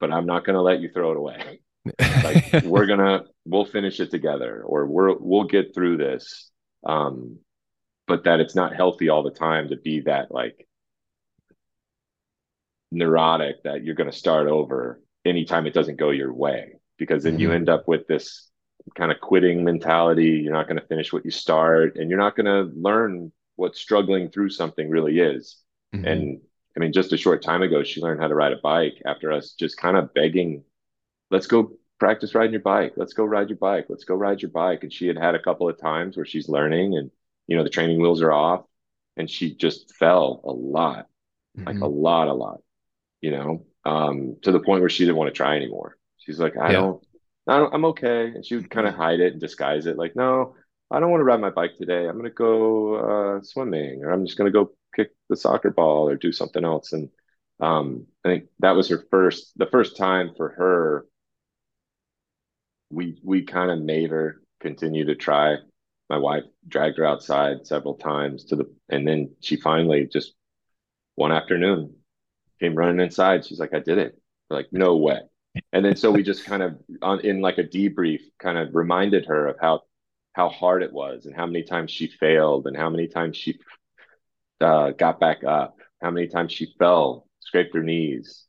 but 0.00 0.12
i'm 0.12 0.26
not 0.26 0.44
going 0.44 0.54
to 0.54 0.62
let 0.62 0.80
you 0.80 0.90
throw 0.92 1.12
it 1.12 1.16
away. 1.16 1.60
Like 2.22 2.62
we're 2.62 2.86
gonna 2.86 3.24
we'll 3.44 3.64
finish 3.64 3.98
it 3.98 4.12
together 4.12 4.62
or 4.64 4.86
we're 4.86 5.16
we'll 5.18 5.44
get 5.44 5.74
through 5.74 5.96
this 5.96 6.48
um 6.86 7.38
but 8.06 8.22
that 8.24 8.38
it's 8.38 8.54
not 8.54 8.76
healthy 8.76 9.08
all 9.08 9.24
the 9.24 9.32
time 9.32 9.68
to 9.70 9.76
be 9.76 10.02
that 10.02 10.30
like 10.30 10.68
neurotic 12.92 13.62
that 13.64 13.82
you're 13.82 13.94
going 13.94 14.10
to 14.10 14.16
start 14.16 14.46
over 14.46 15.00
anytime 15.24 15.66
it 15.66 15.74
doesn't 15.74 15.98
go 15.98 16.10
your 16.10 16.32
way 16.32 16.74
because 16.98 17.22
then 17.22 17.34
mm-hmm. 17.34 17.42
you 17.42 17.52
end 17.52 17.68
up 17.68 17.86
with 17.86 18.06
this 18.06 18.48
kind 18.96 19.12
of 19.12 19.20
quitting 19.20 19.64
mentality 19.64 20.40
you're 20.42 20.52
not 20.52 20.66
going 20.66 20.80
to 20.80 20.86
finish 20.86 21.12
what 21.12 21.24
you 21.24 21.30
start 21.30 21.96
and 21.96 22.10
you're 22.10 22.18
not 22.18 22.36
going 22.36 22.46
to 22.46 22.72
learn 22.74 23.30
what 23.56 23.76
struggling 23.76 24.28
through 24.28 24.50
something 24.50 24.88
really 24.88 25.20
is 25.20 25.58
mm-hmm. 25.94 26.04
and 26.04 26.40
i 26.76 26.80
mean 26.80 26.92
just 26.92 27.12
a 27.12 27.16
short 27.16 27.42
time 27.42 27.62
ago 27.62 27.84
she 27.84 28.00
learned 28.00 28.20
how 28.20 28.26
to 28.26 28.34
ride 28.34 28.52
a 28.52 28.60
bike 28.62 29.00
after 29.06 29.30
us 29.30 29.52
just 29.52 29.76
kind 29.76 29.96
of 29.96 30.12
begging 30.14 30.64
let's 31.30 31.46
go 31.46 31.72
practice 32.02 32.34
riding 32.34 32.50
your 32.50 32.60
bike. 32.60 32.94
Let's 32.96 33.12
go 33.12 33.24
ride 33.24 33.48
your 33.48 33.58
bike. 33.58 33.86
Let's 33.88 34.02
go 34.02 34.16
ride 34.16 34.42
your 34.42 34.50
bike. 34.50 34.82
And 34.82 34.92
she 34.92 35.06
had 35.06 35.16
had 35.16 35.36
a 35.36 35.42
couple 35.42 35.68
of 35.68 35.80
times 35.80 36.16
where 36.16 36.26
she's 36.26 36.48
learning 36.48 36.96
and, 36.96 37.12
you 37.46 37.56
know, 37.56 37.62
the 37.62 37.70
training 37.70 38.02
wheels 38.02 38.20
are 38.22 38.32
off 38.32 38.64
and 39.16 39.30
she 39.30 39.54
just 39.54 39.94
fell 39.94 40.40
a 40.42 40.50
lot, 40.50 41.06
mm-hmm. 41.56 41.68
like 41.68 41.78
a 41.78 41.86
lot, 41.86 42.26
a 42.26 42.32
lot, 42.32 42.58
you 43.20 43.30
know, 43.30 43.66
um, 43.84 44.36
to 44.42 44.52
the 44.52 44.60
point 44.60 44.80
where 44.80 44.90
she 44.90 45.04
didn't 45.04 45.16
want 45.16 45.28
to 45.28 45.36
try 45.36 45.56
anymore. 45.56 45.96
She's 46.18 46.38
like, 46.38 46.56
I 46.56 46.72
yeah. 46.72 46.72
don't, 46.72 47.06
I 47.46 47.58
don't, 47.58 47.74
I'm 47.74 47.84
okay. 47.86 48.26
And 48.26 48.44
she 48.44 48.54
would 48.54 48.70
kind 48.70 48.86
of 48.86 48.94
hide 48.94 49.20
it 49.20 49.32
and 49.32 49.40
disguise 49.40 49.86
it. 49.86 49.98
Like, 49.98 50.14
no, 50.14 50.54
I 50.90 51.00
don't 51.00 51.10
want 51.10 51.20
to 51.20 51.24
ride 51.24 51.40
my 51.40 51.50
bike 51.50 51.76
today. 51.76 52.06
I'm 52.06 52.18
going 52.18 52.24
to 52.24 52.30
go 52.30 52.94
uh, 53.38 53.42
swimming 53.42 54.04
or 54.04 54.10
I'm 54.10 54.24
just 54.24 54.38
going 54.38 54.52
to 54.52 54.58
go 54.58 54.72
kick 54.94 55.10
the 55.28 55.36
soccer 55.36 55.70
ball 55.70 56.08
or 56.08 56.16
do 56.16 56.32
something 56.32 56.64
else. 56.64 56.92
And 56.92 57.08
um, 57.60 58.06
I 58.24 58.28
think 58.28 58.44
that 58.60 58.76
was 58.76 58.88
her 58.88 59.04
first, 59.10 59.52
the 59.56 59.66
first 59.66 59.96
time 59.96 60.32
for 60.36 60.50
her 60.50 61.06
we 62.92 63.18
we 63.24 63.42
kind 63.42 63.70
of 63.70 63.80
made 63.80 64.10
her 64.10 64.40
continue 64.60 65.06
to 65.06 65.16
try. 65.16 65.56
My 66.08 66.18
wife 66.18 66.44
dragged 66.68 66.98
her 66.98 67.06
outside 67.06 67.66
several 67.66 67.94
times 67.94 68.44
to 68.46 68.56
the, 68.56 68.72
and 68.90 69.08
then 69.08 69.34
she 69.40 69.56
finally 69.56 70.06
just 70.12 70.34
one 71.14 71.32
afternoon 71.32 71.94
came 72.62 72.74
running 72.74 73.00
inside. 73.00 73.44
She's 73.44 73.58
like, 73.58 73.74
"I 73.74 73.80
did 73.80 73.98
it." 73.98 74.18
We're 74.48 74.58
like, 74.58 74.68
no 74.72 74.96
way. 74.96 75.20
And 75.72 75.84
then 75.84 75.96
so 75.96 76.10
we 76.10 76.22
just 76.22 76.44
kind 76.44 76.62
of 76.62 76.76
on 77.02 77.20
in 77.20 77.40
like 77.40 77.58
a 77.58 77.64
debrief, 77.64 78.20
kind 78.38 78.58
of 78.58 78.74
reminded 78.74 79.26
her 79.26 79.48
of 79.48 79.56
how 79.60 79.82
how 80.34 80.48
hard 80.48 80.82
it 80.82 80.92
was 80.92 81.26
and 81.26 81.36
how 81.36 81.46
many 81.46 81.62
times 81.62 81.90
she 81.90 82.06
failed 82.06 82.66
and 82.66 82.76
how 82.76 82.88
many 82.88 83.06
times 83.08 83.36
she 83.36 83.58
uh, 84.60 84.90
got 84.92 85.20
back 85.20 85.44
up, 85.44 85.76
how 86.00 86.10
many 86.10 86.28
times 86.28 86.52
she 86.52 86.74
fell, 86.78 87.26
scraped 87.40 87.74
her 87.74 87.82
knees, 87.82 88.44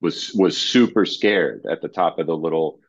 was 0.00 0.32
was 0.34 0.58
super 0.58 1.04
scared 1.06 1.64
at 1.70 1.80
the 1.82 1.88
top 1.88 2.18
of 2.18 2.26
the 2.26 2.36
little 2.36 2.80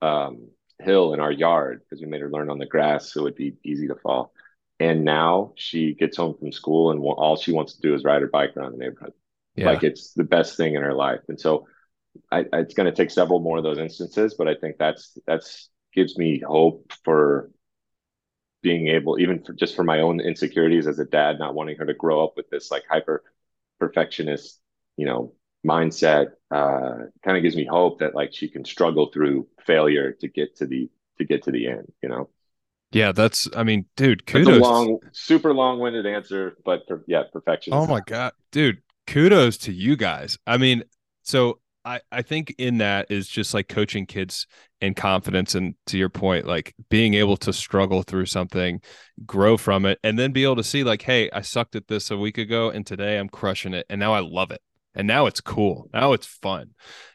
um, 0.00 0.48
hill 0.80 1.14
in 1.14 1.20
our 1.20 1.32
yard 1.32 1.82
because 1.82 2.02
we 2.02 2.08
made 2.08 2.22
her 2.22 2.30
learn 2.30 2.50
on 2.50 2.58
the 2.58 2.66
grass 2.66 3.12
so 3.12 3.20
it 3.20 3.24
would 3.24 3.36
be 3.36 3.56
easy 3.64 3.88
to 3.88 3.96
fall. 3.96 4.32
And 4.80 5.04
now 5.04 5.52
she 5.56 5.94
gets 5.94 6.16
home 6.16 6.36
from 6.38 6.52
school 6.52 6.90
and 6.90 7.00
all 7.00 7.36
she 7.36 7.52
wants 7.52 7.74
to 7.74 7.80
do 7.82 7.94
is 7.94 8.04
ride 8.04 8.22
her 8.22 8.28
bike 8.28 8.56
around 8.56 8.72
the 8.72 8.78
neighborhood. 8.78 9.12
Yeah. 9.56 9.66
Like 9.66 9.82
it's 9.82 10.12
the 10.14 10.24
best 10.24 10.56
thing 10.56 10.74
in 10.74 10.82
her 10.82 10.94
life. 10.94 11.20
And 11.28 11.40
so 11.40 11.66
I, 12.30 12.44
it's 12.52 12.74
going 12.74 12.86
to 12.86 12.96
take 12.96 13.10
several 13.10 13.40
more 13.40 13.58
of 13.58 13.64
those 13.64 13.78
instances, 13.78 14.34
but 14.36 14.48
I 14.48 14.54
think 14.54 14.76
that's 14.78 15.16
that's 15.26 15.70
gives 15.94 16.16
me 16.16 16.40
hope 16.40 16.92
for 17.04 17.50
being 18.62 18.88
able, 18.88 19.18
even 19.18 19.42
for 19.42 19.52
just 19.52 19.74
for 19.76 19.84
my 19.84 20.00
own 20.00 20.20
insecurities 20.20 20.86
as 20.86 20.98
a 20.98 21.04
dad, 21.04 21.38
not 21.38 21.54
wanting 21.54 21.76
her 21.76 21.86
to 21.86 21.94
grow 21.94 22.24
up 22.24 22.34
with 22.36 22.48
this 22.48 22.70
like 22.70 22.84
hyper 22.88 23.22
perfectionist, 23.78 24.60
you 24.96 25.04
know, 25.04 25.34
mindset 25.66 26.28
uh, 26.50 26.94
kind 27.24 27.36
of 27.36 27.42
gives 27.42 27.56
me 27.56 27.64
hope 27.64 28.00
that 28.00 28.14
like 28.14 28.32
she 28.32 28.48
can 28.48 28.64
struggle 28.64 29.10
through 29.12 29.46
failure 29.64 30.12
to 30.12 30.28
get 30.28 30.56
to 30.56 30.66
the 30.66 30.90
to 31.18 31.24
get 31.24 31.42
to 31.44 31.50
the 31.50 31.68
end 31.68 31.92
you 32.02 32.08
know 32.08 32.28
yeah 32.90 33.12
that's 33.12 33.48
i 33.54 33.62
mean 33.62 33.84
dude 33.96 34.26
kudos 34.26 34.60
long 34.60 34.98
super 35.12 35.52
long-winded 35.52 36.06
answer 36.06 36.56
but 36.64 36.82
for, 36.88 37.04
yeah 37.06 37.22
perfection 37.32 37.72
oh 37.72 37.86
my 37.86 38.00
god 38.00 38.32
dude 38.50 38.82
kudos 39.12 39.58
to 39.58 39.72
you 39.72 39.94
guys. 39.94 40.38
I 40.46 40.56
mean 40.56 40.84
so 41.22 41.60
I, 41.84 42.00
I 42.10 42.22
think 42.22 42.54
in 42.58 42.78
that 42.78 43.10
is 43.10 43.28
just 43.28 43.52
like 43.52 43.68
coaching 43.68 44.06
kids 44.06 44.46
in 44.80 44.94
confidence 44.94 45.54
and 45.54 45.74
to 45.86 45.98
your 45.98 46.08
point 46.08 46.46
like 46.46 46.74
being 46.88 47.14
able 47.14 47.36
to 47.38 47.52
struggle 47.52 48.02
through 48.02 48.26
something 48.26 48.80
grow 49.26 49.56
from 49.56 49.84
it 49.84 49.98
and 50.02 50.18
then 50.18 50.32
be 50.32 50.44
able 50.44 50.56
to 50.56 50.64
see 50.64 50.82
like 50.84 51.02
hey 51.02 51.28
i 51.32 51.40
sucked 51.40 51.76
at 51.76 51.88
this 51.88 52.10
a 52.10 52.16
week 52.16 52.38
ago 52.38 52.70
and 52.70 52.86
today 52.86 53.18
i'm 53.18 53.28
crushing 53.28 53.74
it 53.74 53.84
and 53.90 53.98
now 53.98 54.14
i 54.14 54.20
love 54.20 54.50
it 54.50 54.60
and 54.94 55.06
now 55.06 55.26
it's 55.26 55.40
cool 55.40 55.88
now 55.92 56.12
it's 56.12 56.26
fun. 56.26 56.70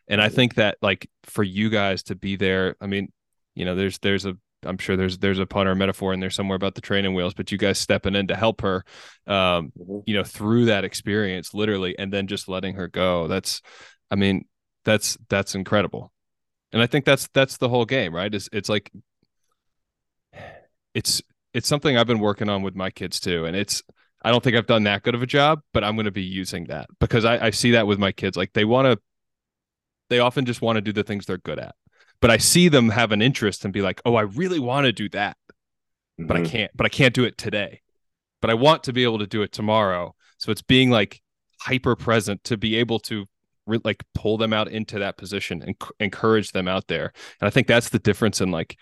And 0.07 0.21
i 0.21 0.29
think 0.29 0.55
that 0.55 0.77
like 0.81 1.09
for 1.23 1.43
you 1.43 1.69
guys 1.69 2.03
to 2.03 2.15
be 2.15 2.35
there 2.35 2.75
i 2.79 2.87
mean 2.87 3.11
you 3.55 3.65
know 3.65 3.75
there's 3.75 3.99
there's 3.99 4.25
a 4.25 4.37
i'm 4.63 4.77
sure 4.77 4.97
there's 4.97 5.17
there's 5.19 5.39
a 5.39 5.45
pun 5.45 5.67
or 5.67 5.75
metaphor 5.75 6.13
in 6.13 6.19
there 6.19 6.29
somewhere 6.29 6.55
about 6.55 6.75
the 6.75 6.81
training 6.81 7.13
wheels 7.13 7.33
but 7.33 7.51
you 7.51 7.57
guys 7.57 7.77
stepping 7.77 8.15
in 8.15 8.27
to 8.27 8.35
help 8.35 8.61
her 8.61 8.83
um 9.27 9.71
mm-hmm. 9.77 9.99
you 10.05 10.15
know 10.15 10.23
through 10.23 10.65
that 10.65 10.83
experience 10.83 11.53
literally 11.53 11.97
and 11.97 12.11
then 12.11 12.27
just 12.27 12.47
letting 12.47 12.75
her 12.75 12.87
go 12.87 13.27
that's 13.27 13.61
i 14.11 14.15
mean 14.15 14.45
that's 14.85 15.17
that's 15.29 15.55
incredible 15.55 16.11
and 16.71 16.81
i 16.81 16.87
think 16.87 17.05
that's 17.05 17.27
that's 17.33 17.57
the 17.57 17.69
whole 17.69 17.85
game 17.85 18.13
right 18.13 18.33
it's, 18.33 18.49
it's 18.51 18.69
like 18.69 18.91
it's 20.93 21.21
it's 21.53 21.67
something 21.67 21.97
i've 21.97 22.07
been 22.07 22.19
working 22.19 22.49
on 22.49 22.61
with 22.63 22.75
my 22.75 22.89
kids 22.89 23.19
too 23.19 23.45
and 23.45 23.55
it's 23.55 23.83
I 24.23 24.31
don't 24.31 24.43
think 24.43 24.57
I've 24.57 24.65
done 24.65 24.83
that 24.83 25.03
good 25.03 25.15
of 25.15 25.21
a 25.21 25.27
job, 25.27 25.61
but 25.73 25.83
I'm 25.83 25.95
going 25.95 26.05
to 26.05 26.11
be 26.11 26.23
using 26.23 26.65
that 26.65 26.87
because 26.99 27.23
I, 27.23 27.45
I 27.45 27.49
see 27.51 27.71
that 27.71 27.87
with 27.87 27.99
my 27.99 28.11
kids. 28.11 28.35
Like 28.35 28.53
they 28.53 28.65
want 28.65 28.87
to, 28.87 28.99
they 30.09 30.19
often 30.19 30.45
just 30.45 30.61
want 30.61 30.77
to 30.77 30.81
do 30.81 30.91
the 30.91 31.03
things 31.03 31.25
they're 31.25 31.37
good 31.37 31.59
at. 31.59 31.75
But 32.19 32.31
I 32.31 32.37
see 32.37 32.67
them 32.67 32.89
have 32.89 33.11
an 33.11 33.21
interest 33.21 33.63
and 33.63 33.73
be 33.73 33.81
like, 33.81 34.01
oh, 34.05 34.15
I 34.15 34.21
really 34.21 34.59
want 34.59 34.85
to 34.85 34.91
do 34.91 35.07
that, 35.09 35.37
mm-hmm. 36.19 36.27
but 36.27 36.37
I 36.37 36.41
mm-hmm. 36.41 36.51
can't, 36.51 36.71
but 36.75 36.85
I 36.85 36.89
can't 36.89 37.13
do 37.13 37.23
it 37.25 37.37
today. 37.37 37.81
But 38.41 38.49
I 38.49 38.55
want 38.55 38.83
to 38.83 38.93
be 38.93 39.03
able 39.03 39.19
to 39.19 39.27
do 39.27 39.41
it 39.41 39.51
tomorrow. 39.51 40.15
So 40.37 40.51
it's 40.51 40.61
being 40.61 40.89
like 40.89 41.21
hyper 41.59 41.95
present 41.95 42.43
to 42.45 42.57
be 42.57 42.75
able 42.75 42.99
to 42.99 43.25
re- 43.65 43.81
like 43.83 44.03
pull 44.13 44.37
them 44.37 44.53
out 44.53 44.67
into 44.67 44.99
that 44.99 45.17
position 45.17 45.61
and 45.61 45.75
c- 45.81 45.89
encourage 45.99 46.51
them 46.51 46.67
out 46.67 46.87
there. 46.87 47.13
And 47.39 47.47
I 47.47 47.49
think 47.49 47.67
that's 47.67 47.89
the 47.89 47.99
difference 47.99 48.41
in 48.41 48.51
like, 48.51 48.77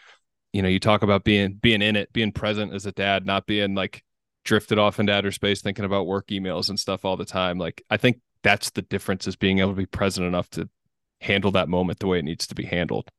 you 0.54 0.62
know, 0.62 0.70
you 0.70 0.80
talk 0.80 1.04
about 1.04 1.24
being 1.24 1.56
being 1.56 1.82
in 1.82 1.96
it, 1.96 2.14
being 2.14 2.32
present 2.32 2.74
as 2.74 2.86
a 2.86 2.92
dad, 2.92 3.26
not 3.26 3.46
being 3.46 3.76
like 3.76 4.04
drifted 4.46 4.78
off 4.78 5.00
into 5.00 5.12
outer 5.12 5.32
space 5.32 5.62
thinking 5.62 5.86
about 5.86 6.08
work 6.08 6.28
emails 6.28 6.70
and 6.70 6.80
stuff 6.80 7.04
all 7.04 7.18
the 7.18 7.26
time. 7.26 7.58
Like 7.58 7.84
I 7.90 7.98
think 7.98 8.22
that's 8.44 8.70
the 8.70 8.84
difference 8.84 9.28
is 9.28 9.36
being 9.36 9.60
able 9.60 9.72
to 9.72 9.76
be 9.76 9.88
present 9.88 10.28
enough 10.28 10.50
to 10.52 10.70
handle 11.20 11.52
that 11.52 11.68
moment 11.68 12.00
the 12.00 12.08
way 12.08 12.20
it 12.20 12.26
needs 12.26 12.48
to 12.48 12.56
be 12.56 12.66
handled. 12.66 13.10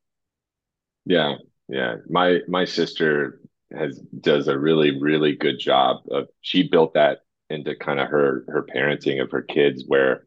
Yeah. 1.07 1.37
Yeah. 1.69 1.97
My 2.09 2.41
my 2.49 2.65
sister 2.65 3.41
has 3.73 3.99
does 3.99 4.49
a 4.49 4.59
really, 4.59 5.01
really 5.01 5.35
good 5.35 5.59
job 5.59 6.03
of 6.11 6.29
she 6.41 6.69
built 6.69 6.95
that 6.95 7.21
into 7.49 7.75
kind 7.77 8.01
of 8.01 8.09
her 8.09 8.45
her 8.49 8.67
parenting 8.75 9.23
of 9.23 9.31
her 9.31 9.43
kids 9.43 9.85
where 9.87 10.27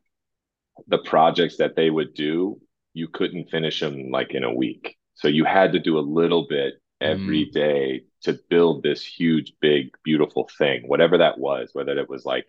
the 0.87 0.99
projects 0.99 1.57
that 1.57 1.75
they 1.75 1.89
would 1.89 2.13
do, 2.13 2.59
you 2.93 3.07
couldn't 3.07 3.49
finish 3.49 3.79
them 3.81 4.09
like 4.09 4.33
in 4.33 4.43
a 4.43 4.53
week. 4.53 4.97
So 5.15 5.27
you 5.27 5.43
had 5.43 5.73
to 5.73 5.79
do 5.79 5.99
a 5.99 6.01
little 6.01 6.47
bit 6.47 6.75
every 7.01 7.45
mm. 7.45 7.51
day 7.51 8.03
to 8.23 8.39
build 8.49 8.83
this 8.83 9.03
huge, 9.03 9.53
big, 9.61 9.91
beautiful 10.03 10.49
thing, 10.57 10.83
whatever 10.87 11.17
that 11.17 11.37
was, 11.37 11.69
whether 11.73 11.97
it 11.97 12.09
was 12.09 12.25
like 12.25 12.45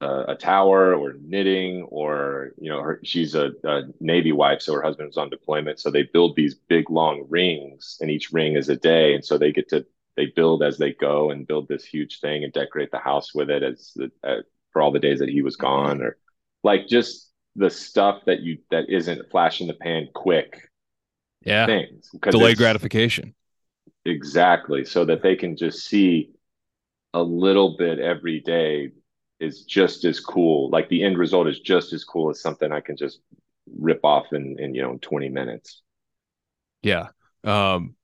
a, 0.00 0.24
a 0.28 0.36
tower 0.36 0.94
or 0.94 1.14
knitting 1.22 1.82
or, 1.84 2.52
you 2.58 2.70
know, 2.70 2.80
her, 2.82 3.00
she's 3.04 3.34
a, 3.34 3.52
a 3.64 3.82
Navy 4.00 4.32
wife. 4.32 4.62
So 4.62 4.74
her 4.74 4.82
husband 4.82 5.08
was 5.08 5.16
on 5.16 5.30
deployment. 5.30 5.80
So 5.80 5.90
they 5.90 6.04
build 6.04 6.36
these 6.36 6.54
big, 6.54 6.90
long 6.90 7.26
rings 7.28 7.98
and 8.00 8.10
each 8.10 8.32
ring 8.32 8.56
is 8.56 8.68
a 8.68 8.76
day. 8.76 9.14
And 9.14 9.24
so 9.24 9.38
they 9.38 9.52
get 9.52 9.68
to, 9.70 9.86
they 10.16 10.26
build 10.26 10.62
as 10.62 10.78
they 10.78 10.92
go 10.92 11.30
and 11.30 11.46
build 11.46 11.68
this 11.68 11.84
huge 11.84 12.20
thing 12.20 12.44
and 12.44 12.52
decorate 12.52 12.90
the 12.90 12.98
house 12.98 13.34
with 13.34 13.50
it 13.50 13.62
as 13.62 13.92
the, 13.96 14.10
uh, 14.24 14.42
for 14.72 14.82
all 14.82 14.92
the 14.92 14.98
days 14.98 15.18
that 15.18 15.28
he 15.28 15.42
was 15.42 15.56
gone 15.56 16.02
or 16.02 16.16
like 16.62 16.86
just 16.88 17.30
the 17.56 17.70
stuff 17.70 18.22
that 18.26 18.40
you, 18.40 18.58
that 18.70 18.88
isn't 18.88 19.30
flash 19.30 19.60
in 19.60 19.66
the 19.66 19.74
pan 19.74 20.08
quick 20.14 20.68
yeah 21.42 21.66
things 21.66 22.10
delayed 22.30 22.56
gratification 22.56 23.34
exactly 24.04 24.84
so 24.84 25.04
that 25.04 25.22
they 25.22 25.36
can 25.36 25.56
just 25.56 25.86
see 25.86 26.30
a 27.14 27.22
little 27.22 27.76
bit 27.76 27.98
every 27.98 28.40
day 28.40 28.90
is 29.40 29.64
just 29.64 30.04
as 30.04 30.20
cool. 30.20 30.70
Like 30.70 30.88
the 30.88 31.02
end 31.02 31.18
result 31.18 31.48
is 31.48 31.60
just 31.60 31.92
as 31.92 32.04
cool 32.04 32.30
as 32.30 32.40
something 32.40 32.70
i 32.72 32.80
can 32.80 32.96
just 32.96 33.20
rip 33.78 34.00
off 34.04 34.32
in 34.32 34.58
in 34.58 34.74
you 34.74 34.82
know 34.82 34.98
20 35.00 35.28
minutes. 35.28 35.82
Yeah. 36.82 37.08
Um 37.44 37.96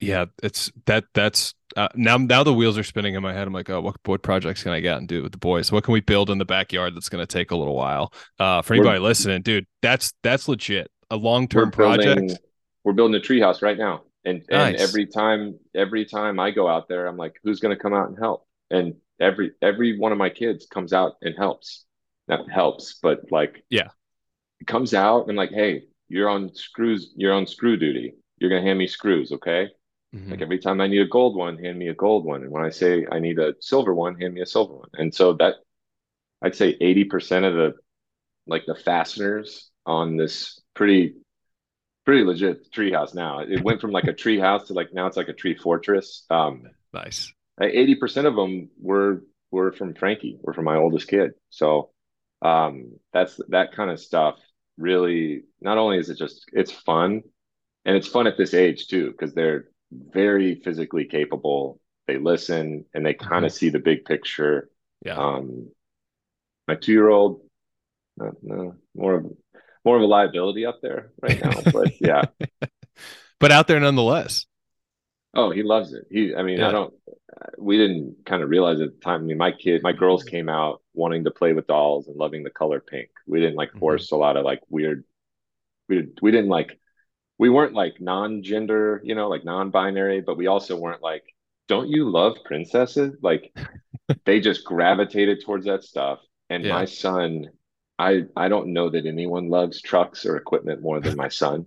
yeah 0.00 0.26
it's 0.44 0.70
that 0.86 1.04
that's 1.12 1.54
uh, 1.76 1.88
now 1.96 2.16
now 2.16 2.44
the 2.44 2.54
wheels 2.54 2.78
are 2.78 2.84
spinning 2.84 3.14
in 3.14 3.22
my 3.22 3.32
head. 3.32 3.46
I'm 3.46 3.52
like 3.52 3.70
oh 3.70 3.80
what, 3.80 3.96
what 4.04 4.22
projects 4.22 4.62
can 4.62 4.72
i 4.72 4.80
get 4.80 4.98
and 4.98 5.08
do 5.08 5.22
with 5.22 5.32
the 5.32 5.38
boys? 5.38 5.72
What 5.72 5.84
can 5.84 5.92
we 5.92 6.00
build 6.00 6.30
in 6.30 6.38
the 6.38 6.44
backyard 6.44 6.94
that's 6.94 7.08
going 7.08 7.26
to 7.26 7.26
take 7.26 7.50
a 7.50 7.56
little 7.56 7.74
while? 7.74 8.12
Uh 8.38 8.62
for 8.62 8.74
anybody 8.74 9.00
we're, 9.00 9.08
listening 9.08 9.42
dude 9.42 9.66
that's 9.82 10.12
that's 10.22 10.48
legit. 10.48 10.90
A 11.10 11.16
long-term 11.16 11.70
project. 11.70 12.04
building, 12.04 12.36
we're 12.84 12.92
building 12.92 13.16
a 13.16 13.24
treehouse 13.24 13.62
right 13.62 13.78
now. 13.78 14.02
And, 14.24 14.44
nice. 14.50 14.74
and 14.74 14.76
every 14.76 15.06
time, 15.06 15.58
every 15.74 16.04
time 16.04 16.38
I 16.38 16.50
go 16.50 16.68
out 16.68 16.88
there, 16.88 17.06
I'm 17.06 17.16
like, 17.16 17.36
who's 17.42 17.60
going 17.60 17.74
to 17.74 17.80
come 17.80 17.94
out 17.94 18.08
and 18.08 18.18
help? 18.18 18.46
And 18.70 18.96
every, 19.20 19.52
every 19.62 19.98
one 19.98 20.12
of 20.12 20.18
my 20.18 20.30
kids 20.30 20.66
comes 20.66 20.92
out 20.92 21.14
and 21.22 21.34
helps. 21.36 21.84
That 22.28 22.40
helps, 22.52 22.98
but 23.02 23.30
like, 23.30 23.64
yeah, 23.70 23.88
it 24.60 24.66
comes 24.66 24.92
out 24.92 25.28
and 25.28 25.36
like, 25.36 25.50
Hey, 25.50 25.84
you're 26.08 26.28
on 26.28 26.54
screws, 26.54 27.12
you're 27.16 27.32
on 27.32 27.46
screw 27.46 27.76
duty. 27.76 28.14
You're 28.38 28.50
going 28.50 28.62
to 28.62 28.66
hand 28.66 28.78
me 28.78 28.86
screws. 28.86 29.32
Okay. 29.32 29.68
Mm-hmm. 30.14 30.30
Like 30.30 30.40
every 30.42 30.58
time 30.58 30.80
I 30.80 30.86
need 30.86 31.02
a 31.02 31.06
gold 31.06 31.36
one, 31.36 31.58
hand 31.58 31.78
me 31.78 31.88
a 31.88 31.94
gold 31.94 32.24
one. 32.24 32.42
And 32.42 32.50
when 32.50 32.64
I 32.64 32.70
say 32.70 33.06
I 33.10 33.18
need 33.18 33.38
a 33.38 33.54
silver 33.60 33.94
one, 33.94 34.18
hand 34.18 34.34
me 34.34 34.40
a 34.40 34.46
silver 34.46 34.74
one. 34.74 34.88
And 34.94 35.14
so 35.14 35.34
that 35.34 35.56
I'd 36.40 36.54
say 36.54 36.76
80% 36.78 37.46
of 37.46 37.54
the 37.54 37.74
like 38.46 38.64
the 38.66 38.74
fasteners 38.74 39.70
on 39.84 40.16
this 40.16 40.60
pretty 40.74 41.16
pretty 42.06 42.24
legit 42.24 42.72
treehouse 42.72 43.14
now. 43.14 43.40
It 43.40 43.62
went 43.62 43.82
from 43.82 43.90
like 43.90 44.06
a 44.06 44.14
tree 44.14 44.38
house 44.38 44.68
to 44.68 44.72
like 44.72 44.94
now 44.94 45.06
it's 45.06 45.16
like 45.16 45.28
a 45.28 45.34
tree 45.34 45.54
fortress. 45.54 46.24
Um, 46.30 46.62
nice. 46.94 47.32
Eighty 47.60 47.94
percent 47.96 48.26
of 48.26 48.36
them 48.36 48.70
were 48.80 49.22
were 49.50 49.72
from 49.72 49.94
Frankie, 49.94 50.38
were 50.40 50.54
from 50.54 50.64
my 50.64 50.76
oldest 50.76 51.08
kid. 51.08 51.32
So 51.50 51.90
um, 52.42 52.98
that's 53.12 53.40
that 53.48 53.72
kind 53.72 53.90
of 53.90 54.00
stuff. 54.00 54.38
Really, 54.76 55.42
not 55.60 55.78
only 55.78 55.98
is 55.98 56.10
it 56.10 56.18
just 56.18 56.44
it's 56.52 56.70
fun, 56.70 57.22
and 57.84 57.96
it's 57.96 58.08
fun 58.08 58.26
at 58.26 58.36
this 58.36 58.54
age 58.54 58.88
too 58.88 59.10
because 59.10 59.34
they're 59.34 59.68
very 59.90 60.56
physically 60.56 61.06
capable. 61.06 61.80
They 62.06 62.18
listen 62.18 62.84
and 62.94 63.04
they 63.04 63.14
kind 63.14 63.44
of 63.44 63.52
mm-hmm. 63.52 63.58
see 63.58 63.68
the 63.70 63.78
big 63.78 64.04
picture. 64.04 64.70
Yeah. 65.04 65.16
Um, 65.16 65.70
my 66.66 66.74
two 66.74 66.92
year 66.92 67.08
old, 67.08 67.40
no, 68.16 68.32
no, 68.42 68.74
more 68.94 69.14
of 69.14 69.26
more 69.84 69.96
of 69.96 70.02
a 70.02 70.06
liability 70.06 70.66
up 70.66 70.80
there 70.82 71.12
right 71.20 71.42
now. 71.42 71.60
But 71.72 72.00
yeah, 72.00 72.22
but 73.40 73.52
out 73.52 73.66
there 73.66 73.80
nonetheless. 73.80 74.46
Oh, 75.34 75.50
he 75.50 75.62
loves 75.62 75.92
it. 75.92 76.04
He, 76.10 76.34
I 76.34 76.42
mean, 76.42 76.58
yeah. 76.58 76.68
I 76.68 76.72
don't. 76.72 76.94
We 77.58 77.76
didn't 77.76 78.16
kind 78.26 78.42
of 78.42 78.48
realize 78.48 78.80
at 78.80 78.92
the 78.92 79.00
time. 79.00 79.20
I 79.20 79.24
mean, 79.24 79.38
my 79.38 79.52
kid, 79.52 79.82
my 79.82 79.92
girls 79.92 80.24
mm-hmm. 80.24 80.30
came 80.30 80.48
out 80.48 80.82
wanting 80.94 81.24
to 81.24 81.30
play 81.30 81.52
with 81.52 81.66
dolls 81.66 82.08
and 82.08 82.16
loving 82.16 82.42
the 82.42 82.50
color 82.50 82.80
pink. 82.80 83.08
We 83.26 83.40
didn't 83.40 83.56
like 83.56 83.70
mm-hmm. 83.70 83.78
force 83.78 84.06
mm-hmm. 84.06 84.16
a 84.16 84.18
lot 84.18 84.36
of 84.36 84.44
like 84.44 84.60
weird. 84.68 85.04
We 85.88 86.08
we 86.22 86.30
didn't 86.30 86.50
like. 86.50 86.78
We 87.38 87.50
weren't 87.50 87.74
like 87.74 88.00
non-gender, 88.00 89.00
you 89.04 89.14
know, 89.14 89.28
like 89.28 89.44
non-binary, 89.44 90.22
but 90.22 90.36
we 90.36 90.48
also 90.48 90.76
weren't 90.76 91.02
like, 91.02 91.22
don't 91.68 91.88
you 91.88 92.10
love 92.10 92.36
princesses? 92.44 93.14
Like, 93.22 93.56
they 94.24 94.40
just 94.40 94.64
gravitated 94.64 95.44
towards 95.44 95.66
that 95.66 95.84
stuff. 95.84 96.18
And 96.50 96.64
yeah. 96.64 96.72
my 96.72 96.84
son 96.84 97.46
I 97.98 98.22
I 98.36 98.48
don't 98.48 98.72
know 98.72 98.90
that 98.90 99.06
anyone 99.06 99.48
loves 99.48 99.82
trucks 99.82 100.24
or 100.24 100.36
equipment 100.36 100.82
more 100.82 101.00
than 101.00 101.16
my 101.16 101.28
son. 101.28 101.66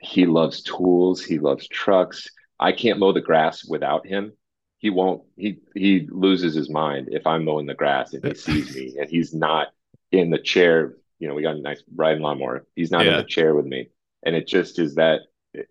He 0.00 0.26
loves 0.26 0.62
tools. 0.62 1.22
He 1.22 1.38
loves 1.38 1.68
trucks. 1.68 2.28
I 2.58 2.72
can't 2.72 2.98
mow 2.98 3.12
the 3.12 3.20
grass 3.20 3.64
without 3.64 4.06
him. 4.06 4.32
He 4.78 4.90
won't. 4.90 5.22
He 5.36 5.58
he 5.74 6.06
loses 6.10 6.54
his 6.54 6.70
mind 6.70 7.08
if 7.10 7.26
I'm 7.26 7.44
mowing 7.44 7.66
the 7.66 7.74
grass 7.74 8.12
and 8.12 8.24
he 8.24 8.34
sees 8.34 8.74
me 8.74 8.96
and 8.98 9.10
he's 9.10 9.34
not 9.34 9.68
in 10.12 10.30
the 10.30 10.38
chair. 10.38 10.96
You 11.18 11.28
know, 11.28 11.34
we 11.34 11.42
got 11.42 11.56
a 11.56 11.60
nice 11.60 11.82
riding 11.94 12.22
lawnmower. 12.22 12.66
He's 12.76 12.90
not 12.90 13.04
yeah. 13.04 13.12
in 13.12 13.16
the 13.18 13.24
chair 13.24 13.54
with 13.54 13.66
me, 13.66 13.88
and 14.24 14.36
it 14.36 14.46
just 14.46 14.78
is 14.78 14.94
that 14.94 15.22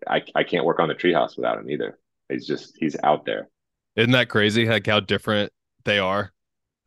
I 0.07 0.23
I 0.35 0.43
can't 0.43 0.65
work 0.65 0.79
on 0.79 0.89
the 0.89 0.95
treehouse 0.95 1.37
without 1.37 1.57
him 1.57 1.69
either. 1.69 1.97
He's 2.29 2.45
just 2.45 2.75
he's 2.77 2.97
out 3.03 3.25
there. 3.25 3.49
Isn't 3.95 4.11
that 4.11 4.29
crazy? 4.29 4.65
Like 4.65 4.85
how 4.85 4.99
different 4.99 5.51
they 5.85 5.99
are 5.99 6.33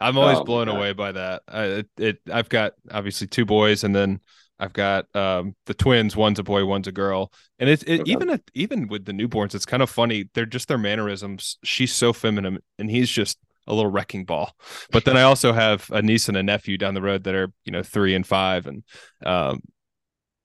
I'm 0.00 0.16
always 0.16 0.38
oh, 0.38 0.44
blown 0.44 0.68
away 0.68 0.92
by 0.94 1.12
that. 1.12 1.42
I, 1.46 1.64
it, 1.64 1.88
it, 1.98 2.18
I've 2.32 2.48
got 2.48 2.72
obviously 2.90 3.26
two 3.26 3.44
boys, 3.44 3.84
and 3.84 3.94
then 3.94 4.20
I've 4.60 4.74
got 4.74 5.14
um, 5.16 5.56
the 5.64 5.74
twins. 5.74 6.14
One's 6.14 6.38
a 6.38 6.42
boy, 6.42 6.66
one's 6.66 6.86
a 6.86 6.92
girl. 6.92 7.32
And 7.58 7.70
it's 7.70 7.82
it, 7.84 8.02
okay. 8.02 8.12
even 8.12 8.30
at, 8.30 8.42
even 8.54 8.88
with 8.88 9.06
the 9.06 9.12
newborns, 9.12 9.54
it's 9.54 9.64
kind 9.64 9.82
of 9.82 9.88
funny. 9.88 10.28
They're 10.34 10.44
just 10.44 10.68
their 10.68 10.78
mannerisms. 10.78 11.58
She's 11.64 11.94
so 11.94 12.12
feminine, 12.12 12.58
and 12.78 12.90
he's 12.90 13.08
just 13.08 13.38
a 13.66 13.74
little 13.74 13.90
wrecking 13.90 14.26
ball. 14.26 14.54
But 14.92 15.06
then 15.06 15.16
I 15.16 15.22
also 15.24 15.52
have 15.52 15.90
a 15.90 16.02
niece 16.02 16.28
and 16.28 16.36
a 16.36 16.42
nephew 16.42 16.76
down 16.76 16.92
the 16.92 17.02
road 17.02 17.24
that 17.24 17.34
are 17.34 17.50
you 17.64 17.72
know 17.72 17.82
three 17.82 18.14
and 18.14 18.26
five, 18.26 18.66
and 18.66 18.84
um, 19.24 19.62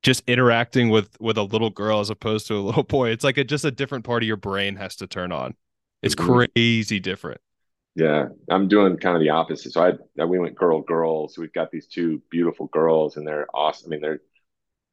just 0.01 0.23
interacting 0.27 0.89
with 0.89 1.09
with 1.19 1.37
a 1.37 1.43
little 1.43 1.69
girl 1.69 1.99
as 1.99 2.09
opposed 2.09 2.47
to 2.47 2.55
a 2.57 2.61
little 2.61 2.83
boy. 2.83 3.09
It's 3.09 3.23
like 3.25 3.37
a, 3.37 3.43
just 3.43 3.65
a 3.65 3.71
different 3.71 4.05
part 4.05 4.23
of 4.23 4.27
your 4.27 4.37
brain 4.37 4.77
has 4.77 4.95
to 4.97 5.07
turn 5.07 5.33
on. 5.33 5.55
It's 6.01 6.15
mm-hmm. 6.15 6.47
crazy 6.55 7.01
different. 7.01 7.41
Yeah, 7.95 8.27
I'm 8.49 8.67
doing 8.67 8.97
kind 8.97 9.15
of 9.15 9.21
the 9.21 9.29
opposite. 9.29 9.71
So 9.71 9.97
I, 10.17 10.23
we 10.25 10.37
went 10.37 10.55
girl 10.55 10.81
girl. 10.81 11.29
So 11.29 11.41
we've 11.41 11.53
got 11.53 11.71
these 11.71 11.87
two 11.87 12.21
beautiful 12.29 12.67
girls, 12.67 13.15
and 13.15 13.25
they're 13.25 13.47
awesome. 13.53 13.89
I 13.89 13.89
mean, 13.91 14.01
they're 14.01 14.19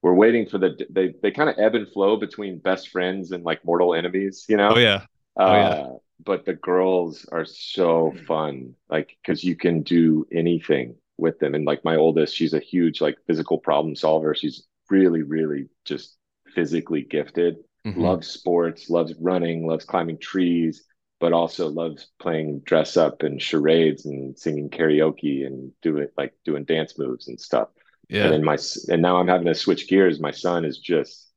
we're 0.03 0.15
waiting 0.15 0.49
for 0.49 0.59
the 0.59 0.87
they 0.89 1.15
they 1.21 1.33
kind 1.33 1.51
of 1.51 1.59
ebb 1.59 1.75
and 1.75 1.89
flow 1.89 2.17
between 2.17 2.59
best 2.59 2.89
friends 2.89 3.33
and 3.33 3.45
like 3.45 3.65
mortal 3.65 3.95
enemies, 3.95 4.45
you 4.49 4.57
know? 4.57 4.75
Oh 4.75 4.79
yeah. 4.79 5.05
Oh 5.37 5.45
uh, 5.45 5.53
yeah. 5.53 5.87
But 6.25 6.45
the 6.45 6.55
girls 6.55 7.27
are 7.33 7.45
so 7.45 8.15
fun, 8.27 8.75
like 8.89 9.17
because 9.21 9.43
you 9.43 9.57
can 9.57 9.83
do 9.83 10.25
anything 10.33 10.95
with 11.19 11.41
them. 11.41 11.57
And 11.57 11.65
like 11.65 11.85
my 11.85 11.97
oldest, 11.97 12.37
she's 12.37 12.55
a 12.55 12.61
huge 12.61 13.01
like 13.01 13.17
physical 13.27 13.59
problem 13.59 13.97
solver. 13.97 14.35
She's 14.35 14.65
really, 14.91 15.23
really 15.23 15.69
just 15.85 16.17
physically 16.55 17.03
gifted. 17.03 17.57
Mm-hmm. 17.85 18.01
Loves 18.01 18.29
sports, 18.29 18.89
loves 18.89 19.13
running, 19.19 19.67
loves 19.67 19.85
climbing 19.85 20.19
trees 20.19 20.85
but 21.23 21.33
also 21.33 21.69
loves 21.69 22.09
playing 22.19 22.59
dress 22.65 22.97
up 22.97 23.23
and 23.23 23.41
charades 23.41 24.07
and 24.07 24.37
singing 24.37 24.69
karaoke 24.69 25.47
and 25.47 25.71
doing 25.81 26.09
like 26.19 26.35
doing 26.45 26.65
dance 26.65 26.99
moves 26.99 27.29
and 27.29 27.41
stuff. 27.41 27.69
Yeah. 28.09 28.25
And 28.25 28.33
then 28.33 28.45
my 28.45 28.59
and 28.89 29.01
now 29.01 29.19
I'm 29.19 29.29
having 29.29 29.47
to 29.47 29.55
switch 29.55 29.87
gears. 29.87 30.19
My 30.19 30.33
son 30.33 30.65
is 30.65 30.79
just 30.79 31.31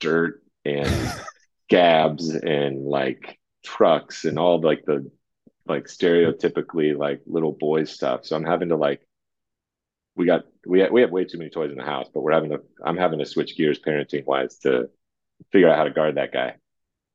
dirt 0.00 0.42
and 0.64 1.12
gabs 1.68 2.30
and 2.30 2.86
like 2.86 3.38
trucks 3.62 4.24
and 4.24 4.38
all 4.38 4.58
like 4.62 4.86
the 4.86 5.10
like 5.66 5.84
stereotypically 5.84 6.96
like 6.96 7.20
little 7.26 7.52
boy 7.52 7.84
stuff. 7.84 8.24
So 8.24 8.34
I'm 8.34 8.46
having 8.46 8.70
to 8.70 8.76
like 8.76 9.06
we 10.16 10.24
got 10.24 10.44
we 10.66 10.80
have, 10.80 10.90
we 10.90 11.02
have 11.02 11.10
way 11.10 11.26
too 11.26 11.36
many 11.36 11.50
toys 11.50 11.70
in 11.70 11.76
the 11.76 11.84
house, 11.84 12.08
but 12.14 12.22
we're 12.22 12.32
having 12.32 12.52
to 12.52 12.62
I'm 12.82 12.96
having 12.96 13.18
to 13.18 13.26
switch 13.26 13.58
gears 13.58 13.78
parenting 13.78 14.24
wise 14.24 14.56
to 14.60 14.88
figure 15.52 15.68
out 15.68 15.76
how 15.76 15.84
to 15.84 15.90
guard 15.90 16.14
that 16.14 16.32
guy. 16.32 16.54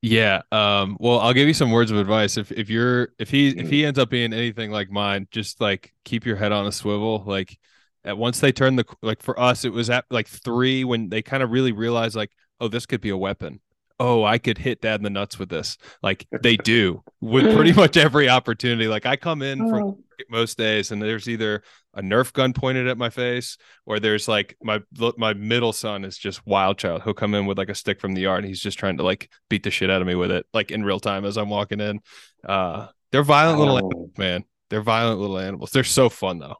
Yeah. 0.08 0.44
Um, 0.52 0.98
well, 1.00 1.20
I'll 1.20 1.34
give 1.34 1.48
you 1.48 1.54
some 1.56 1.72
words 1.72 1.90
of 1.90 1.98
advice. 1.98 2.38
If 2.38 2.52
if 2.52 2.70
you're 2.70 3.10
if 3.18 3.32
he 3.32 3.50
if 3.50 3.72
he 3.72 3.84
ends 3.84 3.98
up 3.98 4.12
being 4.12 4.34
anything 4.34 4.70
like 4.70 4.92
mine, 4.92 5.28
just 5.32 5.60
like 5.60 5.96
keep 6.04 6.28
your 6.28 6.36
head 6.36 6.52
on 6.52 6.68
a 6.68 6.72
swivel. 6.72 7.24
Like 7.26 7.58
at 8.04 8.16
once 8.16 8.40
they 8.40 8.52
turn 8.52 8.76
the 8.76 8.86
like 9.02 9.24
for 9.24 9.40
us, 9.40 9.66
it 9.66 9.74
was 9.74 9.90
at 9.90 10.06
like 10.12 10.28
three 10.28 10.84
when 10.84 11.10
they 11.10 11.24
kind 11.24 11.42
of 11.42 11.50
really 11.50 11.72
realized 11.72 12.16
like, 12.16 12.30
oh, 12.62 12.68
this 12.68 12.86
could 12.86 13.02
be 13.02 13.10
a 13.10 13.18
weapon. 13.18 13.62
oh, 14.00 14.24
I 14.24 14.38
could 14.38 14.60
hit 14.60 14.82
dad 14.82 15.00
in 15.00 15.04
the 15.04 15.10
nuts 15.10 15.40
with 15.40 15.50
this. 15.50 15.78
Like 16.04 16.28
they 16.32 16.58
do 16.58 17.04
with 17.20 17.56
pretty 17.56 17.74
much 17.82 17.98
every 17.98 18.30
opportunity. 18.30 18.88
Like 18.88 19.08
I 19.08 19.16
come 19.16 19.42
in 19.42 19.68
from 19.70 19.84
oh. 19.84 20.00
Most 20.30 20.58
days 20.58 20.92
and 20.92 21.02
there's 21.02 21.28
either 21.28 21.64
a 21.94 22.02
Nerf 22.02 22.34
gun 22.34 22.54
pointed 22.54 22.88
at 22.88 22.98
my 22.98 23.10
face 23.10 23.58
or 23.86 24.00
there's 24.00 24.28
like 24.28 24.58
my 24.64 24.82
my 25.18 25.34
middle 25.34 25.74
son 25.74 26.04
is 26.04 26.18
just 26.18 26.46
wild 26.46 26.78
child. 26.78 27.04
He'll 27.04 27.14
come 27.14 27.36
in 27.36 27.46
with 27.46 27.58
like 27.58 27.70
a 27.70 27.76
stick 27.76 28.00
from 28.00 28.14
the 28.14 28.22
yard 28.22 28.40
and 28.40 28.48
he's 28.48 28.62
just 28.62 28.80
trying 28.80 28.98
to 28.98 29.04
like 29.04 29.30
beat 29.50 29.64
the 29.64 29.72
shit 29.72 29.90
out 29.90 30.02
of 30.02 30.08
me 30.08 30.16
with 30.16 30.32
it, 30.32 30.46
like 30.54 30.72
in 30.72 30.84
real 30.84 31.00
time 31.00 31.26
as 31.26 31.38
I'm 31.38 31.50
walking 31.50 31.80
in. 31.80 32.00
Uh, 32.48 32.88
they're 33.12 33.24
violent 33.24 33.60
little 33.60 33.76
oh. 33.76 33.80
animals, 33.80 34.12
man. 34.18 34.44
They're 34.70 34.82
violent 34.82 35.20
little 35.20 35.40
animals. 35.40 35.72
They're 35.72 35.84
so 35.84 36.10
fun 36.10 36.40
though. 36.40 36.58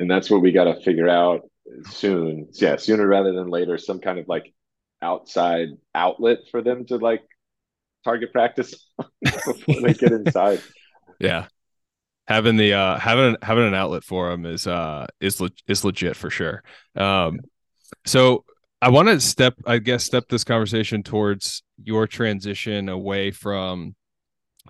And 0.00 0.10
that's 0.10 0.30
what 0.30 0.42
we 0.42 0.52
got 0.52 0.64
to 0.64 0.80
figure 0.80 1.08
out 1.08 1.42
soon. 1.90 2.48
Yeah, 2.52 2.76
sooner 2.76 3.06
rather 3.06 3.32
than 3.32 3.48
later. 3.48 3.78
Some 3.78 4.00
kind 4.00 4.18
of 4.18 4.26
like 4.28 4.52
outside 5.02 5.68
outlet 5.94 6.38
for 6.50 6.62
them 6.62 6.86
to 6.86 6.96
like 6.96 7.22
target 8.04 8.32
practice 8.32 8.74
before 9.22 9.80
they 9.80 9.94
get 9.94 10.12
inside. 10.12 10.60
Yeah. 11.18 11.46
Having 12.26 12.56
the 12.56 12.72
uh 12.72 12.98
having 12.98 13.36
having 13.42 13.66
an 13.66 13.74
outlet 13.74 14.04
for 14.04 14.30
them 14.30 14.46
is 14.46 14.66
uh 14.66 15.06
is 15.20 15.40
le- 15.40 15.50
is 15.68 15.84
legit 15.84 16.16
for 16.16 16.30
sure. 16.30 16.62
Um 16.96 17.40
so 18.06 18.44
I 18.80 18.90
want 18.90 19.08
to 19.08 19.20
step 19.20 19.54
I 19.66 19.78
guess 19.78 20.04
step 20.04 20.28
this 20.28 20.44
conversation 20.44 21.02
towards 21.02 21.62
your 21.82 22.06
transition 22.06 22.88
away 22.88 23.30
from 23.30 23.94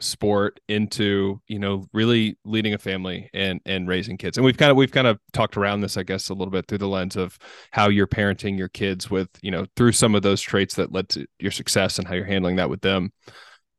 sport 0.00 0.58
into 0.68 1.40
you 1.46 1.58
know 1.58 1.86
really 1.92 2.36
leading 2.44 2.74
a 2.74 2.78
family 2.78 3.30
and 3.32 3.60
and 3.64 3.86
raising 3.86 4.16
kids 4.16 4.36
and 4.36 4.44
we've 4.44 4.56
kind 4.56 4.70
of 4.70 4.76
we've 4.76 4.90
kind 4.90 5.06
of 5.06 5.20
talked 5.32 5.56
around 5.56 5.80
this 5.80 5.96
i 5.96 6.02
guess 6.02 6.30
a 6.30 6.34
little 6.34 6.50
bit 6.50 6.66
through 6.66 6.78
the 6.78 6.88
lens 6.88 7.14
of 7.14 7.38
how 7.70 7.88
you're 7.88 8.06
parenting 8.06 8.58
your 8.58 8.68
kids 8.68 9.08
with 9.08 9.28
you 9.40 9.52
know 9.52 9.64
through 9.76 9.92
some 9.92 10.16
of 10.16 10.22
those 10.22 10.40
traits 10.40 10.74
that 10.74 10.90
led 10.90 11.08
to 11.08 11.24
your 11.38 11.52
success 11.52 11.98
and 11.98 12.08
how 12.08 12.14
you're 12.14 12.24
handling 12.24 12.56
that 12.56 12.68
with 12.68 12.80
them 12.80 13.12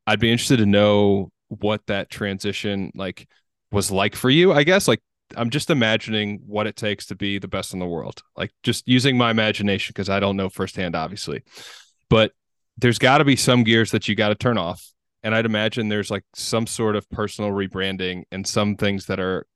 i'd 0.08 0.20
be 0.20 0.32
interested 0.32 0.58
to 0.58 0.66
know 0.66 1.30
what 1.50 1.86
that 1.88 2.10
transition 2.10 2.92
like 2.96 3.28
was 3.72 3.92
like 3.92 4.16
for 4.16 4.30
you 4.30 4.54
i 4.54 4.64
guess 4.64 4.88
like 4.88 5.02
i'm 5.36 5.50
just 5.50 5.70
imagining 5.70 6.40
what 6.46 6.68
it 6.68 6.76
takes 6.76 7.06
to 7.06 7.16
be 7.16 7.40
the 7.40 7.48
best 7.48 7.74
in 7.74 7.80
the 7.80 7.86
world 7.86 8.22
like 8.36 8.52
just 8.64 8.88
using 8.88 9.18
my 9.18 9.32
imagination 9.32 9.92
because 9.94 10.10
i 10.10 10.20
don't 10.20 10.38
know 10.38 10.50
firsthand 10.50 10.96
obviously 10.96 11.42
but 12.10 12.32
there's 12.78 13.00
got 13.00 13.20
to 13.20 13.26
be 13.26 13.36
some 13.36 13.64
gears 13.64 13.92
that 13.92 14.08
you 14.08 14.16
got 14.16 14.30
to 14.30 14.36
turn 14.36 14.58
off 14.58 14.92
and 15.26 15.34
I'd 15.34 15.48
imagine 15.48 15.90
there's 15.90 16.12
like 16.12 16.24
some 16.36 16.68
sort 16.68 16.96
of 16.96 17.10
personal 17.10 17.50
rebranding 17.50 18.26
and 18.32 18.46
some 18.46 18.76
things 18.76 19.08
that 19.08 19.20
are 19.20 19.48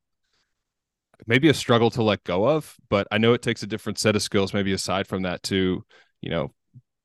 maybe 1.27 1.47
a 1.47 1.53
struggle 1.53 1.91
to 1.91 2.01
let 2.01 2.23
go 2.23 2.49
of. 2.49 2.75
But 2.89 3.07
I 3.11 3.19
know 3.19 3.33
it 3.33 3.43
takes 3.43 3.61
a 3.61 3.67
different 3.67 3.99
set 3.99 4.15
of 4.15 4.23
skills, 4.23 4.51
maybe 4.51 4.73
aside 4.73 5.05
from 5.05 5.21
that, 5.21 5.43
to 5.43 5.85
you 6.21 6.29
know 6.31 6.51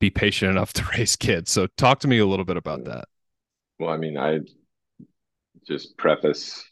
be 0.00 0.08
patient 0.08 0.50
enough 0.50 0.72
to 0.72 0.84
raise 0.96 1.14
kids. 1.14 1.50
So 1.50 1.66
talk 1.76 2.00
to 2.00 2.08
me 2.08 2.18
a 2.18 2.26
little 2.26 2.46
bit 2.46 2.56
about 2.56 2.84
that. 2.86 3.04
Well, 3.78 3.90
I 3.90 3.98
mean, 3.98 4.16
I 4.16 4.38
just 5.68 5.98
preface 5.98 6.64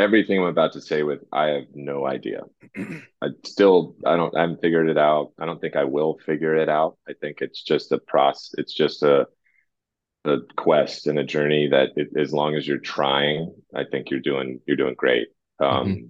everything 0.00 0.38
I'm 0.38 0.46
about 0.46 0.72
to 0.72 0.80
say 0.80 1.02
with 1.02 1.20
I 1.32 1.46
have 1.48 1.64
no 1.74 2.06
idea. 2.06 2.42
I 3.22 3.28
still 3.44 3.96
I 4.04 4.16
don't 4.16 4.36
I 4.36 4.42
haven't 4.42 4.60
figured 4.60 4.88
it 4.88 4.98
out. 4.98 5.32
I 5.38 5.46
don't 5.46 5.60
think 5.60 5.76
I 5.76 5.84
will 5.84 6.18
figure 6.24 6.56
it 6.56 6.68
out. 6.68 6.96
I 7.08 7.12
think 7.20 7.38
it's 7.40 7.62
just 7.62 7.92
a 7.92 7.98
process. 7.98 8.54
It's 8.58 8.74
just 8.74 9.02
a 9.02 9.26
a 10.24 10.38
quest 10.56 11.06
and 11.06 11.18
a 11.18 11.24
journey 11.24 11.68
that 11.68 11.90
it, 11.96 12.10
as 12.18 12.32
long 12.32 12.54
as 12.54 12.66
you're 12.66 12.78
trying, 12.78 13.54
I 13.74 13.84
think 13.84 14.10
you're 14.10 14.20
doing 14.20 14.60
you're 14.66 14.76
doing 14.76 14.94
great. 14.94 15.28
Um, 15.58 15.86
mm-hmm. 15.86 16.06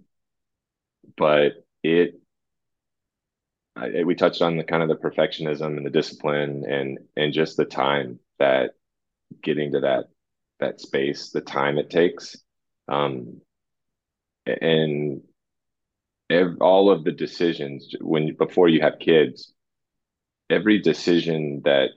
But 1.16 1.52
it, 1.82 2.20
I, 3.76 4.04
we 4.04 4.14
touched 4.14 4.42
on 4.42 4.56
the 4.56 4.64
kind 4.64 4.82
of 4.82 4.88
the 4.88 4.96
perfectionism 4.96 5.76
and 5.76 5.86
the 5.86 5.90
discipline 5.90 6.64
and 6.68 6.98
and 7.16 7.32
just 7.32 7.56
the 7.56 7.64
time 7.64 8.18
that 8.38 8.72
getting 9.42 9.72
to 9.72 9.80
that 9.80 10.06
that 10.58 10.80
space, 10.80 11.30
the 11.30 11.40
time 11.40 11.78
it 11.78 11.90
takes, 11.90 12.36
um, 12.88 13.40
and 14.46 15.22
all 16.60 16.90
of 16.90 17.04
the 17.04 17.12
decisions 17.12 17.94
when 18.00 18.34
before 18.36 18.68
you 18.68 18.80
have 18.80 18.98
kids, 19.00 19.52
every 20.48 20.78
decision 20.80 21.62
that 21.64 21.90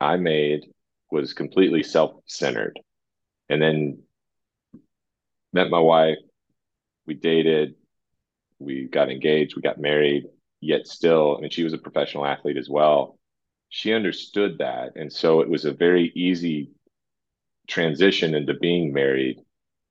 I 0.00 0.16
made 0.16 0.66
was 1.10 1.32
completely 1.32 1.82
self-centered. 1.82 2.78
And 3.48 3.62
then 3.62 4.02
met 5.52 5.70
my 5.70 5.78
wife 5.78 6.18
we 7.06 7.14
dated 7.14 7.74
we 8.58 8.88
got 8.88 9.10
engaged 9.10 9.56
we 9.56 9.62
got 9.62 9.80
married 9.80 10.24
yet 10.60 10.86
still 10.86 11.36
I 11.36 11.40
mean 11.40 11.50
she 11.50 11.64
was 11.64 11.72
a 11.72 11.78
professional 11.78 12.26
athlete 12.26 12.56
as 12.56 12.68
well. 12.68 13.18
She 13.68 13.94
understood 13.94 14.58
that 14.58 14.96
and 14.96 15.12
so 15.12 15.40
it 15.40 15.48
was 15.48 15.64
a 15.64 15.72
very 15.72 16.12
easy 16.14 16.72
transition 17.68 18.34
into 18.34 18.54
being 18.54 18.92
married 18.92 19.40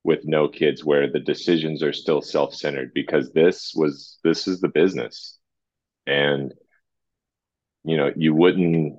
with 0.06 0.20
no 0.24 0.48
kids 0.48 0.84
where 0.84 1.10
the 1.10 1.18
decisions 1.18 1.82
are 1.82 1.92
still 1.92 2.22
self-centered 2.22 2.92
because 2.94 3.32
this 3.32 3.72
was 3.74 4.18
this 4.22 4.46
is 4.46 4.60
the 4.60 4.68
business 4.68 5.38
and 6.06 6.54
you 7.84 7.96
know 7.96 8.12
you 8.16 8.32
wouldn't 8.32 8.98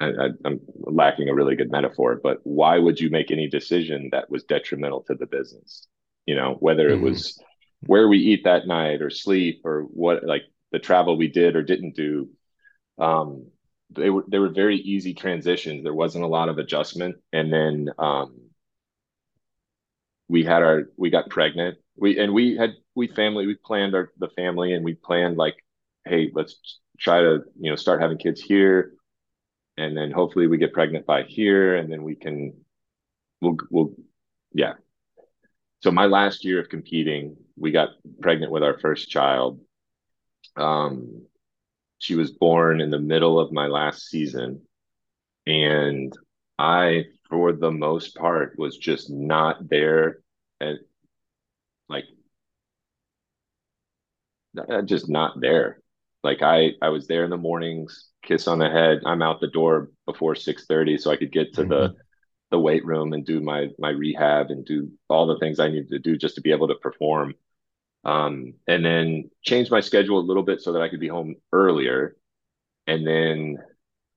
I, 0.00 0.30
am 0.46 0.60
lacking 0.76 1.28
a 1.28 1.34
really 1.34 1.56
good 1.56 1.70
metaphor, 1.70 2.18
but 2.22 2.38
why 2.44 2.78
would 2.78 2.98
you 2.98 3.10
make 3.10 3.30
any 3.30 3.50
decision 3.50 4.08
that 4.12 4.30
was 4.30 4.44
detrimental 4.44 5.02
to 5.02 5.14
the 5.14 5.26
business? 5.26 5.86
You 6.24 6.36
know, 6.36 6.56
whether 6.58 6.88
mm-hmm. 6.88 7.06
it 7.06 7.10
was 7.10 7.38
where 7.80 8.08
we 8.08 8.16
eat 8.16 8.44
that 8.44 8.66
night 8.66 9.02
or 9.02 9.10
sleep 9.10 9.60
or 9.64 9.82
what, 9.82 10.24
like 10.24 10.44
the 10.72 10.78
travel 10.78 11.18
we 11.18 11.28
did 11.28 11.54
or 11.54 11.62
didn't 11.62 11.96
do. 11.96 12.30
Um, 12.98 13.48
they 13.90 14.08
were 14.08 14.24
they 14.26 14.38
were 14.38 14.48
very 14.48 14.76
easy 14.78 15.12
transitions. 15.12 15.82
There 15.82 15.92
wasn't 15.92 16.24
a 16.24 16.28
lot 16.28 16.48
of 16.48 16.56
adjustment, 16.56 17.16
and 17.32 17.52
then 17.52 17.90
um, 17.98 18.49
we 20.30 20.44
had 20.44 20.62
our 20.62 20.84
we 20.96 21.10
got 21.10 21.28
pregnant. 21.28 21.78
We 21.96 22.18
and 22.18 22.32
we 22.32 22.56
had 22.56 22.70
we 22.94 23.08
family 23.08 23.46
we 23.46 23.56
planned 23.56 23.94
our 23.94 24.12
the 24.18 24.28
family 24.28 24.72
and 24.74 24.84
we 24.84 24.94
planned 24.94 25.36
like, 25.36 25.56
hey, 26.06 26.30
let's 26.32 26.78
try 27.00 27.20
to 27.20 27.40
you 27.58 27.70
know 27.70 27.76
start 27.76 28.00
having 28.00 28.18
kids 28.18 28.40
here 28.40 28.92
and 29.76 29.96
then 29.96 30.10
hopefully 30.10 30.46
we 30.46 30.58
get 30.58 30.72
pregnant 30.72 31.06
by 31.06 31.22
here 31.22 31.76
and 31.76 31.90
then 31.90 32.02
we 32.02 32.14
can 32.14 32.52
we'll 33.40 33.56
we'll 33.70 33.94
yeah 34.52 34.74
so 35.82 35.90
my 35.90 36.04
last 36.04 36.44
year 36.44 36.60
of 36.60 36.68
competing 36.68 37.36
we 37.56 37.72
got 37.72 37.88
pregnant 38.20 38.52
with 38.52 38.62
our 38.62 38.78
first 38.78 39.08
child 39.08 39.60
um 40.56 41.24
she 41.98 42.14
was 42.14 42.30
born 42.30 42.80
in 42.80 42.90
the 42.90 42.98
middle 42.98 43.40
of 43.40 43.52
my 43.52 43.66
last 43.66 44.08
season 44.08 44.60
and 45.46 46.12
i 46.60 47.04
for 47.28 47.52
the 47.52 47.70
most 47.70 48.14
part 48.16 48.54
was 48.58 48.76
just 48.76 49.10
not 49.10 49.68
there 49.68 50.20
and 50.60 50.78
like 51.88 52.04
just 54.84 55.08
not 55.08 55.40
there 55.40 55.80
like 56.22 56.42
i 56.42 56.70
i 56.82 56.88
was 56.88 57.06
there 57.06 57.24
in 57.24 57.30
the 57.30 57.36
mornings 57.36 58.10
kiss 58.22 58.46
on 58.46 58.58
the 58.58 58.68
head. 58.68 59.00
I'm 59.04 59.22
out 59.22 59.40
the 59.40 59.48
door 59.48 59.90
before 60.06 60.34
6:30 60.34 60.98
so 60.98 61.10
I 61.10 61.16
could 61.16 61.32
get 61.32 61.54
to 61.54 61.62
mm-hmm. 61.62 61.70
the 61.70 61.94
the 62.50 62.58
weight 62.58 62.84
room 62.84 63.12
and 63.12 63.24
do 63.24 63.40
my 63.40 63.68
my 63.78 63.90
rehab 63.90 64.50
and 64.50 64.64
do 64.64 64.90
all 65.08 65.26
the 65.26 65.38
things 65.38 65.60
I 65.60 65.68
needed 65.68 65.88
to 65.90 65.98
do 65.98 66.16
just 66.16 66.34
to 66.34 66.40
be 66.40 66.52
able 66.52 66.68
to 66.68 66.74
perform. 66.76 67.34
Um, 68.04 68.54
and 68.66 68.84
then 68.84 69.30
change 69.42 69.70
my 69.70 69.80
schedule 69.80 70.18
a 70.18 70.28
little 70.28 70.42
bit 70.42 70.62
so 70.62 70.72
that 70.72 70.82
I 70.82 70.88
could 70.88 71.00
be 71.00 71.08
home 71.08 71.36
earlier. 71.52 72.16
And 72.86 73.06
then 73.06 73.58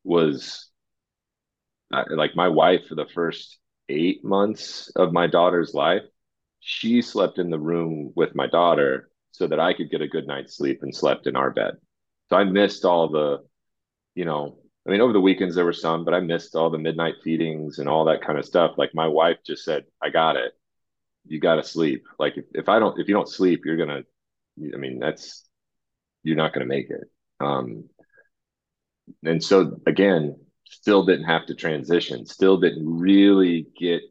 was 0.03 0.69
uh, 1.93 2.05
like 2.11 2.35
my 2.35 2.49
wife 2.49 2.87
for 2.87 2.95
the 2.95 3.07
first 3.13 3.59
eight 3.89 4.25
months 4.25 4.91
of 4.95 5.13
my 5.13 5.27
daughter's 5.27 5.73
life. 5.73 6.03
She 6.61 7.01
slept 7.01 7.39
in 7.39 7.49
the 7.49 7.59
room 7.59 8.13
with 8.15 8.35
my 8.35 8.47
daughter 8.47 9.09
so 9.31 9.47
that 9.47 9.59
I 9.59 9.73
could 9.73 9.91
get 9.91 10.01
a 10.01 10.07
good 10.07 10.27
night's 10.27 10.57
sleep 10.57 10.79
and 10.83 10.95
slept 10.95 11.27
in 11.27 11.35
our 11.35 11.51
bed. 11.51 11.75
So 12.29 12.37
I 12.37 12.45
missed 12.45 12.85
all 12.85 13.09
the 13.09 13.39
you 14.15 14.25
know, 14.25 14.57
I 14.87 14.91
mean, 14.91 15.01
over 15.01 15.13
the 15.13 15.21
weekends 15.21 15.55
there 15.55 15.65
were 15.65 15.73
some, 15.73 16.05
but 16.05 16.13
I 16.13 16.19
missed 16.19 16.55
all 16.55 16.69
the 16.69 16.77
midnight 16.77 17.15
feedings 17.23 17.79
and 17.79 17.89
all 17.89 18.05
that 18.05 18.21
kind 18.21 18.37
of 18.37 18.45
stuff. 18.45 18.73
Like 18.77 18.91
my 18.93 19.07
wife 19.07 19.37
just 19.45 19.63
said, 19.63 19.85
I 20.01 20.09
got 20.09 20.35
it. 20.35 20.53
You 21.25 21.39
got 21.39 21.55
to 21.55 21.63
sleep. 21.63 22.03
Like 22.19 22.37
if, 22.37 22.45
if 22.53 22.69
I 22.69 22.79
don't, 22.79 22.99
if 22.99 23.07
you 23.07 23.13
don't 23.13 23.29
sleep, 23.29 23.61
you're 23.65 23.77
going 23.77 23.89
to, 23.89 24.05
I 24.73 24.77
mean, 24.77 24.99
that's, 24.99 25.47
you're 26.23 26.35
not 26.37 26.53
going 26.53 26.67
to 26.67 26.73
make 26.73 26.89
it. 26.89 27.09
Um, 27.39 27.85
and 29.23 29.43
so 29.43 29.79
again, 29.85 30.35
still 30.75 31.05
didn't 31.05 31.25
have 31.25 31.45
to 31.47 31.55
transition, 31.55 32.25
still 32.25 32.57
didn't 32.57 32.85
really 32.85 33.67
get 33.79 34.01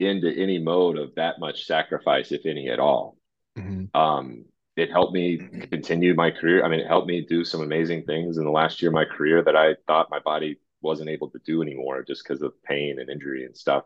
into 0.00 0.30
any 0.30 0.58
mode 0.58 0.98
of 0.98 1.14
that 1.16 1.40
much 1.40 1.66
sacrifice, 1.66 2.32
if 2.32 2.46
any 2.46 2.68
at 2.68 2.80
all. 2.80 3.16
Mm-hmm. 3.56 3.96
Um, 3.98 4.44
it 4.76 4.90
helped 4.90 5.12
me 5.12 5.38
continue 5.70 6.14
my 6.14 6.30
career. 6.30 6.64
I 6.64 6.68
mean, 6.68 6.80
it 6.80 6.86
helped 6.86 7.08
me 7.08 7.26
do 7.28 7.44
some 7.44 7.60
amazing 7.60 8.04
things 8.04 8.38
in 8.38 8.44
the 8.44 8.50
last 8.50 8.80
year 8.80 8.90
of 8.90 8.94
my 8.94 9.04
career 9.04 9.42
that 9.42 9.56
I 9.56 9.74
thought 9.86 10.10
my 10.10 10.20
body 10.20 10.60
wasn't 10.80 11.10
able 11.10 11.30
to 11.30 11.40
do 11.44 11.62
anymore 11.62 12.04
just 12.06 12.22
because 12.22 12.42
of 12.42 12.52
pain 12.62 13.00
and 13.00 13.10
injury 13.10 13.44
and 13.44 13.56
stuff. 13.56 13.82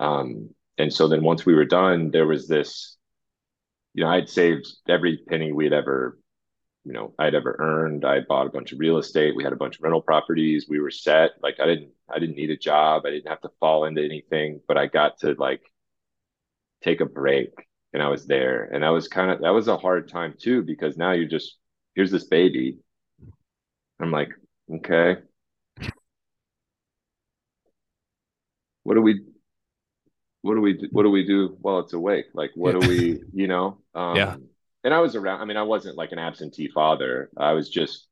Um, 0.00 0.50
and 0.78 0.92
so 0.92 1.06
then 1.06 1.22
once 1.22 1.46
we 1.46 1.54
were 1.54 1.64
done, 1.64 2.10
there 2.10 2.26
was 2.26 2.48
this, 2.48 2.96
you 3.94 4.02
know, 4.02 4.10
I'd 4.10 4.28
saved 4.28 4.66
every 4.88 5.20
penny 5.28 5.52
we'd 5.52 5.72
ever 5.72 6.18
you 6.86 6.92
know 6.92 7.12
I'd 7.18 7.34
ever 7.34 7.56
earned. 7.58 8.04
I 8.04 8.20
bought 8.20 8.46
a 8.46 8.50
bunch 8.50 8.70
of 8.72 8.78
real 8.78 8.98
estate. 8.98 9.34
We 9.34 9.42
had 9.42 9.52
a 9.52 9.56
bunch 9.56 9.76
of 9.76 9.82
rental 9.82 10.00
properties. 10.00 10.66
We 10.68 10.78
were 10.78 10.92
set. 10.92 11.32
Like 11.42 11.56
I 11.60 11.66
didn't 11.66 11.90
I 12.08 12.20
didn't 12.20 12.36
need 12.36 12.50
a 12.50 12.56
job. 12.56 13.02
I 13.04 13.10
didn't 13.10 13.28
have 13.28 13.40
to 13.40 13.50
fall 13.58 13.86
into 13.86 14.04
anything, 14.04 14.60
but 14.68 14.78
I 14.78 14.86
got 14.86 15.18
to 15.18 15.34
like 15.36 15.62
take 16.84 17.00
a 17.00 17.04
break 17.06 17.50
and 17.92 18.00
I 18.00 18.08
was 18.08 18.26
there. 18.26 18.70
And 18.72 18.84
that 18.84 18.90
was 18.90 19.08
kind 19.08 19.32
of 19.32 19.40
that 19.40 19.50
was 19.50 19.66
a 19.66 19.76
hard 19.76 20.08
time 20.08 20.34
too 20.38 20.62
because 20.62 20.96
now 20.96 21.10
you're 21.10 21.28
just 21.28 21.56
here's 21.96 22.12
this 22.12 22.28
baby. 22.28 22.78
I'm 23.98 24.12
like, 24.12 24.30
okay. 24.76 25.16
What 28.84 28.94
do 28.94 29.02
we 29.02 29.22
what 30.42 30.54
do 30.54 30.60
we 30.60 30.88
what 30.92 31.02
do 31.02 31.10
we 31.10 31.26
do 31.26 31.56
while 31.60 31.80
it's 31.80 31.94
awake? 31.94 32.26
Like 32.32 32.52
what 32.54 32.80
do 32.80 32.88
we, 32.88 33.22
you 33.32 33.48
know? 33.48 33.78
Um, 33.92 34.16
yeah 34.16 34.36
and 34.86 34.94
I 34.94 35.00
was 35.00 35.16
around. 35.16 35.40
I 35.40 35.44
mean, 35.46 35.56
I 35.56 35.64
wasn't 35.64 35.96
like 35.96 36.12
an 36.12 36.20
absentee 36.20 36.68
father. 36.68 37.28
I 37.36 37.54
was 37.54 37.68
just 37.68 38.06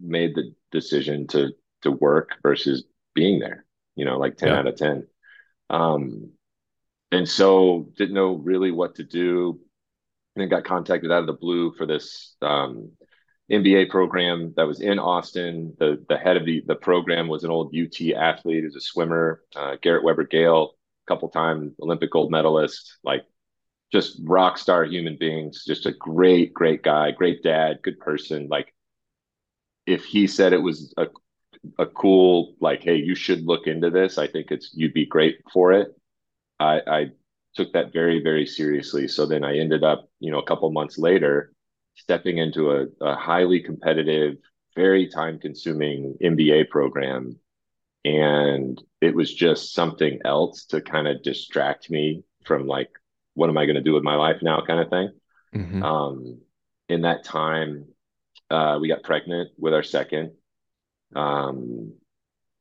made 0.00 0.34
the 0.34 0.54
decision 0.72 1.26
to 1.28 1.50
to 1.82 1.90
work 1.90 2.30
versus 2.42 2.84
being 3.14 3.38
there. 3.38 3.66
You 3.96 4.06
know, 4.06 4.18
like 4.18 4.38
ten 4.38 4.48
yeah. 4.48 4.58
out 4.60 4.66
of 4.66 4.76
ten. 4.76 5.06
Um, 5.68 6.30
and 7.12 7.28
so 7.28 7.90
didn't 7.98 8.14
know 8.14 8.32
really 8.32 8.70
what 8.70 8.94
to 8.94 9.04
do. 9.04 9.60
And 10.34 10.42
then 10.42 10.48
got 10.48 10.64
contacted 10.64 11.12
out 11.12 11.20
of 11.20 11.26
the 11.26 11.34
blue 11.34 11.74
for 11.76 11.84
this 11.84 12.34
um, 12.40 12.92
MBA 13.52 13.90
program 13.90 14.54
that 14.56 14.66
was 14.66 14.80
in 14.80 14.98
Austin. 14.98 15.74
The 15.78 16.02
the 16.08 16.16
head 16.16 16.38
of 16.38 16.46
the 16.46 16.62
the 16.66 16.76
program 16.76 17.28
was 17.28 17.44
an 17.44 17.50
old 17.50 17.74
UT 17.76 18.00
athlete, 18.16 18.64
who's 18.64 18.74
a 18.76 18.80
swimmer, 18.80 19.42
uh, 19.54 19.76
Garrett 19.82 20.04
Weber 20.04 20.24
Gale, 20.24 20.72
couple 21.06 21.28
time 21.28 21.74
Olympic 21.82 22.10
gold 22.10 22.30
medalist, 22.30 22.96
like 23.04 23.26
just 23.92 24.20
rock 24.22 24.58
star 24.58 24.84
human 24.84 25.16
beings, 25.16 25.64
just 25.66 25.86
a 25.86 25.92
great, 25.92 26.54
great 26.54 26.82
guy, 26.82 27.10
great 27.10 27.42
dad, 27.42 27.80
good 27.82 27.98
person. 27.98 28.48
Like 28.48 28.72
if 29.86 30.04
he 30.04 30.26
said 30.26 30.52
it 30.52 30.62
was 30.62 30.94
a 30.96 31.06
a 31.78 31.86
cool 31.86 32.54
like, 32.60 32.82
hey, 32.82 32.96
you 32.96 33.14
should 33.14 33.44
look 33.44 33.66
into 33.66 33.90
this. 33.90 34.18
I 34.18 34.26
think 34.26 34.50
it's 34.50 34.70
you'd 34.74 34.94
be 34.94 35.06
great 35.06 35.40
for 35.52 35.72
it. 35.72 35.94
I, 36.58 36.80
I 36.86 37.10
took 37.54 37.72
that 37.72 37.92
very, 37.92 38.22
very 38.22 38.46
seriously. 38.46 39.08
So 39.08 39.26
then 39.26 39.44
I 39.44 39.58
ended 39.58 39.84
up, 39.84 40.08
you 40.20 40.30
know, 40.30 40.38
a 40.38 40.46
couple 40.46 40.70
months 40.70 40.98
later, 40.98 41.52
stepping 41.96 42.38
into 42.38 42.70
a, 42.72 42.86
a 43.00 43.16
highly 43.16 43.60
competitive, 43.60 44.36
very 44.74 45.08
time 45.08 45.38
consuming 45.38 46.16
MBA 46.22 46.70
program. 46.70 47.38
And 48.04 48.82
it 49.00 49.14
was 49.14 49.32
just 49.34 49.74
something 49.74 50.20
else 50.24 50.64
to 50.66 50.80
kind 50.80 51.06
of 51.06 51.22
distract 51.22 51.90
me 51.90 52.22
from 52.44 52.66
like 52.66 52.90
what 53.40 53.48
am 53.48 53.56
I 53.56 53.64
going 53.64 53.76
to 53.76 53.82
do 53.82 53.94
with 53.94 54.02
my 54.02 54.16
life 54.16 54.42
now 54.42 54.60
kind 54.66 54.80
of 54.80 54.90
thing. 54.90 55.08
Mm-hmm. 55.54 55.82
Um, 55.82 56.40
in 56.90 57.02
that 57.02 57.24
time, 57.24 57.86
uh, 58.50 58.76
we 58.78 58.88
got 58.88 59.02
pregnant 59.02 59.48
with 59.56 59.72
our 59.72 59.82
second. 59.82 60.32
Um, 61.16 61.94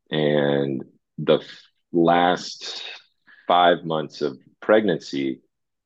and 0.10 0.86
the 1.18 1.40
f- 1.40 1.62
last 1.92 2.82
five 3.46 3.84
months 3.84 4.22
of 4.22 4.40
pregnancy, 4.62 5.42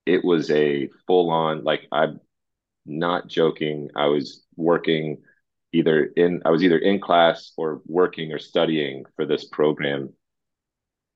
it 0.06 0.24
was 0.24 0.52
a 0.52 0.90
full 1.08 1.32
on, 1.32 1.64
like, 1.64 1.88
I'm 1.92 2.20
not 2.86 3.28
joking. 3.28 3.90
I 3.96 4.06
was 4.06 4.46
working 4.56 5.24
either 5.72 6.04
in, 6.04 6.44
I 6.46 6.52
was 6.52 6.62
either 6.62 6.78
in 6.78 7.02
class 7.02 7.52
or 7.58 7.82
working 7.88 8.32
or 8.32 8.38
studying 8.38 9.06
for 9.16 9.26
this 9.26 9.46
program 9.46 10.14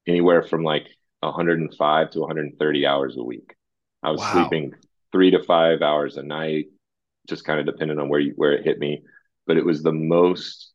anywhere 0.08 0.42
from 0.42 0.64
like 0.64 0.88
105 1.20 2.10
to 2.10 2.20
130 2.22 2.88
hours 2.88 3.18
a 3.18 3.24
week. 3.24 3.54
I 4.04 4.12
was 4.12 4.20
wow. 4.20 4.34
sleeping 4.34 4.74
three 5.12 5.32
to 5.32 5.44
five 5.44 5.82
hours 5.82 6.18
a 6.18 6.24
night, 6.24 6.68
just 7.28 7.46
kind 7.46 7.60
of 7.60 7.66
depending 7.66 8.00
on 8.00 8.10
where 8.10 8.20
you, 8.20 8.34
where 8.36 8.54
it 8.54 8.66
hit 8.66 8.80
me. 8.80 9.04
But 9.46 9.58
it 9.58 9.66
was 9.66 9.82
the 9.82 9.94
most 9.94 10.74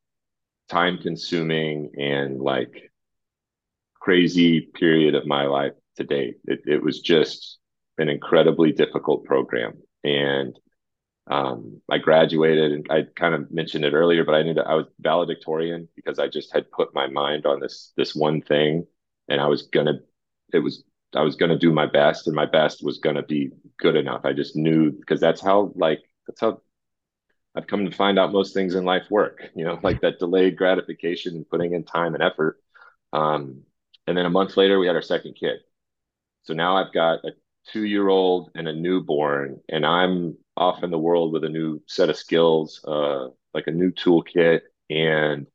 time 0.69 0.99
consuming 0.99 1.91
and 1.99 2.41
like 2.41 2.91
crazy 4.01 4.61
period 4.61 5.15
of 5.15 5.27
my 5.27 5.45
life 5.45 5.73
to 5.97 6.05
date. 6.05 6.37
It, 6.47 6.63
it 6.67 6.83
was 6.83 7.01
just 7.01 7.59
an 7.99 8.09
incredibly 8.09 8.73
difficult 8.73 9.25
program. 9.25 9.75
And 10.03 10.59
um, 11.31 11.81
I 11.89 11.99
graduated 11.99 12.73
and 12.73 12.87
I 12.91 13.05
kind 13.15 13.35
of 13.35 13.51
mentioned 13.53 13.85
it 13.85 13.93
earlier, 13.93 14.25
but 14.25 14.35
I 14.35 14.43
knew 14.43 14.55
that 14.55 14.67
I 14.67 14.75
was 14.75 14.87
valedictorian 14.99 15.89
because 15.95 16.19
I 16.19 16.27
just 16.29 16.53
had 16.53 16.71
put 16.71 16.95
my 16.95 17.07
mind 17.07 17.47
on 17.47 17.61
this, 17.61 17.93
this 17.97 18.15
one 18.15 18.43
thing 18.43 18.87
and 19.29 19.41
I 19.41 19.47
was 19.47 19.63
going 19.63 19.87
to, 19.87 20.01
it 20.53 20.59
was 20.59 20.83
I 21.15 21.23
was 21.23 21.37
going 21.37 21.51
to 21.51 21.59
do 21.59 21.73
my 21.73 21.87
best 21.87 22.27
and 22.27 22.37
my 22.37 22.47
best 22.47 22.83
was 22.83 22.99
going 22.99 23.17
to 23.17 23.23
be 23.23 23.51
good 23.79 23.97
enough. 23.97 24.23
I 24.25 24.33
just 24.33 24.57
knew 24.57 24.91
because 24.91 25.21
that's 25.21 25.41
how 25.41 25.73
like 25.75 26.01
that's 26.27 26.41
how 26.41 26.61
I've 27.55 27.67
come 27.67 27.85
to 27.85 27.97
find 27.97 28.19
out 28.19 28.33
most 28.33 28.55
things 28.55 28.75
in 28.75 28.85
life 28.85 29.05
work, 29.11 29.43
you 29.55 29.65
know, 29.65 29.79
like 29.83 30.01
that 30.01 30.19
delayed 30.19 30.57
gratification 30.57 31.37
and 31.37 31.49
putting 31.49 31.75
in 31.75 31.85
time 31.85 32.15
and 32.15 32.23
effort. 32.23 32.59
Um, 33.13 33.63
and 34.07 34.17
then 34.17 34.25
a 34.25 34.31
month 34.31 34.57
later 34.57 34.79
we 34.79 34.87
had 34.87 34.97
our 34.97 35.03
second 35.03 35.37
kid. 35.39 35.59
So 36.45 36.55
now 36.55 36.77
I've 36.77 36.93
got 36.93 37.25
a 37.25 37.33
2-year-old 37.75 38.51
and 38.55 38.67
a 38.67 38.73
newborn 38.73 39.61
and 39.69 39.85
I'm 39.85 40.37
off 40.57 40.83
in 40.83 40.91
the 40.91 40.99
world 40.99 41.33
with 41.33 41.45
a 41.45 41.49
new 41.49 41.83
set 41.87 42.09
of 42.09 42.17
skills, 42.17 42.83
uh, 42.87 43.29
like 43.53 43.67
a 43.67 43.71
new 43.71 43.91
toolkit 43.93 44.63
and 44.89 45.47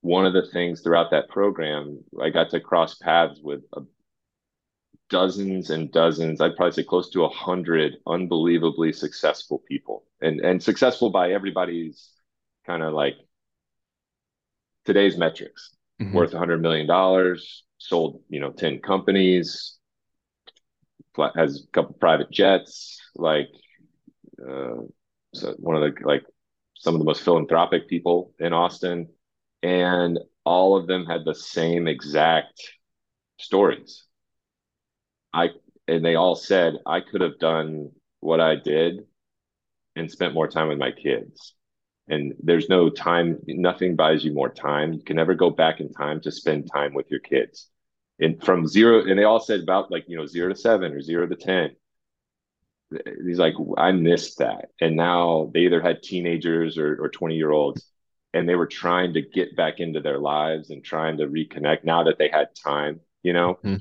one 0.00 0.26
of 0.26 0.32
the 0.32 0.46
things 0.46 0.80
throughout 0.80 1.10
that 1.10 1.28
program, 1.28 2.04
I 2.22 2.30
got 2.30 2.50
to 2.50 2.60
cross 2.60 2.94
paths 2.94 3.40
with 3.42 3.62
a 3.74 3.82
dozens 5.08 5.70
and 5.70 5.90
dozens 5.90 6.40
i'd 6.40 6.56
probably 6.56 6.72
say 6.72 6.82
close 6.82 7.10
to 7.10 7.24
a 7.24 7.28
hundred 7.28 7.96
unbelievably 8.06 8.92
successful 8.92 9.62
people. 9.66 10.04
And 10.20 10.40
and 10.40 10.62
successful 10.62 11.10
by 11.10 11.32
everybody's 11.32 12.10
kind 12.66 12.82
of 12.82 12.92
like 12.92 13.14
today's 14.84 15.16
metrics. 15.16 15.74
Mm-hmm. 16.00 16.14
worth 16.14 16.32
a 16.32 16.38
hundred 16.38 16.62
million 16.62 16.86
dollars 16.86 17.64
sold 17.78 18.22
you 18.28 18.38
know 18.38 18.52
10 18.52 18.78
companies 18.78 19.78
has 21.34 21.64
a 21.64 21.72
couple 21.72 21.94
private 21.94 22.30
jets 22.30 23.00
like 23.16 23.48
uh, 24.40 24.76
so 25.34 25.54
one 25.58 25.74
of 25.74 25.82
the 25.82 26.06
like 26.06 26.22
some 26.76 26.94
of 26.94 27.00
the 27.00 27.04
most 27.04 27.22
philanthropic 27.22 27.88
people 27.88 28.32
in 28.38 28.52
austin. 28.52 29.08
And 29.60 30.20
all 30.44 30.76
of 30.76 30.86
them 30.86 31.04
had 31.04 31.24
the 31.24 31.34
same 31.34 31.88
exact 31.88 32.62
stories 33.38 34.04
I 35.32 35.50
and 35.86 36.04
they 36.04 36.14
all 36.14 36.34
said 36.34 36.74
I 36.86 37.00
could 37.00 37.22
have 37.22 37.38
done 37.38 37.90
what 38.20 38.40
I 38.40 38.56
did 38.56 39.00
and 39.96 40.10
spent 40.10 40.34
more 40.34 40.48
time 40.48 40.68
with 40.68 40.78
my 40.78 40.92
kids. 40.92 41.54
And 42.08 42.34
there's 42.42 42.68
no 42.68 42.88
time, 42.88 43.38
nothing 43.46 43.96
buys 43.96 44.24
you 44.24 44.32
more 44.32 44.48
time. 44.48 44.94
You 44.94 45.02
can 45.02 45.16
never 45.16 45.34
go 45.34 45.50
back 45.50 45.80
in 45.80 45.92
time 45.92 46.20
to 46.22 46.30
spend 46.30 46.70
time 46.72 46.94
with 46.94 47.10
your 47.10 47.20
kids. 47.20 47.68
And 48.18 48.42
from 48.42 48.66
zero, 48.66 49.04
and 49.04 49.18
they 49.18 49.24
all 49.24 49.40
said 49.40 49.60
about 49.60 49.90
like, 49.90 50.04
you 50.08 50.16
know, 50.16 50.26
zero 50.26 50.48
to 50.48 50.58
seven 50.58 50.92
or 50.92 51.02
zero 51.02 51.26
to 51.26 51.36
10. 51.36 51.76
He's 53.26 53.38
like, 53.38 53.54
I 53.76 53.92
missed 53.92 54.38
that. 54.38 54.70
And 54.80 54.96
now 54.96 55.50
they 55.52 55.60
either 55.60 55.82
had 55.82 56.02
teenagers 56.02 56.78
or, 56.78 57.02
or 57.02 57.10
20 57.10 57.36
year 57.36 57.50
olds 57.50 57.86
and 58.32 58.48
they 58.48 58.54
were 58.54 58.66
trying 58.66 59.14
to 59.14 59.22
get 59.22 59.56
back 59.56 59.78
into 59.78 60.00
their 60.00 60.18
lives 60.18 60.70
and 60.70 60.82
trying 60.82 61.18
to 61.18 61.26
reconnect 61.26 61.84
now 61.84 62.04
that 62.04 62.18
they 62.18 62.28
had 62.28 62.48
time, 62.54 63.00
you 63.22 63.32
know? 63.32 63.54
Mm-hmm 63.64 63.76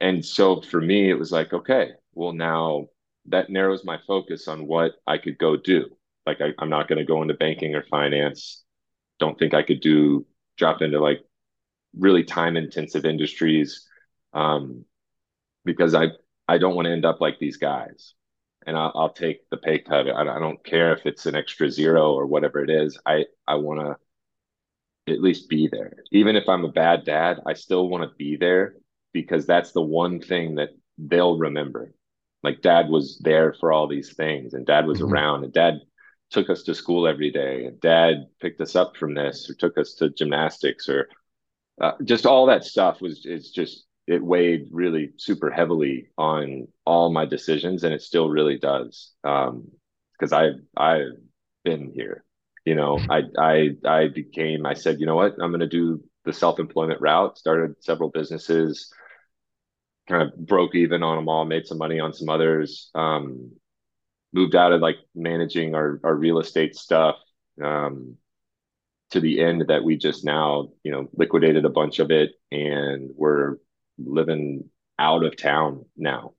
and 0.00 0.24
so 0.24 0.60
for 0.60 0.80
me, 0.80 1.10
it 1.10 1.18
was 1.18 1.32
like, 1.32 1.52
okay, 1.52 1.90
well, 2.14 2.32
now 2.32 2.86
that 3.26 3.50
narrows 3.50 3.84
my 3.84 3.98
focus 4.06 4.48
on 4.48 4.66
what 4.66 4.92
I 5.06 5.18
could 5.18 5.38
go 5.38 5.56
do. 5.56 5.86
Like, 6.26 6.38
I, 6.40 6.50
am 6.62 6.70
not 6.70 6.88
going 6.88 6.98
to 6.98 7.04
go 7.04 7.22
into 7.22 7.34
banking 7.34 7.74
or 7.74 7.82
finance. 7.82 8.64
Don't 9.18 9.38
think 9.38 9.54
I 9.54 9.62
could 9.62 9.80
do 9.80 10.26
drop 10.56 10.82
into 10.82 11.00
like 11.00 11.20
really 11.96 12.24
time 12.24 12.56
intensive 12.56 13.04
industries 13.04 13.86
um, 14.32 14.84
because 15.64 15.94
I 15.94 16.08
I 16.46 16.58
don't 16.58 16.74
want 16.74 16.86
to 16.86 16.92
end 16.92 17.04
up 17.04 17.20
like 17.20 17.38
these 17.38 17.56
guys. 17.56 18.14
And 18.66 18.76
I'll, 18.76 18.92
I'll 18.94 19.12
take 19.12 19.48
the 19.50 19.56
pay 19.56 19.78
cut. 19.78 20.08
I, 20.08 20.20
I 20.20 20.38
don't 20.38 20.62
care 20.64 20.92
if 20.92 21.06
it's 21.06 21.26
an 21.26 21.34
extra 21.34 21.70
zero 21.70 22.12
or 22.12 22.26
whatever 22.26 22.62
it 22.62 22.70
is. 22.70 22.98
I 23.06 23.24
I 23.46 23.56
want 23.56 23.80
to 23.80 25.12
at 25.12 25.22
least 25.22 25.48
be 25.48 25.68
there. 25.70 25.94
Even 26.12 26.36
if 26.36 26.48
I'm 26.48 26.64
a 26.64 26.72
bad 26.72 27.04
dad, 27.04 27.38
I 27.46 27.54
still 27.54 27.88
want 27.88 28.04
to 28.04 28.16
be 28.16 28.36
there 28.36 28.74
because 29.20 29.46
that's 29.46 29.72
the 29.72 29.82
one 29.82 30.20
thing 30.20 30.56
that 30.56 30.70
they'll 30.96 31.38
remember. 31.38 31.92
Like 32.42 32.62
dad 32.62 32.88
was 32.88 33.18
there 33.22 33.54
for 33.58 33.72
all 33.72 33.88
these 33.88 34.14
things 34.14 34.54
and 34.54 34.64
dad 34.66 34.86
was 34.86 35.00
mm-hmm. 35.00 35.12
around 35.12 35.44
and 35.44 35.52
dad 35.52 35.80
took 36.30 36.50
us 36.50 36.62
to 36.62 36.74
school 36.74 37.06
every 37.06 37.30
day 37.30 37.64
and 37.64 37.80
dad 37.80 38.26
picked 38.40 38.60
us 38.60 38.76
up 38.76 38.96
from 38.96 39.14
this 39.14 39.48
or 39.48 39.54
took 39.54 39.78
us 39.78 39.94
to 39.94 40.10
gymnastics 40.10 40.88
or 40.88 41.08
uh, 41.80 41.92
just 42.04 42.26
all 42.26 42.46
that 42.46 42.64
stuff 42.64 43.00
was 43.00 43.24
is 43.24 43.50
just 43.50 43.86
it 44.06 44.22
weighed 44.22 44.68
really 44.70 45.12
super 45.16 45.50
heavily 45.50 46.08
on 46.16 46.66
all 46.84 47.10
my 47.12 47.24
decisions 47.24 47.84
and 47.84 47.94
it 47.94 48.02
still 48.02 48.28
really 48.28 48.58
does 48.58 49.12
um 49.24 49.66
because 50.12 50.32
i 50.32 50.48
i've 50.76 51.16
been 51.64 51.90
here 51.94 52.24
you 52.64 52.74
know 52.74 52.98
i 53.10 53.22
i 53.38 53.70
i 53.86 54.08
became 54.08 54.66
i 54.66 54.74
said 54.74 55.00
you 55.00 55.06
know 55.06 55.16
what 55.16 55.34
i'm 55.40 55.50
going 55.50 55.60
to 55.60 55.66
do 55.66 56.02
the 56.24 56.32
self-employment 56.32 57.00
route 57.00 57.38
started 57.38 57.74
several 57.80 58.10
businesses 58.10 58.92
kind 60.08 60.22
of 60.22 60.36
broke 60.46 60.74
even 60.74 61.02
on 61.02 61.16
them 61.16 61.28
all, 61.28 61.44
made 61.44 61.66
some 61.66 61.78
money 61.78 62.00
on 62.00 62.12
some 62.12 62.28
others. 62.28 62.90
Um, 62.94 63.52
moved 64.32 64.54
out 64.54 64.72
of 64.72 64.80
like 64.80 64.96
managing 65.14 65.74
our 65.74 66.00
our 66.04 66.14
real 66.14 66.38
estate 66.38 66.74
stuff 66.74 67.16
um, 67.62 68.16
to 69.10 69.20
the 69.20 69.40
end 69.40 69.64
that 69.68 69.82
we 69.82 69.96
just 69.96 70.24
now 70.24 70.68
you 70.82 70.92
know 70.92 71.08
liquidated 71.14 71.64
a 71.64 71.70
bunch 71.70 71.98
of 71.98 72.10
it 72.10 72.32
and 72.52 73.10
we're 73.14 73.56
living 73.98 74.64
out 74.98 75.24
of 75.24 75.36
town 75.36 75.84
now 75.96 76.32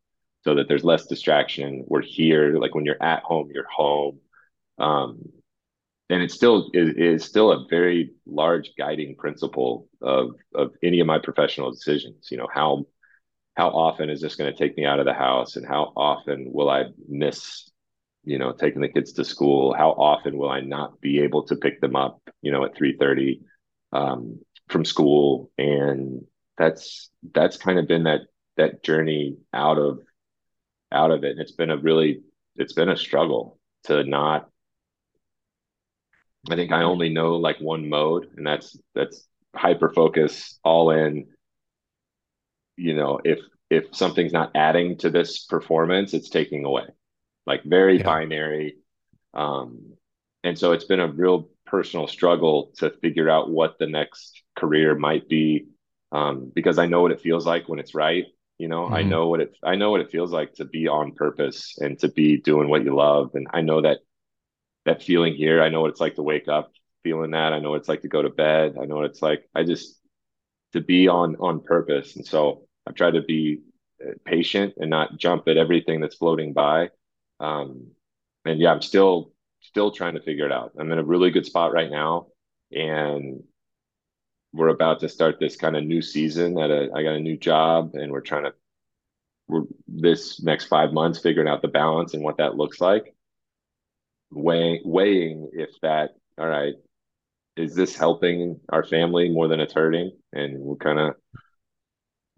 so 0.43 0.55
that 0.55 0.67
there's 0.67 0.84
less 0.84 1.07
distraction 1.07 1.84
we're 1.88 2.01
here 2.01 2.57
like 2.57 2.76
when 2.76 2.86
you're 2.86 3.01
at 3.01 3.24
home 3.24 3.49
you're 3.53 3.67
home 3.70 4.20
um, 4.78 5.20
and 6.09 6.22
it 6.24 6.32
still 6.32 6.70
is, 6.74 6.93
is 6.95 7.26
still 7.26 7.51
a 7.51 7.67
very 7.70 8.11
large 8.26 8.72
guiding 8.78 9.15
principle 9.15 9.88
of 10.01 10.36
of 10.53 10.74
any 10.84 10.99
of 10.99 11.07
my 11.07 11.17
professional 11.17 11.72
decisions 11.72 12.28
you 12.30 12.38
know 12.38 12.47
how 12.53 12.86
how 13.60 13.68
often 13.72 14.10
is 14.10 14.22
this 14.22 14.38
going 14.38 14.49
to 14.49 14.57
take 14.57 14.78
me 14.78 14.86
out 14.86 14.99
of 14.99 15.05
the 15.05 15.14
house? 15.14 15.57
And 15.57 15.68
how 15.68 15.91
often 15.97 16.47
will 16.53 16.70
i 16.70 16.86
miss 17.10 17.70
you 18.24 18.38
know 18.39 18.53
taking 18.53 18.82
the 18.82 18.88
kids 18.88 19.12
to 19.14 19.26
school? 19.26 19.74
How 19.74 19.89
often 19.89 20.38
will 20.38 20.49
i 20.49 20.62
not 20.62 21.01
be 21.01 21.20
able 21.20 21.43
to 21.47 21.57
pick 21.57 21.82
them 21.82 21.93
up 21.93 22.22
you 22.41 22.53
know 22.53 22.64
at 22.64 22.78
3:30 22.78 23.41
um, 23.91 24.39
from 24.70 24.86
school? 24.86 25.51
And 25.57 26.22
that's 26.57 27.10
that's 27.34 27.57
kind 27.57 27.78
of 27.80 27.86
been 27.86 28.03
that 28.03 28.22
that 28.55 28.82
journey 28.82 29.36
out 29.53 29.78
of 29.78 29.99
out 30.89 31.12
of 31.12 31.26
it. 31.26 31.32
And 31.32 31.41
it's 31.41 31.51
been 31.51 31.70
a 31.70 31.78
really 31.78 32.22
it's 32.55 32.74
been 32.74 32.89
a 32.89 32.95
struggle 32.95 33.60
to 33.84 34.05
not 34.05 34.49
I 36.49 36.55
think 36.55 36.72
I 36.72 36.84
only 36.84 37.10
know 37.10 37.36
like 37.36 37.60
one 37.60 37.89
mode, 37.89 38.30
and 38.38 38.47
that's 38.47 38.78
that's 38.95 39.28
hyper 39.53 39.89
focus, 39.89 40.57
all 40.64 40.91
in. 40.91 41.28
You 42.80 42.96
know, 42.96 43.20
if 43.24 43.40
if 43.70 43.96
something's 43.96 44.34
not 44.34 44.52
adding 44.56 44.98
to 44.98 45.10
this 45.10 45.46
performance, 45.46 46.14
it's 46.14 46.30
taking 46.30 46.66
away. 46.66 46.86
Like 47.46 47.64
very 47.64 47.98
yeah. 47.98 48.04
binary. 48.04 48.78
Um, 49.34 49.94
and 50.44 50.58
so 50.58 50.72
it's 50.72 50.86
been 50.86 51.00
a 51.00 51.12
real 51.12 51.50
personal 51.66 52.08
struggle 52.08 52.72
to 52.78 52.90
figure 52.90 53.30
out 53.30 53.50
what 53.50 53.78
the 53.78 53.88
next 53.88 54.42
career 54.58 54.96
might 54.96 55.28
be. 55.30 55.68
Um, 56.12 56.52
because 56.56 56.80
I 56.80 56.88
know 56.88 57.02
what 57.02 57.12
it 57.12 57.22
feels 57.22 57.46
like 57.46 57.70
when 57.70 57.80
it's 57.80 57.94
right. 57.94 58.26
You 58.58 58.68
know, 58.68 58.86
mm-hmm. 58.86 58.96
I 58.96 59.04
know 59.04 59.28
what 59.28 59.42
it 59.42 59.56
I 59.64 59.76
know 59.76 59.92
what 59.92 60.02
it 60.02 60.12
feels 60.12 60.32
like 60.32 60.54
to 60.56 60.66
be 60.66 60.88
on 60.88 61.14
purpose 61.14 61.78
and 61.80 61.98
to 62.00 62.10
be 62.10 62.38
doing 62.38 62.70
what 62.70 62.84
you 62.84 62.96
love. 62.96 63.32
And 63.36 63.48
I 63.54 63.62
know 63.62 63.82
that 63.82 64.00
that 64.86 65.04
feeling 65.04 65.36
here. 65.36 65.62
I 65.62 65.70
know 65.70 65.82
what 65.82 65.92
it's 65.92 66.02
like 66.02 66.16
to 66.16 66.24
wake 66.24 66.48
up 66.48 66.72
feeling 67.04 67.32
that. 67.32 67.54
I 67.54 67.60
know 67.60 67.72
what 67.72 67.80
it's 67.82 67.90
like 67.90 68.02
to 68.02 68.08
go 68.08 68.22
to 68.22 68.30
bed. 68.30 68.76
I 68.82 68.86
know 68.86 68.96
what 68.96 69.06
it's 69.06 69.22
like. 69.22 69.48
I 69.56 69.64
just 69.64 70.00
to 70.74 70.82
be 70.82 71.08
on 71.08 71.36
on 71.38 71.62
purpose. 71.62 72.16
And 72.16 72.26
so 72.26 72.68
I've 72.90 72.96
tried 72.96 73.14
to 73.14 73.22
be 73.22 73.60
uh, 74.04 74.14
patient 74.26 74.74
and 74.78 74.90
not 74.90 75.18
jump 75.18 75.48
at 75.48 75.58
everything 75.58 76.02
that's 76.02 76.16
floating 76.16 76.54
by. 76.54 76.90
Um, 77.40 77.92
and 78.46 78.60
yeah, 78.60 78.72
I'm 78.72 78.82
still 78.82 79.32
still 79.62 79.92
trying 79.92 80.16
to 80.16 80.22
figure 80.22 80.46
it 80.46 80.52
out. 80.52 80.72
I'm 80.80 80.92
in 80.92 81.00
a 81.00 81.04
really 81.04 81.32
good 81.32 81.46
spot 81.46 81.72
right 81.72 81.92
now, 81.92 82.28
and 82.72 83.44
we're 84.54 84.70
about 84.70 85.02
to 85.02 85.10
start 85.10 85.40
this 85.40 85.56
kind 85.56 85.78
of 85.78 85.84
new 85.84 86.02
season. 86.02 86.58
At 86.58 86.72
a, 86.72 86.90
I 86.96 87.04
got 87.04 87.16
a 87.16 87.20
new 87.20 87.38
job, 87.38 87.92
and 87.94 88.12
we're 88.12 88.22
trying 88.22 88.46
to 88.46 88.54
we're 89.48 89.64
this 89.88 90.42
next 90.42 90.66
five 90.66 90.94
months 90.94 91.20
figuring 91.20 91.48
out 91.48 91.62
the 91.62 91.68
balance 91.68 92.14
and 92.14 92.24
what 92.24 92.38
that 92.38 92.56
looks 92.56 92.80
like 92.80 93.14
weighing 94.32 94.82
weighing 94.86 95.50
if 95.54 95.72
that 95.82 96.12
all 96.38 96.48
right 96.48 96.76
is 97.58 97.76
this 97.76 97.96
helping 97.96 98.60
our 98.70 98.84
family 98.84 99.28
more 99.28 99.48
than 99.48 99.60
it's 99.60 99.74
hurting 99.74 100.12
and 100.34 100.58
we're 100.60 100.76
kind 100.76 101.00
of 101.00 101.16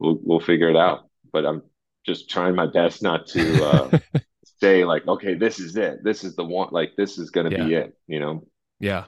we'll, 0.02 0.20
we'll 0.22 0.40
figure 0.40 0.70
it 0.70 0.76
out. 0.76 1.08
But 1.32 1.46
i'm 1.46 1.62
just 2.06 2.30
trying 2.30 2.56
my 2.56 2.66
best 2.66 3.04
not 3.04 3.28
to 3.28 3.64
uh, 3.64 4.00
say 4.60 4.84
like 4.84 5.08
okay 5.08 5.36
this 5.36 5.60
is 5.60 5.78
it. 5.78 6.04
This 6.04 6.24
is 6.24 6.36
the 6.36 6.44
one 6.44 6.70
like 6.72 6.94
this 6.98 7.18
is 7.18 7.30
going 7.30 7.50
to 7.50 7.58
yeah. 7.58 7.64
be 7.64 7.74
it 7.76 7.98
you 8.08 8.20
know? 8.20 8.44
Yeah. 8.80 9.06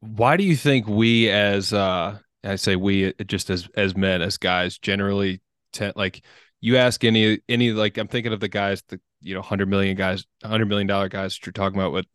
Why 0.00 0.36
do 0.36 0.44
you 0.44 0.56
think 0.56 0.88
we 0.88 1.30
as 1.30 1.72
uh 1.72 2.18
i 2.44 2.56
say 2.56 2.76
we 2.76 3.12
just 3.26 3.50
as 3.50 3.68
as 3.76 3.96
men 3.96 4.22
as 4.22 4.38
guys 4.38 4.78
generally 4.78 5.42
tend 5.72 5.94
like 5.96 6.22
you 6.60 6.76
ask 6.76 7.04
any 7.04 7.40
any 7.48 7.72
like 7.72 7.98
i'm 7.98 8.06
thinking 8.06 8.32
of 8.32 8.38
the 8.38 8.48
guys 8.48 8.82
the 8.88 9.00
you 9.20 9.34
know 9.34 9.40
100 9.40 9.68
million 9.68 9.96
guys 9.96 10.24
100 10.42 10.66
million 10.66 10.86
dollar 10.86 11.08
guys 11.08 11.34
that 11.34 11.44
you're 11.44 11.52
talking 11.52 11.78
about 11.78 11.92
with 11.92 12.06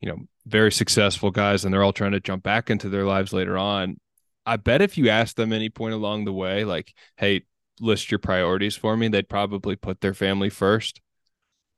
you 0.00 0.08
know 0.08 0.18
very 0.46 0.72
successful 0.72 1.30
guys 1.30 1.64
and 1.64 1.72
they're 1.72 1.84
all 1.84 1.92
trying 1.92 2.12
to 2.12 2.20
jump 2.20 2.42
back 2.42 2.70
into 2.70 2.88
their 2.88 3.04
lives 3.04 3.32
later 3.32 3.56
on 3.56 3.98
i 4.48 4.56
bet 4.56 4.82
if 4.82 4.96
you 4.96 5.08
asked 5.08 5.36
them 5.36 5.52
any 5.52 5.68
point 5.68 5.94
along 5.94 6.24
the 6.24 6.32
way 6.32 6.64
like 6.64 6.94
hey 7.16 7.42
list 7.80 8.10
your 8.10 8.18
priorities 8.18 8.76
for 8.76 8.96
me 8.96 9.08
they'd 9.08 9.28
probably 9.28 9.76
put 9.76 10.00
their 10.00 10.14
family 10.14 10.50
first. 10.50 11.00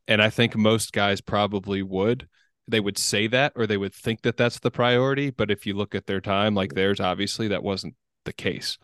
And 0.08 0.22
i 0.22 0.30
think 0.30 0.56
most 0.56 0.92
guys 0.92 1.20
probably 1.20 1.82
would. 1.82 2.28
They 2.68 2.80
would 2.80 2.98
say 2.98 3.26
that 3.28 3.52
or 3.56 3.66
they 3.66 3.76
would 3.76 3.94
think 3.94 4.22
that 4.22 4.36
that's 4.36 4.60
the 4.60 4.70
priority 4.70 5.30
but 5.30 5.50
if 5.50 5.66
you 5.66 5.74
look 5.74 5.94
at 5.94 6.06
their 6.06 6.20
time 6.20 6.54
like 6.54 6.74
theirs 6.74 7.00
obviously 7.00 7.48
that 7.48 7.62
wasn't 7.62 7.94
the 8.24 8.32
case. 8.32 8.78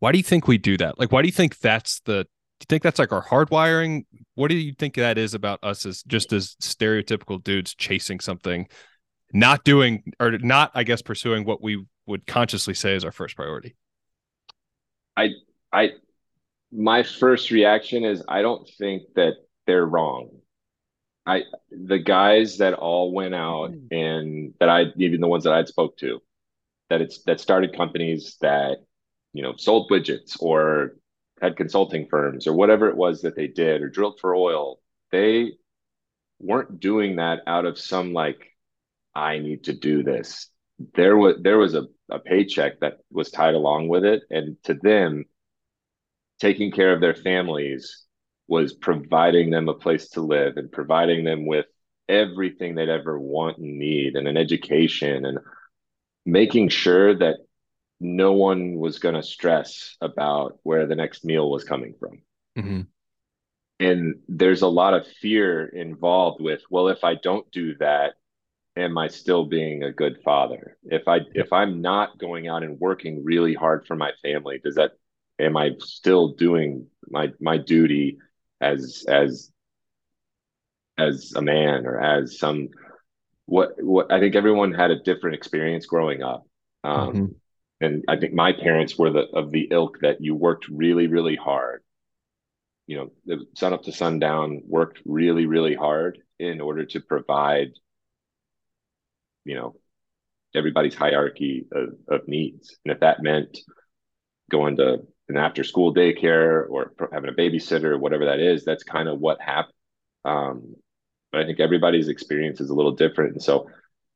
Why 0.00 0.12
do 0.12 0.18
you 0.18 0.24
think 0.24 0.46
we 0.46 0.58
do 0.58 0.76
that? 0.78 0.98
Like 0.98 1.12
why 1.12 1.22
do 1.22 1.28
you 1.28 1.32
think 1.32 1.58
that's 1.58 2.00
the 2.00 2.26
do 2.60 2.64
you 2.64 2.66
think 2.68 2.82
that's 2.82 2.98
like 2.98 3.12
our 3.12 3.24
hardwiring? 3.24 4.04
What 4.34 4.48
do 4.48 4.56
you 4.56 4.74
think 4.78 4.94
that 4.94 5.18
is 5.18 5.34
about 5.34 5.58
us 5.62 5.86
as 5.86 6.02
just 6.02 6.32
as 6.32 6.56
stereotypical 6.62 7.42
dudes 7.42 7.74
chasing 7.74 8.20
something, 8.20 8.68
not 9.32 9.64
doing 9.64 10.12
or 10.20 10.38
not, 10.38 10.70
I 10.74 10.84
guess, 10.84 11.02
pursuing 11.02 11.44
what 11.44 11.62
we 11.62 11.84
would 12.06 12.26
consciously 12.26 12.74
say 12.74 12.94
is 12.94 13.04
our 13.04 13.12
first 13.12 13.36
priority? 13.36 13.76
I, 15.16 15.30
I, 15.72 15.90
my 16.72 17.02
first 17.02 17.50
reaction 17.50 18.04
is 18.04 18.22
I 18.28 18.42
don't 18.42 18.68
think 18.78 19.02
that 19.14 19.34
they're 19.66 19.86
wrong. 19.86 20.30
I, 21.26 21.42
the 21.70 21.98
guys 21.98 22.58
that 22.58 22.74
all 22.74 23.12
went 23.12 23.34
out 23.34 23.70
mm-hmm. 23.70 23.94
and 23.94 24.54
that 24.60 24.68
I, 24.68 24.86
even 24.96 25.20
the 25.20 25.28
ones 25.28 25.44
that 25.44 25.54
I'd 25.54 25.68
spoke 25.68 25.96
to, 25.98 26.20
that 26.90 27.00
it's 27.00 27.22
that 27.22 27.40
started 27.40 27.74
companies 27.74 28.36
that, 28.42 28.78
you 29.32 29.42
know, 29.42 29.54
sold 29.56 29.90
widgets 29.90 30.36
or 30.38 30.96
had 31.40 31.56
consulting 31.56 32.06
firms 32.08 32.46
or 32.46 32.52
whatever 32.52 32.88
it 32.88 32.96
was 32.96 33.22
that 33.22 33.36
they 33.36 33.46
did 33.46 33.80
or 33.80 33.88
drilled 33.88 34.20
for 34.20 34.34
oil, 34.34 34.80
they 35.10 35.52
weren't 36.40 36.78
doing 36.78 37.16
that 37.16 37.40
out 37.46 37.64
of 37.64 37.78
some 37.78 38.12
like, 38.12 38.50
I 39.14 39.38
need 39.38 39.64
to 39.64 39.72
do 39.72 40.02
this. 40.02 40.50
There 40.94 41.16
was 41.16 41.36
there 41.40 41.56
was 41.56 41.74
a, 41.74 41.86
a 42.10 42.18
paycheck 42.18 42.80
that 42.80 42.98
was 43.10 43.30
tied 43.30 43.54
along 43.54 43.88
with 43.88 44.04
it. 44.04 44.22
And 44.30 44.56
to 44.64 44.74
them, 44.74 45.24
taking 46.40 46.70
care 46.70 46.92
of 46.92 47.00
their 47.00 47.14
families 47.14 48.04
was 48.46 48.74
providing 48.74 49.50
them 49.50 49.68
a 49.68 49.74
place 49.74 50.10
to 50.10 50.20
live 50.20 50.56
and 50.56 50.70
providing 50.70 51.24
them 51.24 51.46
with 51.46 51.66
everything 52.08 52.74
they'd 52.74 52.88
ever 52.88 53.18
want 53.18 53.58
and 53.58 53.78
need 53.78 54.16
and 54.16 54.28
an 54.28 54.36
education 54.36 55.24
and 55.24 55.38
making 56.26 56.68
sure 56.68 57.16
that 57.16 57.36
no 58.00 58.32
one 58.32 58.74
was 58.76 58.98
going 58.98 59.14
to 59.14 59.22
stress 59.22 59.96
about 60.00 60.58
where 60.62 60.86
the 60.86 60.96
next 60.96 61.24
meal 61.24 61.50
was 61.50 61.64
coming 61.64 61.94
from. 61.98 62.22
Mm-hmm. 62.58 62.80
And 63.80 64.16
there's 64.28 64.62
a 64.62 64.68
lot 64.68 64.94
of 64.94 65.06
fear 65.06 65.66
involved 65.66 66.42
with, 66.42 66.62
well, 66.70 66.88
if 66.88 67.02
I 67.02 67.14
don't 67.14 67.50
do 67.50 67.74
that, 67.78 68.14
am 68.76 68.98
I 68.98 69.08
still 69.08 69.44
being 69.44 69.82
a 69.82 69.92
good 69.92 70.18
father? 70.24 70.76
If 70.84 71.06
I 71.08 71.20
if 71.34 71.52
I'm 71.52 71.80
not 71.80 72.18
going 72.18 72.48
out 72.48 72.62
and 72.62 72.78
working 72.78 73.24
really 73.24 73.54
hard 73.54 73.86
for 73.86 73.96
my 73.96 74.12
family, 74.22 74.60
does 74.62 74.76
that 74.76 74.92
am 75.38 75.56
I 75.56 75.72
still 75.78 76.28
doing 76.28 76.86
my 77.08 77.32
my 77.40 77.58
duty 77.58 78.18
as 78.60 79.04
as 79.08 79.50
as 80.96 81.32
a 81.34 81.42
man 81.42 81.86
or 81.86 82.00
as 82.00 82.38
some 82.38 82.68
what 83.46 83.74
what 83.78 84.12
I 84.12 84.20
think 84.20 84.36
everyone 84.36 84.72
had 84.72 84.90
a 84.90 85.02
different 85.02 85.36
experience 85.36 85.86
growing 85.86 86.22
up. 86.22 86.44
Um, 86.82 87.12
mm-hmm 87.12 87.24
and 87.84 88.04
I 88.08 88.16
think 88.16 88.34
my 88.34 88.52
parents 88.52 88.98
were 88.98 89.10
the 89.10 89.26
of 89.34 89.50
the 89.50 89.68
ilk 89.70 89.98
that 90.00 90.20
you 90.20 90.34
worked 90.34 90.68
really, 90.68 91.06
really 91.06 91.36
hard. 91.36 91.82
You 92.86 92.96
know, 92.96 93.12
the 93.26 93.46
sun 93.56 93.72
up 93.72 93.82
to 93.84 93.92
sundown, 93.92 94.62
worked 94.66 95.00
really, 95.04 95.46
really 95.46 95.74
hard 95.74 96.18
in 96.38 96.60
order 96.60 96.84
to 96.84 97.00
provide, 97.00 97.72
you 99.44 99.54
know, 99.54 99.74
everybody's 100.54 100.94
hierarchy 100.94 101.66
of, 101.72 101.90
of 102.08 102.28
needs. 102.28 102.76
And 102.84 102.92
if 102.92 103.00
that 103.00 103.22
meant 103.22 103.58
going 104.50 104.76
to 104.76 104.98
an 105.28 105.36
after 105.36 105.64
school 105.64 105.94
daycare 105.94 106.68
or 106.68 106.92
having 107.12 107.30
a 107.30 107.32
babysitter 107.32 107.92
or 107.92 107.98
whatever 107.98 108.26
that 108.26 108.40
is, 108.40 108.64
that's 108.64 108.84
kind 108.84 109.08
of 109.08 109.18
what 109.18 109.40
happened. 109.40 109.74
Um, 110.24 110.74
but 111.32 111.40
I 111.40 111.46
think 111.46 111.60
everybody's 111.60 112.08
experience 112.08 112.60
is 112.60 112.70
a 112.70 112.74
little 112.74 112.92
different. 112.92 113.32
And 113.32 113.42
so 113.42 113.68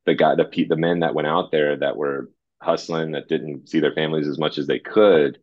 the 0.05 0.15
guy, 0.15 0.35
the 0.35 0.65
the 0.69 0.75
men 0.75 0.99
that 0.99 1.15
went 1.15 1.27
out 1.27 1.51
there 1.51 1.77
that 1.77 1.97
were 1.97 2.29
hustling 2.61 3.11
that 3.11 3.27
didn't 3.27 3.69
see 3.69 3.79
their 3.79 3.93
families 3.93 4.27
as 4.27 4.37
much 4.37 4.57
as 4.57 4.67
they 4.67 4.79
could 4.79 5.39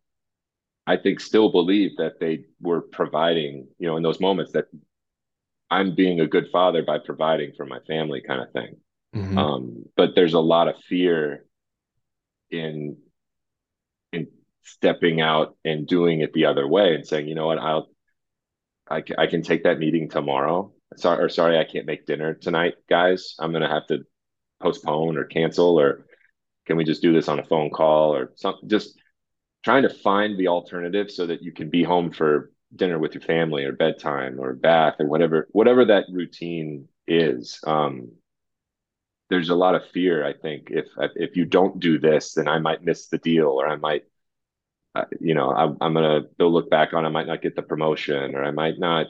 i 0.85 0.95
think 0.95 1.19
still 1.19 1.51
believe 1.51 1.91
that 1.97 2.19
they 2.19 2.45
were 2.61 2.81
providing 2.81 3.67
you 3.79 3.87
know 3.87 3.97
in 3.97 4.03
those 4.03 4.19
moments 4.19 4.51
that 4.51 4.65
i'm 5.71 5.95
being 5.95 6.19
a 6.19 6.27
good 6.27 6.47
father 6.51 6.83
by 6.83 6.97
providing 6.99 7.51
for 7.57 7.65
my 7.65 7.79
family 7.87 8.21
kind 8.25 8.41
of 8.41 8.51
thing 8.51 8.75
mm-hmm. 9.17 9.37
um, 9.37 9.83
but 9.95 10.11
there's 10.15 10.33
a 10.33 10.39
lot 10.39 10.67
of 10.67 10.77
fear 10.87 11.45
in 12.49 12.97
in 14.13 14.27
stepping 14.63 15.21
out 15.21 15.55
and 15.65 15.87
doing 15.87 16.21
it 16.21 16.33
the 16.33 16.45
other 16.45 16.67
way 16.67 16.95
and 16.95 17.05
saying 17.05 17.27
you 17.27 17.35
know 17.35 17.47
what 17.47 17.59
i'll 17.59 17.89
I, 18.89 19.03
I 19.17 19.27
can 19.27 19.41
take 19.41 19.63
that 19.63 19.79
meeting 19.79 20.09
tomorrow 20.09 20.71
sorry 20.95 21.23
or 21.23 21.29
sorry, 21.29 21.57
I 21.57 21.63
can't 21.63 21.85
make 21.85 22.05
dinner 22.05 22.33
tonight, 22.33 22.75
guys. 22.89 23.35
I'm 23.39 23.51
gonna 23.51 23.69
have 23.69 23.87
to 23.87 24.05
postpone 24.61 25.17
or 25.17 25.25
cancel 25.25 25.79
or 25.79 26.05
can 26.65 26.77
we 26.77 26.83
just 26.83 27.01
do 27.01 27.13
this 27.13 27.27
on 27.27 27.39
a 27.39 27.45
phone 27.45 27.69
call 27.69 28.15
or 28.15 28.33
something 28.35 28.67
just 28.67 28.99
trying 29.63 29.83
to 29.83 29.89
find 29.89 30.37
the 30.37 30.47
alternative 30.47 31.11
so 31.11 31.27
that 31.27 31.43
you 31.43 31.51
can 31.51 31.69
be 31.69 31.83
home 31.83 32.11
for 32.11 32.51
dinner 32.75 32.97
with 32.97 33.13
your 33.13 33.21
family 33.21 33.63
or 33.65 33.71
bedtime 33.71 34.39
or 34.39 34.53
bath 34.53 34.95
or 34.99 35.05
whatever 35.05 35.47
whatever 35.51 35.85
that 35.85 36.05
routine 36.11 36.87
is 37.07 37.59
um, 37.67 38.09
there's 39.29 39.49
a 39.49 39.55
lot 39.55 39.75
of 39.75 39.87
fear 39.89 40.25
i 40.25 40.33
think 40.33 40.67
if 40.69 40.85
if 41.15 41.35
you 41.35 41.45
don't 41.45 41.79
do 41.79 41.99
this 41.99 42.33
then 42.33 42.47
i 42.47 42.59
might 42.59 42.83
miss 42.83 43.07
the 43.07 43.17
deal 43.17 43.47
or 43.47 43.67
i 43.67 43.75
might 43.75 44.03
uh, 44.95 45.05
you 45.19 45.33
know 45.33 45.49
I, 45.51 45.63
i'm 45.85 45.93
gonna 45.93 46.21
they'll 46.37 46.51
look 46.51 46.69
back 46.69 46.93
on 46.93 47.05
i 47.05 47.09
might 47.09 47.27
not 47.27 47.41
get 47.41 47.55
the 47.55 47.61
promotion 47.61 48.35
or 48.35 48.43
i 48.43 48.51
might 48.51 48.79
not 48.79 49.07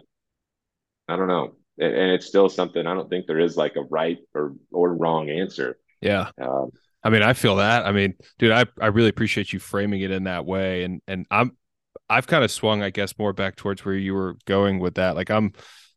i 1.08 1.16
don't 1.16 1.28
know 1.28 1.56
and 1.80 2.12
it's 2.12 2.26
still 2.26 2.50
something 2.50 2.86
i 2.86 2.94
don't 2.94 3.10
think 3.10 3.28
there 3.28 3.40
is 3.40 3.58
like 3.58 3.76
a 3.76 3.84
right 3.84 4.18
or 4.34 4.56
or 4.72 4.94
wrong 4.94 5.30
answer 5.30 5.78
yeah 6.02 6.30
um, 6.42 6.72
I 7.04 7.10
mean, 7.10 7.24
I 7.24 7.32
feel 7.34 7.56
that. 7.58 7.86
I 7.86 7.94
mean, 7.94 8.16
dude, 8.38 8.52
I, 8.52 8.66
I 8.82 8.88
really 8.88 9.08
appreciate 9.08 9.54
you 9.54 9.60
framing 9.60 10.02
it 10.02 10.12
in 10.12 10.26
that 10.26 10.46
way. 10.46 10.84
And 10.84 11.02
and 11.08 11.26
I'm 11.32 11.56
I've 12.10 12.28
kind 12.28 12.44
of 12.44 12.52
swung, 12.52 12.82
I 12.82 12.90
guess, 12.90 13.18
more 13.18 13.34
back 13.34 13.56
towards 13.56 13.84
where 13.86 13.96
you 13.96 14.14
were 14.14 14.38
going 14.46 14.80
with 14.80 14.96
that. 14.96 15.16
Like 15.16 15.30
I'm 15.30 15.54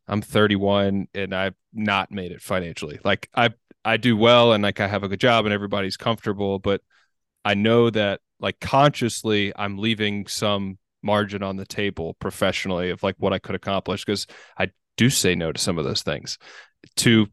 I'm 0.09 0.23
31 0.23 1.09
and 1.15 1.35
I've 1.35 1.55
not 1.73 2.11
made 2.11 2.33
it 2.33 2.43
financially. 2.43 2.99
Like 3.05 3.29
I 3.35 3.51
I 3.85 3.97
do 3.97 4.17
well 4.17 4.53
and 4.53 4.63
like 4.63 4.81
I 4.81 4.89
have 4.89 5.03
a 5.03 5.09
good 5.09 5.21
job 5.21 5.45
and 5.47 5.55
everybody's 5.55 5.97
comfortable, 5.97 6.59
but 6.59 6.83
I 7.45 7.55
know 7.55 7.91
that 7.91 8.21
like 8.39 8.61
consciously 8.61 9.53
I'm 9.57 9.79
leaving 9.79 10.27
some 10.27 10.79
margin 11.03 11.43
on 11.43 11.57
the 11.57 11.65
table 11.65 12.15
professionally 12.21 12.91
of 12.91 13.03
like 13.03 13.17
what 13.19 13.33
I 13.33 13.39
could 13.39 13.55
accomplish 13.55 14.05
because 14.05 14.27
I 14.59 14.71
do 14.97 15.09
say 15.09 15.35
no 15.35 15.53
to 15.53 15.61
some 15.61 15.79
of 15.79 15.85
those 15.85 16.03
things. 16.03 16.39
To 16.97 17.27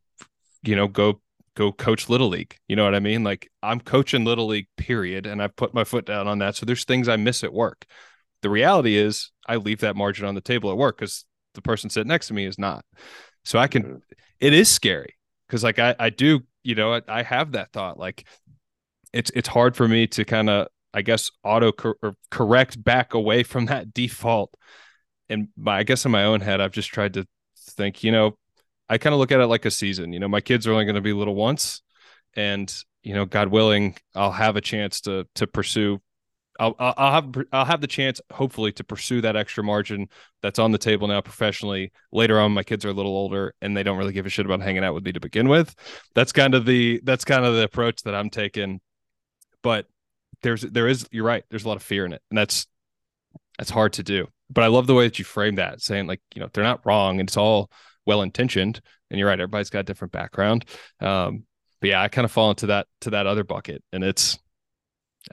you 0.63 0.75
know 0.75 0.87
go 0.87 1.21
go 1.55 1.71
coach 1.71 2.07
little 2.09 2.27
league 2.27 2.55
you 2.67 2.75
know 2.75 2.83
what 2.83 2.93
i 2.93 2.99
mean? 2.99 3.23
Like 3.23 3.49
i'm 3.63 3.79
coaching 3.79 4.25
little 4.25 4.47
league 4.47 4.67
period 4.77 5.25
and 5.25 5.41
i've 5.41 5.55
put 5.55 5.73
my 5.73 5.83
foot 5.83 6.05
down 6.05 6.27
on 6.27 6.39
that 6.39 6.55
so 6.55 6.65
there's 6.65 6.83
things 6.85 7.07
i 7.07 7.15
miss 7.15 7.43
at 7.43 7.53
work. 7.53 7.85
The 8.41 8.49
reality 8.49 8.95
is 8.95 9.31
i 9.47 9.57
leave 9.57 9.79
that 9.81 9.95
margin 9.95 10.25
on 10.25 10.35
the 10.35 10.41
table 10.41 10.71
at 10.71 10.77
work 10.77 10.97
because 10.97 11.25
the 11.55 11.61
person 11.61 11.89
sitting 11.89 12.09
next 12.09 12.27
to 12.27 12.33
me 12.33 12.45
is 12.45 12.57
not. 12.57 12.85
So 13.43 13.59
i 13.59 13.67
can 13.67 13.83
mm-hmm. 13.83 13.97
it 14.39 14.53
is 14.53 14.69
scary 14.69 15.16
because 15.47 15.63
like 15.63 15.79
I, 15.79 15.95
I 15.99 16.09
do 16.09 16.41
you 16.63 16.75
know 16.75 16.93
I, 16.93 17.01
I 17.07 17.23
have 17.23 17.53
that 17.53 17.71
thought 17.71 17.97
like 17.99 18.27
it's 19.13 19.31
it's 19.33 19.47
hard 19.47 19.75
for 19.75 19.87
me 19.87 20.07
to 20.07 20.25
kind 20.25 20.49
of 20.49 20.67
i 20.93 21.01
guess 21.01 21.31
auto 21.43 21.71
cor- 21.71 21.97
correct 22.31 22.83
back 22.83 23.13
away 23.13 23.43
from 23.43 23.65
that 23.67 23.93
default 23.93 24.53
and 25.29 25.49
my 25.57 25.79
i 25.79 25.83
guess 25.83 26.05
in 26.05 26.11
my 26.11 26.23
own 26.23 26.41
head 26.41 26.61
i've 26.61 26.71
just 26.71 26.89
tried 26.89 27.13
to 27.13 27.25
think 27.55 28.03
you 28.03 28.11
know 28.11 28.37
I 28.89 28.97
kind 28.97 29.13
of 29.13 29.19
look 29.19 29.31
at 29.31 29.39
it 29.39 29.47
like 29.47 29.65
a 29.65 29.71
season. 29.71 30.13
You 30.13 30.19
know, 30.19 30.27
my 30.27 30.41
kids 30.41 30.65
are 30.65 30.71
only 30.71 30.85
going 30.85 30.95
to 30.95 31.01
be 31.01 31.13
little 31.13 31.35
once, 31.35 31.81
and 32.35 32.73
you 33.03 33.13
know, 33.13 33.25
God 33.25 33.49
willing, 33.49 33.95
I'll 34.15 34.31
have 34.31 34.55
a 34.55 34.61
chance 34.61 35.01
to 35.01 35.27
to 35.35 35.47
pursue. 35.47 35.99
I'll 36.59 36.75
I'll 36.79 37.11
have 37.11 37.35
I'll 37.51 37.65
have 37.65 37.81
the 37.81 37.87
chance, 37.87 38.19
hopefully, 38.31 38.71
to 38.73 38.83
pursue 38.83 39.21
that 39.21 39.35
extra 39.35 39.63
margin 39.63 40.07
that's 40.41 40.59
on 40.59 40.71
the 40.71 40.77
table 40.77 41.07
now 41.07 41.21
professionally. 41.21 41.91
Later 42.11 42.39
on, 42.39 42.51
my 42.51 42.63
kids 42.63 42.85
are 42.85 42.89
a 42.89 42.93
little 42.93 43.15
older 43.15 43.53
and 43.61 43.75
they 43.75 43.83
don't 43.83 43.97
really 43.97 44.13
give 44.13 44.25
a 44.25 44.29
shit 44.29 44.45
about 44.45 44.61
hanging 44.61 44.83
out 44.83 44.93
with 44.93 45.03
me 45.03 45.11
to 45.11 45.19
begin 45.19 45.49
with. 45.49 45.75
That's 46.15 46.31
kind 46.31 46.53
of 46.53 46.65
the 46.65 47.01
that's 47.03 47.25
kind 47.25 47.45
of 47.45 47.55
the 47.55 47.63
approach 47.63 48.03
that 48.03 48.15
I'm 48.15 48.29
taking. 48.29 48.81
But 49.61 49.87
there's 50.41 50.61
there 50.61 50.87
is 50.87 51.07
you're 51.11 51.25
right. 51.25 51.43
There's 51.49 51.65
a 51.65 51.67
lot 51.67 51.77
of 51.77 51.83
fear 51.83 52.05
in 52.05 52.13
it, 52.13 52.21
and 52.29 52.37
that's 52.37 52.67
that's 53.57 53.69
hard 53.69 53.93
to 53.93 54.03
do. 54.03 54.27
But 54.49 54.63
I 54.63 54.67
love 54.67 54.87
the 54.87 54.93
way 54.93 55.05
that 55.05 55.19
you 55.19 55.25
frame 55.25 55.55
that, 55.55 55.81
saying 55.81 56.07
like 56.07 56.21
you 56.33 56.41
know 56.41 56.49
they're 56.53 56.63
not 56.63 56.85
wrong. 56.85 57.19
And 57.19 57.29
it's 57.29 57.37
all 57.37 57.71
well 58.05 58.21
intentioned. 58.21 58.81
And 59.09 59.19
you're 59.19 59.27
right, 59.27 59.39
everybody's 59.39 59.69
got 59.69 59.79
a 59.79 59.83
different 59.83 60.11
background. 60.11 60.65
Um, 60.99 61.45
but 61.79 61.89
yeah, 61.89 62.01
I 62.01 62.07
kind 62.07 62.25
of 62.25 62.31
fall 62.31 62.49
into 62.49 62.67
that 62.67 62.87
to 63.01 63.11
that 63.11 63.27
other 63.27 63.43
bucket, 63.43 63.83
and 63.91 64.03
it's 64.03 64.39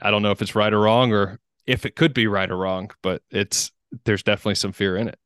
I 0.01 0.11
don't 0.11 0.21
know 0.21 0.31
if 0.31 0.41
it's 0.41 0.55
right 0.55 0.73
or 0.73 0.81
wrong, 0.81 1.11
or 1.11 1.39
if 1.65 1.85
it 1.85 1.95
could 1.95 2.13
be 2.13 2.27
right 2.27 2.49
or 2.49 2.57
wrong, 2.57 2.91
but 3.01 3.21
it's 3.31 3.71
there's 4.03 4.23
definitely 4.23 4.55
some 4.55 4.71
fear 4.71 4.97
in 4.97 5.07
it. 5.07 5.19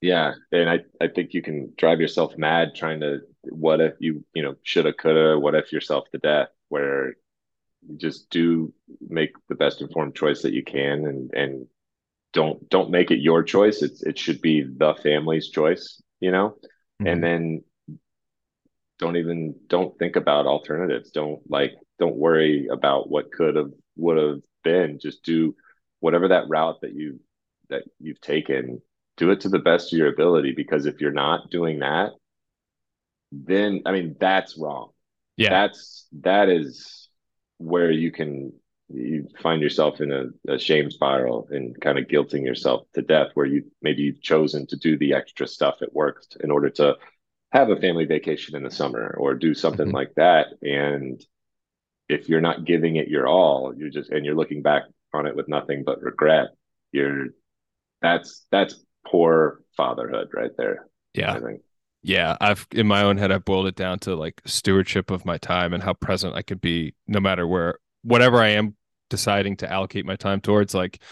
Yeah, 0.00 0.34
and 0.52 0.68
I 0.68 0.80
I 1.00 1.08
think 1.08 1.34
you 1.34 1.42
can 1.42 1.72
drive 1.76 2.00
yourself 2.00 2.36
mad 2.38 2.74
trying 2.74 3.00
to 3.00 3.20
what 3.42 3.80
if 3.80 3.94
you 3.98 4.24
you 4.34 4.42
know 4.42 4.54
shoulda 4.62 4.92
coulda 4.92 5.38
what 5.38 5.54
if 5.54 5.72
yourself 5.72 6.10
to 6.10 6.18
death 6.18 6.48
where 6.68 7.14
you 7.88 7.96
just 7.96 8.28
do 8.30 8.72
make 9.08 9.32
the 9.48 9.54
best 9.54 9.80
informed 9.80 10.14
choice 10.14 10.42
that 10.42 10.52
you 10.52 10.62
can 10.62 11.06
and 11.06 11.32
and 11.32 11.66
don't 12.32 12.68
don't 12.68 12.90
make 12.90 13.10
it 13.10 13.20
your 13.20 13.42
choice 13.42 13.82
it's 13.82 14.02
it 14.02 14.18
should 14.18 14.40
be 14.40 14.62
the 14.62 14.94
family's 15.02 15.48
choice 15.48 16.02
you 16.20 16.30
know 16.30 16.50
mm-hmm. 16.50 17.06
and 17.06 17.24
then 17.24 17.64
don't 18.98 19.16
even 19.16 19.54
don't 19.66 19.98
think 19.98 20.16
about 20.16 20.46
alternatives 20.46 21.10
don't 21.10 21.40
like 21.48 21.72
don't 21.98 22.16
worry 22.16 22.68
about 22.70 23.10
what 23.10 23.32
could 23.32 23.56
have 23.56 23.70
would 24.00 24.18
have 24.18 24.40
been. 24.64 24.98
Just 25.00 25.22
do 25.22 25.54
whatever 26.00 26.28
that 26.28 26.48
route 26.48 26.80
that 26.82 26.94
you 26.94 27.20
that 27.68 27.82
you've 27.98 28.20
taken. 28.20 28.80
Do 29.16 29.30
it 29.30 29.40
to 29.42 29.48
the 29.48 29.58
best 29.58 29.92
of 29.92 29.98
your 29.98 30.08
ability 30.08 30.52
because 30.56 30.86
if 30.86 31.00
you're 31.00 31.12
not 31.12 31.50
doing 31.50 31.80
that 31.80 32.12
then 33.32 33.82
i 33.86 33.92
mean 33.92 34.16
that's 34.18 34.58
wrong. 34.58 34.90
Yeah. 35.36 35.50
That's 35.50 36.06
that 36.20 36.48
is 36.48 37.08
where 37.58 37.90
you 37.90 38.12
can 38.12 38.52
you 38.92 39.28
find 39.40 39.62
yourself 39.62 40.00
in 40.00 40.12
a, 40.12 40.52
a 40.52 40.58
shame 40.58 40.90
spiral 40.90 41.48
and 41.50 41.80
kind 41.80 41.98
of 41.98 42.08
guilting 42.08 42.44
yourself 42.44 42.82
to 42.94 43.02
death 43.02 43.28
where 43.34 43.46
you 43.46 43.64
maybe 43.80 44.02
you've 44.02 44.20
chosen 44.20 44.66
to 44.66 44.76
do 44.76 44.98
the 44.98 45.14
extra 45.14 45.46
stuff 45.46 45.76
at 45.80 45.94
work 45.94 46.24
in 46.40 46.50
order 46.50 46.68
to 46.68 46.96
have 47.52 47.70
a 47.70 47.80
family 47.80 48.04
vacation 48.04 48.56
in 48.56 48.64
the 48.64 48.70
summer 48.70 49.14
or 49.18 49.34
do 49.34 49.54
something 49.54 49.86
mm-hmm. 49.86 49.96
like 49.96 50.14
that. 50.16 50.48
And 50.62 51.24
if 52.10 52.28
you're 52.28 52.40
not 52.40 52.64
giving 52.64 52.96
it 52.96 53.08
your 53.08 53.28
all 53.28 53.72
you're 53.76 53.90
just 53.90 54.10
and 54.10 54.24
you're 54.24 54.34
looking 54.34 54.62
back 54.62 54.82
on 55.14 55.26
it 55.26 55.36
with 55.36 55.48
nothing 55.48 55.82
but 55.84 56.02
regret 56.02 56.48
you're 56.92 57.26
that's 58.02 58.46
that's 58.50 58.84
poor 59.06 59.62
fatherhood 59.76 60.28
right 60.34 60.52
there 60.56 60.86
yeah. 61.14 61.38
Yeah 62.02 62.36
i've 62.40 62.66
in 62.72 62.86
my 62.86 63.02
own 63.02 63.16
head 63.16 63.30
i've 63.30 63.44
boiled 63.44 63.66
it 63.66 63.76
down 63.76 63.98
to 64.00 64.14
like 64.14 64.40
stewardship 64.44 65.10
of 65.10 65.24
my 65.24 65.38
time 65.38 65.72
and 65.72 65.82
how 65.82 65.92
present 65.94 66.34
i 66.34 66.42
could 66.42 66.60
be 66.60 66.94
no 67.06 67.20
matter 67.20 67.46
where 67.46 67.78
whatever 68.02 68.38
i 68.38 68.48
am 68.48 68.76
deciding 69.08 69.56
to 69.56 69.70
allocate 69.70 70.06
my 70.06 70.16
time 70.16 70.40
towards 70.40 70.74
like 70.74 71.02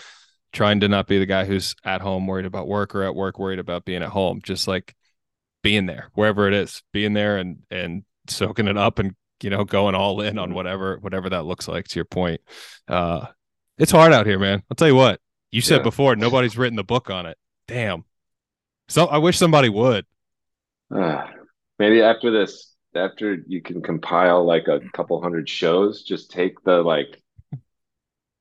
trying 0.53 0.81
to 0.81 0.89
not 0.89 1.07
be 1.07 1.19
the 1.19 1.27
guy 1.27 1.45
who's 1.45 1.75
at 1.85 2.01
home 2.01 2.27
worried 2.27 2.47
about 2.47 2.69
work 2.69 2.95
or 2.95 3.03
at 3.03 3.15
work 3.15 3.39
worried 3.39 3.59
about 3.59 3.85
being 3.85 4.03
at 4.03 4.09
home 4.09 4.41
just 4.43 4.67
like 4.67 4.95
being 5.63 5.87
there 5.87 6.11
wherever 6.15 6.49
it 6.49 6.55
is 6.55 6.83
being 6.93 7.13
there 7.13 7.37
and 7.37 7.59
and 7.71 8.05
soaking 8.29 8.69
it 8.69 8.79
up 8.79 8.99
and 8.99 9.15
you 9.43 9.51
know 9.51 9.65
going 9.65 9.95
all 9.95 10.21
in 10.21 10.39
on 10.39 10.55
whatever 10.55 10.99
whatever 11.01 11.31
that 11.31 11.45
looks 11.45 11.69
like 11.69 11.87
to 11.87 11.97
your 11.97 12.05
point 12.05 12.41
uh 12.89 13.27
it's 13.79 13.93
hard 13.93 14.13
out 14.13 14.27
here 14.27 14.39
man 14.39 14.63
i'll 14.71 14.75
tell 14.75 14.89
you 14.89 14.95
what 14.95 15.21
you 15.51 15.61
said 15.61 15.79
yeah. 15.79 15.83
before 15.83 16.17
nobody's 16.17 16.59
written 16.59 16.77
the 16.77 16.85
book 16.85 17.11
on 17.11 17.27
it 17.27 17.37
damn 17.67 18.05
so 18.89 19.07
i 19.07 19.19
wish 19.19 19.39
somebody 19.39 19.69
would 19.69 20.05
uh, 20.95 21.25
maybe 21.79 22.03
after 22.03 22.31
this 22.31 22.75
after 22.95 23.39
you 23.47 23.61
can 23.61 23.83
compile 23.83 24.45
like 24.45 24.67
a 24.69 24.81
couple 24.95 25.21
hundred 25.23 25.49
shows 25.49 26.03
just 26.03 26.31
take 26.31 26.63
the 26.65 26.83
like 26.83 27.23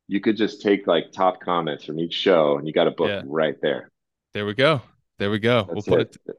you 0.08 0.22
could 0.22 0.38
just 0.38 0.62
take 0.62 0.88
like 0.88 1.12
top 1.12 1.42
comments 1.42 1.84
from 1.84 2.00
each 2.00 2.14
show 2.14 2.58
and 2.58 2.66
you 2.66 2.74
got 2.74 2.88
a 2.88 2.92
book 2.92 3.10
yeah. 3.10 3.22
right 3.26 3.56
there. 3.62 3.92
There 4.34 4.46
we 4.46 4.54
go. 4.54 4.82
There 5.20 5.30
we 5.30 5.40
go. 5.40 5.64
That's 5.64 5.88
we'll 5.88 5.98
put 5.98 6.08
it. 6.08 6.18
it. 6.26 6.36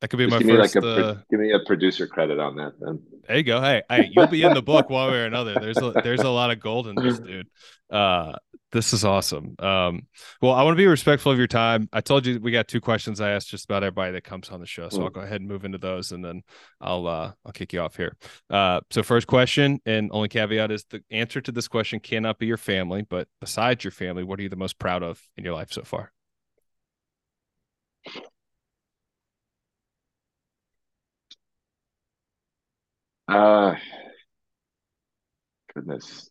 That 0.00 0.08
could 0.08 0.18
be 0.18 0.28
just 0.28 0.44
my 0.44 0.56
first. 0.56 0.76
Like 0.76 0.84
a, 0.84 0.88
uh, 0.88 1.14
give 1.30 1.40
me 1.40 1.52
a 1.52 1.58
producer 1.66 2.06
credit 2.06 2.38
on 2.38 2.56
that, 2.56 2.74
then. 2.78 3.02
There 3.26 3.36
you 3.36 3.42
go. 3.42 3.60
Hey, 3.60 3.82
hey, 3.90 4.08
you'll 4.12 4.28
be 4.28 4.42
in 4.42 4.54
the 4.54 4.62
book 4.62 4.88
one 4.90 5.10
way 5.10 5.18
or 5.18 5.24
another. 5.24 5.54
There's 5.54 5.78
a, 5.78 5.92
there's 6.04 6.20
a 6.20 6.28
lot 6.28 6.50
of 6.50 6.60
gold 6.60 6.86
in 6.86 6.94
this, 6.94 7.18
dude. 7.18 7.48
Uh, 7.90 8.34
this 8.70 8.92
is 8.92 9.04
awesome. 9.04 9.56
Um, 9.58 10.06
well, 10.40 10.52
I 10.52 10.62
want 10.62 10.74
to 10.74 10.78
be 10.78 10.86
respectful 10.86 11.32
of 11.32 11.38
your 11.38 11.46
time. 11.46 11.88
I 11.92 12.00
told 12.00 12.26
you 12.26 12.38
we 12.38 12.52
got 12.52 12.68
two 12.68 12.80
questions 12.80 13.20
I 13.20 13.30
asked 13.30 13.48
just 13.48 13.64
about 13.64 13.82
everybody 13.82 14.12
that 14.12 14.24
comes 14.24 14.50
on 14.50 14.60
the 14.60 14.66
show, 14.66 14.88
so 14.88 15.02
I'll 15.02 15.10
go 15.10 15.20
ahead 15.20 15.40
and 15.40 15.48
move 15.48 15.64
into 15.64 15.78
those, 15.78 16.12
and 16.12 16.24
then 16.24 16.42
I'll 16.80 17.06
uh, 17.06 17.32
I'll 17.44 17.52
kick 17.52 17.72
you 17.72 17.80
off 17.80 17.96
here. 17.96 18.16
Uh, 18.50 18.80
so 18.90 19.02
first 19.02 19.26
question, 19.26 19.80
and 19.86 20.10
only 20.12 20.28
caveat 20.28 20.70
is 20.70 20.84
the 20.90 21.02
answer 21.10 21.40
to 21.40 21.50
this 21.50 21.66
question 21.66 21.98
cannot 21.98 22.38
be 22.38 22.46
your 22.46 22.56
family, 22.58 23.02
but 23.02 23.26
besides 23.40 23.84
your 23.84 23.90
family, 23.90 24.22
what 24.22 24.38
are 24.38 24.42
you 24.42 24.48
the 24.50 24.56
most 24.56 24.78
proud 24.78 25.02
of 25.02 25.20
in 25.36 25.44
your 25.44 25.54
life 25.54 25.72
so 25.72 25.82
far? 25.82 26.12
Uh 33.28 33.74
goodness 35.74 36.30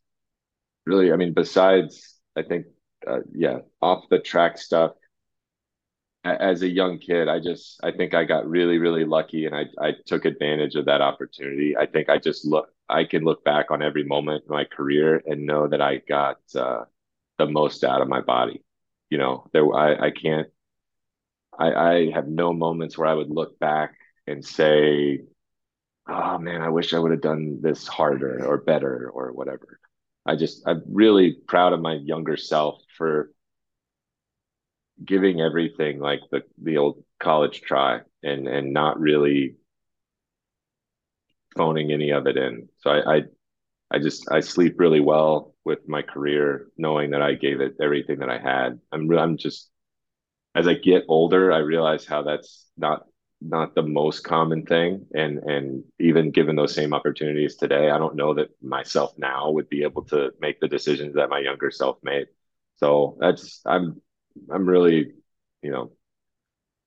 really, 0.85 1.11
I 1.13 1.17
mean, 1.17 1.33
besides, 1.33 2.15
I 2.37 2.43
think, 2.43 2.65
uh, 3.07 3.19
yeah, 3.33 3.59
off 3.81 4.05
the 4.09 4.19
track 4.19 4.57
stuff. 4.57 4.93
As 6.23 6.61
a 6.61 6.67
young 6.67 6.99
kid, 6.99 7.29
I 7.29 7.39
just, 7.39 7.79
I 7.83 7.91
think 7.91 8.13
I 8.13 8.25
got 8.25 8.49
really, 8.49 8.79
really 8.79 9.05
lucky, 9.05 9.45
and 9.45 9.55
I, 9.55 9.65
I 9.79 9.93
took 10.05 10.25
advantage 10.25 10.75
of 10.75 10.83
that 10.85 10.99
opportunity. 11.01 11.77
I 11.77 11.85
think 11.85 12.09
I 12.09 12.17
just 12.17 12.45
look, 12.45 12.67
I 12.89 13.05
can 13.05 13.23
look 13.23 13.45
back 13.45 13.71
on 13.71 13.81
every 13.81 14.03
moment 14.03 14.43
in 14.45 14.53
my 14.53 14.65
career 14.65 15.21
and 15.25 15.45
know 15.45 15.67
that 15.69 15.81
I 15.81 15.97
got 16.09 16.39
uh, 16.53 16.83
the 17.37 17.45
most 17.47 17.83
out 17.85 18.01
of 18.01 18.09
my 18.09 18.21
body. 18.21 18.63
You 19.09 19.19
know, 19.19 19.47
there, 19.53 19.73
I, 19.73 20.07
I 20.07 20.11
can't, 20.11 20.47
I, 21.57 21.73
I 21.73 22.11
have 22.11 22.27
no 22.27 22.53
moments 22.53 22.97
where 22.97 23.07
I 23.07 23.13
would 23.13 23.29
look 23.29 23.57
back 23.59 23.95
and 24.27 24.43
say, 24.45 25.21
oh 26.07 26.37
man, 26.37 26.61
I 26.61 26.69
wish 26.69 26.93
I 26.93 26.99
would 26.99 27.11
have 27.11 27.21
done 27.21 27.59
this 27.61 27.87
harder 27.87 28.45
or 28.45 28.57
better 28.57 29.09
or 29.13 29.31
whatever. 29.33 29.79
I 30.25 30.35
just, 30.35 30.63
I'm 30.67 30.83
really 30.87 31.37
proud 31.47 31.73
of 31.73 31.81
my 31.81 31.93
younger 31.93 32.37
self 32.37 32.81
for 32.97 33.31
giving 35.03 35.41
everything 35.41 35.99
like 35.99 36.21
the, 36.31 36.41
the 36.61 36.77
old 36.77 37.03
college 37.19 37.61
try 37.61 38.01
and, 38.23 38.47
and 38.47 38.73
not 38.73 38.99
really 38.99 39.55
phoning 41.55 41.91
any 41.91 42.11
of 42.11 42.27
it 42.27 42.37
in. 42.37 42.67
So 42.79 42.89
I, 42.91 43.17
I, 43.17 43.21
I 43.91 43.99
just, 43.99 44.29
I 44.31 44.41
sleep 44.41 44.75
really 44.79 44.99
well 44.99 45.55
with 45.63 45.87
my 45.87 46.01
career, 46.01 46.67
knowing 46.77 47.11
that 47.11 47.21
I 47.21 47.35
gave 47.35 47.61
it 47.61 47.75
everything 47.81 48.19
that 48.19 48.29
I 48.29 48.37
had. 48.37 48.79
I'm, 48.91 49.09
I'm 49.17 49.37
just, 49.37 49.69
as 50.55 50.67
I 50.67 50.73
get 50.73 51.05
older, 51.07 51.51
I 51.51 51.59
realize 51.59 52.05
how 52.05 52.23
that's 52.23 52.65
not 52.77 53.03
not 53.41 53.75
the 53.75 53.83
most 53.83 54.23
common 54.23 54.65
thing. 54.65 55.05
And 55.13 55.39
and 55.39 55.83
even 55.99 56.31
given 56.31 56.55
those 56.55 56.73
same 56.73 56.93
opportunities 56.93 57.55
today 57.55 57.89
i 57.89 57.97
don't 57.97 58.15
know 58.15 58.33
that 58.33 58.49
myself 58.61 59.13
now 59.17 59.51
would 59.51 59.69
be 59.69 59.83
able 59.83 60.03
to 60.05 60.31
make 60.39 60.59
the 60.59 60.67
decisions 60.67 61.15
that 61.15 61.29
my 61.29 61.39
younger 61.39 61.71
self 61.71 61.97
made. 62.03 62.27
So 62.77 63.17
that's 63.19 63.61
i'm 63.65 64.01
i'm 64.51 64.67
really 64.67 65.13
you 65.61 65.71
know 65.71 65.91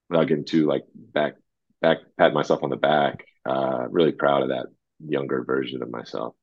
without 0.08 0.28
getting 0.28 0.44
too 0.44 0.66
like 0.66 0.84
back 0.94 1.34
back 1.80 1.98
pat 2.18 2.34
myself 2.34 2.62
on 2.62 2.70
the 2.70 2.76
back 2.76 3.24
uh 3.48 3.86
really 3.88 4.12
proud 4.12 4.42
of 4.42 4.48
that 4.48 4.66
younger 5.06 5.44
version 5.44 5.82
of 5.82 5.90
myself. 5.90 6.34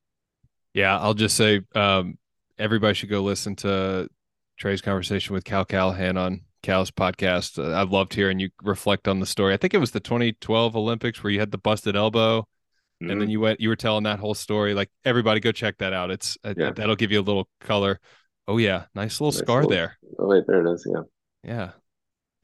Yeah 0.74 0.98
i'll 0.98 1.14
just 1.14 1.36
say 1.36 1.60
um 1.74 2.18
everybody 2.58 2.94
should 2.94 3.10
go 3.10 3.22
listen 3.22 3.56
to 3.56 4.08
trey's 4.56 4.80
conversation 4.80 5.34
with 5.34 5.44
cal 5.44 5.64
callahan 5.64 6.16
on 6.16 6.42
Cal's 6.62 6.90
podcast. 6.90 7.62
Uh, 7.62 7.78
I've 7.78 7.90
loved 7.90 8.14
hearing 8.14 8.38
you 8.38 8.50
reflect 8.62 9.08
on 9.08 9.20
the 9.20 9.26
story. 9.26 9.54
I 9.54 9.56
think 9.56 9.74
it 9.74 9.78
was 9.78 9.92
the 9.92 10.00
2012 10.00 10.76
Olympics 10.76 11.22
where 11.22 11.32
you 11.32 11.40
had 11.40 11.50
the 11.50 11.58
busted 11.58 11.96
elbow, 11.96 12.40
mm-hmm. 12.40 13.10
and 13.10 13.20
then 13.20 13.26
mm-hmm. 13.26 13.30
you 13.30 13.40
went. 13.40 13.60
You 13.60 13.68
were 13.68 13.76
telling 13.76 14.04
that 14.04 14.18
whole 14.18 14.34
story. 14.34 14.74
Like 14.74 14.90
everybody, 15.04 15.40
go 15.40 15.52
check 15.52 15.78
that 15.78 15.92
out. 15.92 16.10
It's 16.10 16.36
uh, 16.44 16.54
yeah. 16.56 16.70
that'll 16.70 16.96
give 16.96 17.12
you 17.12 17.20
a 17.20 17.22
little 17.22 17.48
color. 17.60 18.00
Oh 18.46 18.58
yeah, 18.58 18.84
nice 18.94 19.20
little 19.20 19.32
nice 19.32 19.40
scar 19.40 19.62
little, 19.62 19.70
there. 19.70 19.98
Oh 20.18 20.26
wait, 20.26 20.44
there 20.46 20.66
it 20.66 20.72
is. 20.72 20.86
Yeah. 20.90 21.02
Yeah. 21.44 21.70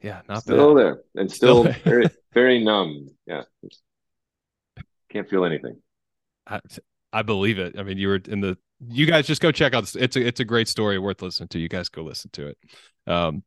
Yeah. 0.01 0.21
Not 0.29 0.43
still 0.43 0.75
bad. 0.75 0.83
there 0.83 1.01
and 1.15 1.31
still, 1.31 1.63
still 1.63 1.75
very 1.83 2.05
very 2.33 2.63
numb. 2.63 3.09
Yeah. 3.25 3.43
Can't 5.11 5.29
feel 5.29 5.45
anything. 5.45 5.81
I, 6.47 6.59
I 7.11 7.21
believe 7.21 7.59
it. 7.59 7.79
I 7.79 7.83
mean, 7.83 7.97
you 7.97 8.09
were 8.09 8.21
in 8.27 8.41
the. 8.41 8.57
You 8.87 9.05
guys 9.05 9.25
just 9.25 9.41
go 9.41 9.51
check 9.51 9.73
out. 9.73 9.95
It's 9.95 10.15
a 10.15 10.27
it's 10.27 10.41
a 10.41 10.45
great 10.45 10.67
story 10.67 10.99
worth 10.99 11.21
listening 11.21 11.47
to. 11.49 11.59
You 11.59 11.69
guys 11.69 11.87
go 11.87 12.03
listen 12.03 12.29
to 12.33 12.47
it. 12.47 12.57
Um, 13.07 13.43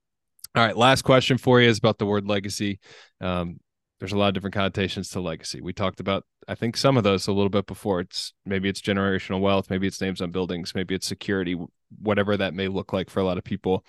all 0.58 0.66
right, 0.66 0.76
last 0.76 1.02
question 1.02 1.38
for 1.38 1.60
you 1.60 1.68
is 1.68 1.78
about 1.78 1.98
the 1.98 2.06
word 2.06 2.26
legacy. 2.26 2.80
Um, 3.20 3.60
there's 4.00 4.12
a 4.12 4.18
lot 4.18 4.28
of 4.28 4.34
different 4.34 4.54
connotations 4.54 5.08
to 5.10 5.20
legacy. 5.20 5.60
We 5.60 5.72
talked 5.72 6.00
about, 6.00 6.24
I 6.48 6.56
think, 6.56 6.76
some 6.76 6.96
of 6.96 7.04
those 7.04 7.28
a 7.28 7.32
little 7.32 7.48
bit 7.48 7.66
before. 7.66 8.00
It's 8.00 8.32
maybe 8.44 8.68
it's 8.68 8.80
generational 8.80 9.40
wealth, 9.40 9.70
maybe 9.70 9.86
it's 9.86 10.00
names 10.00 10.20
on 10.20 10.32
buildings, 10.32 10.74
maybe 10.74 10.96
it's 10.96 11.06
security, 11.06 11.56
whatever 12.02 12.36
that 12.36 12.54
may 12.54 12.66
look 12.66 12.92
like 12.92 13.08
for 13.08 13.20
a 13.20 13.24
lot 13.24 13.38
of 13.38 13.44
people. 13.44 13.84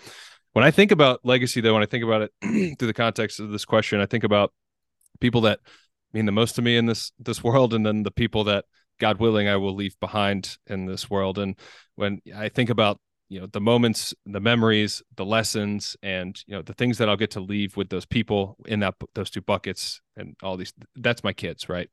When 0.54 0.64
I 0.64 0.70
think 0.70 0.92
about 0.92 1.22
legacy, 1.24 1.60
though, 1.60 1.74
when 1.74 1.82
I 1.82 1.88
think 1.88 2.04
about 2.04 2.22
it 2.22 2.32
through 2.78 2.88
the 2.88 2.94
context 2.94 3.40
of 3.40 3.50
this 3.50 3.66
question, 3.66 4.00
I 4.00 4.06
think 4.06 4.24
about 4.24 4.54
people 5.20 5.42
that 5.42 5.62
mean 6.14 6.28
the 6.28 6.32
most 6.32 6.54
to 6.58 6.62
me 6.62 6.78
in 6.78 6.86
this 6.86 7.12
this 7.18 7.44
world, 7.44 7.74
and 7.74 7.84
then 7.84 8.04
the 8.04 8.12
people 8.12 8.44
that, 8.44 8.66
God 9.00 9.20
willing, 9.20 9.48
I 9.48 9.58
will 9.58 9.74
leave 9.74 10.00
behind 10.00 10.58
in 10.68 10.86
this 10.86 11.10
world. 11.10 11.40
And 11.40 11.56
when 11.96 12.20
I 12.36 12.50
think 12.50 12.70
about 12.70 13.00
you 13.30 13.40
know 13.40 13.48
the 13.48 13.62
moments 13.62 14.14
the 14.26 14.40
memories 14.40 15.02
the 15.16 15.26
lessons 15.26 15.96
and 16.02 16.44
you 16.48 16.56
know 16.56 16.62
the 16.62 16.74
things 16.74 16.98
that 16.98 17.08
i'll 17.08 17.16
get 17.16 17.32
to 17.32 17.40
leave 17.40 17.78
with 17.78 17.88
those 17.90 18.06
people 18.06 18.58
in 18.66 18.80
that 18.80 18.96
those 19.14 19.30
two 19.30 19.42
buckets 19.42 20.02
and 20.18 20.36
all 20.44 20.58
these 20.58 20.74
that's 20.96 21.24
my 21.24 21.32
kids 21.32 21.70
right 21.70 21.90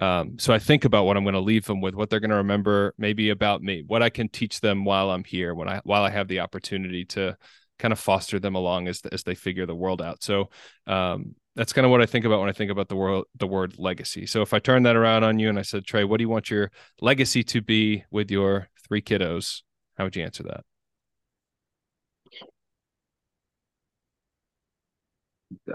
um, 0.00 0.38
so 0.38 0.52
i 0.52 0.58
think 0.58 0.84
about 0.84 1.04
what 1.04 1.16
i'm 1.16 1.24
going 1.24 1.32
to 1.34 1.40
leave 1.40 1.64
them 1.64 1.80
with 1.80 1.94
what 1.94 2.10
they're 2.10 2.20
going 2.20 2.30
to 2.30 2.36
remember 2.36 2.92
maybe 2.98 3.30
about 3.30 3.62
me 3.62 3.82
what 3.86 4.02
i 4.02 4.10
can 4.10 4.28
teach 4.28 4.60
them 4.60 4.84
while 4.84 5.10
i'm 5.10 5.24
here 5.24 5.54
when 5.54 5.68
i 5.68 5.80
while 5.84 6.02
i 6.02 6.10
have 6.10 6.28
the 6.28 6.40
opportunity 6.40 7.04
to 7.04 7.36
kind 7.78 7.92
of 7.92 7.98
foster 7.98 8.38
them 8.38 8.56
along 8.56 8.88
as 8.88 9.00
as 9.12 9.22
they 9.22 9.34
figure 9.34 9.66
the 9.66 9.74
world 9.74 10.02
out 10.02 10.22
so 10.22 10.50
um, 10.86 11.34
that's 11.56 11.72
kind 11.72 11.84
of 11.84 11.90
what 11.90 12.00
I 12.00 12.06
think 12.06 12.24
about 12.24 12.38
when 12.40 12.48
I 12.48 12.52
think 12.52 12.70
about 12.70 12.88
the 12.88 12.96
world, 12.96 13.24
the 13.36 13.46
word 13.46 13.74
legacy. 13.76 14.24
So 14.24 14.40
if 14.40 14.54
I 14.54 14.60
turn 14.60 14.84
that 14.84 14.94
around 14.94 15.24
on 15.24 15.40
you 15.40 15.48
and 15.48 15.58
I 15.58 15.62
said, 15.62 15.84
Trey, 15.84 16.04
what 16.04 16.18
do 16.18 16.22
you 16.22 16.28
want 16.28 16.48
your 16.48 16.70
legacy 17.00 17.42
to 17.42 17.60
be 17.60 18.04
with 18.10 18.30
your 18.30 18.68
three 18.86 19.02
kiddos? 19.02 19.62
How 19.98 20.04
would 20.04 20.14
you 20.14 20.22
answer 20.22 20.44
that? 20.44 20.64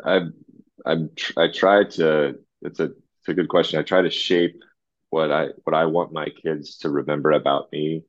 I 0.04 0.22
I 0.86 0.96
I 1.38 1.48
try 1.48 1.84
to. 1.84 2.36
It's 2.62 2.80
a 2.80 2.86
it's 2.86 3.30
a 3.30 3.34
good 3.34 3.50
question. 3.50 3.80
I 3.80 3.84
try 3.84 4.02
to 4.02 4.10
shape 4.10 4.62
what 5.10 5.32
I 5.32 5.48
what 5.64 5.76
I 5.76 5.86
want 5.86 6.14
my 6.14 6.28
kids 6.44 6.78
to 6.80 6.90
remember 6.90 7.32
about 7.32 7.72
me 7.72 8.04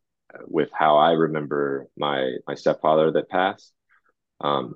with 0.46 0.70
how 0.72 0.96
I 0.96 1.12
remember 1.12 1.86
my 1.96 2.34
my 2.46 2.54
stepfather 2.54 3.12
that 3.12 3.28
passed. 3.28 3.72
Um, 4.40 4.74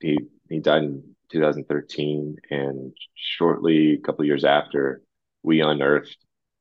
he 0.00 0.18
he 0.48 0.60
died 0.60 0.84
in 0.84 1.16
2013, 1.30 2.36
and 2.50 2.92
shortly 3.14 3.94
a 3.94 3.98
couple 4.00 4.24
years 4.24 4.44
after, 4.44 5.02
we 5.42 5.60
unearthed 5.60 6.16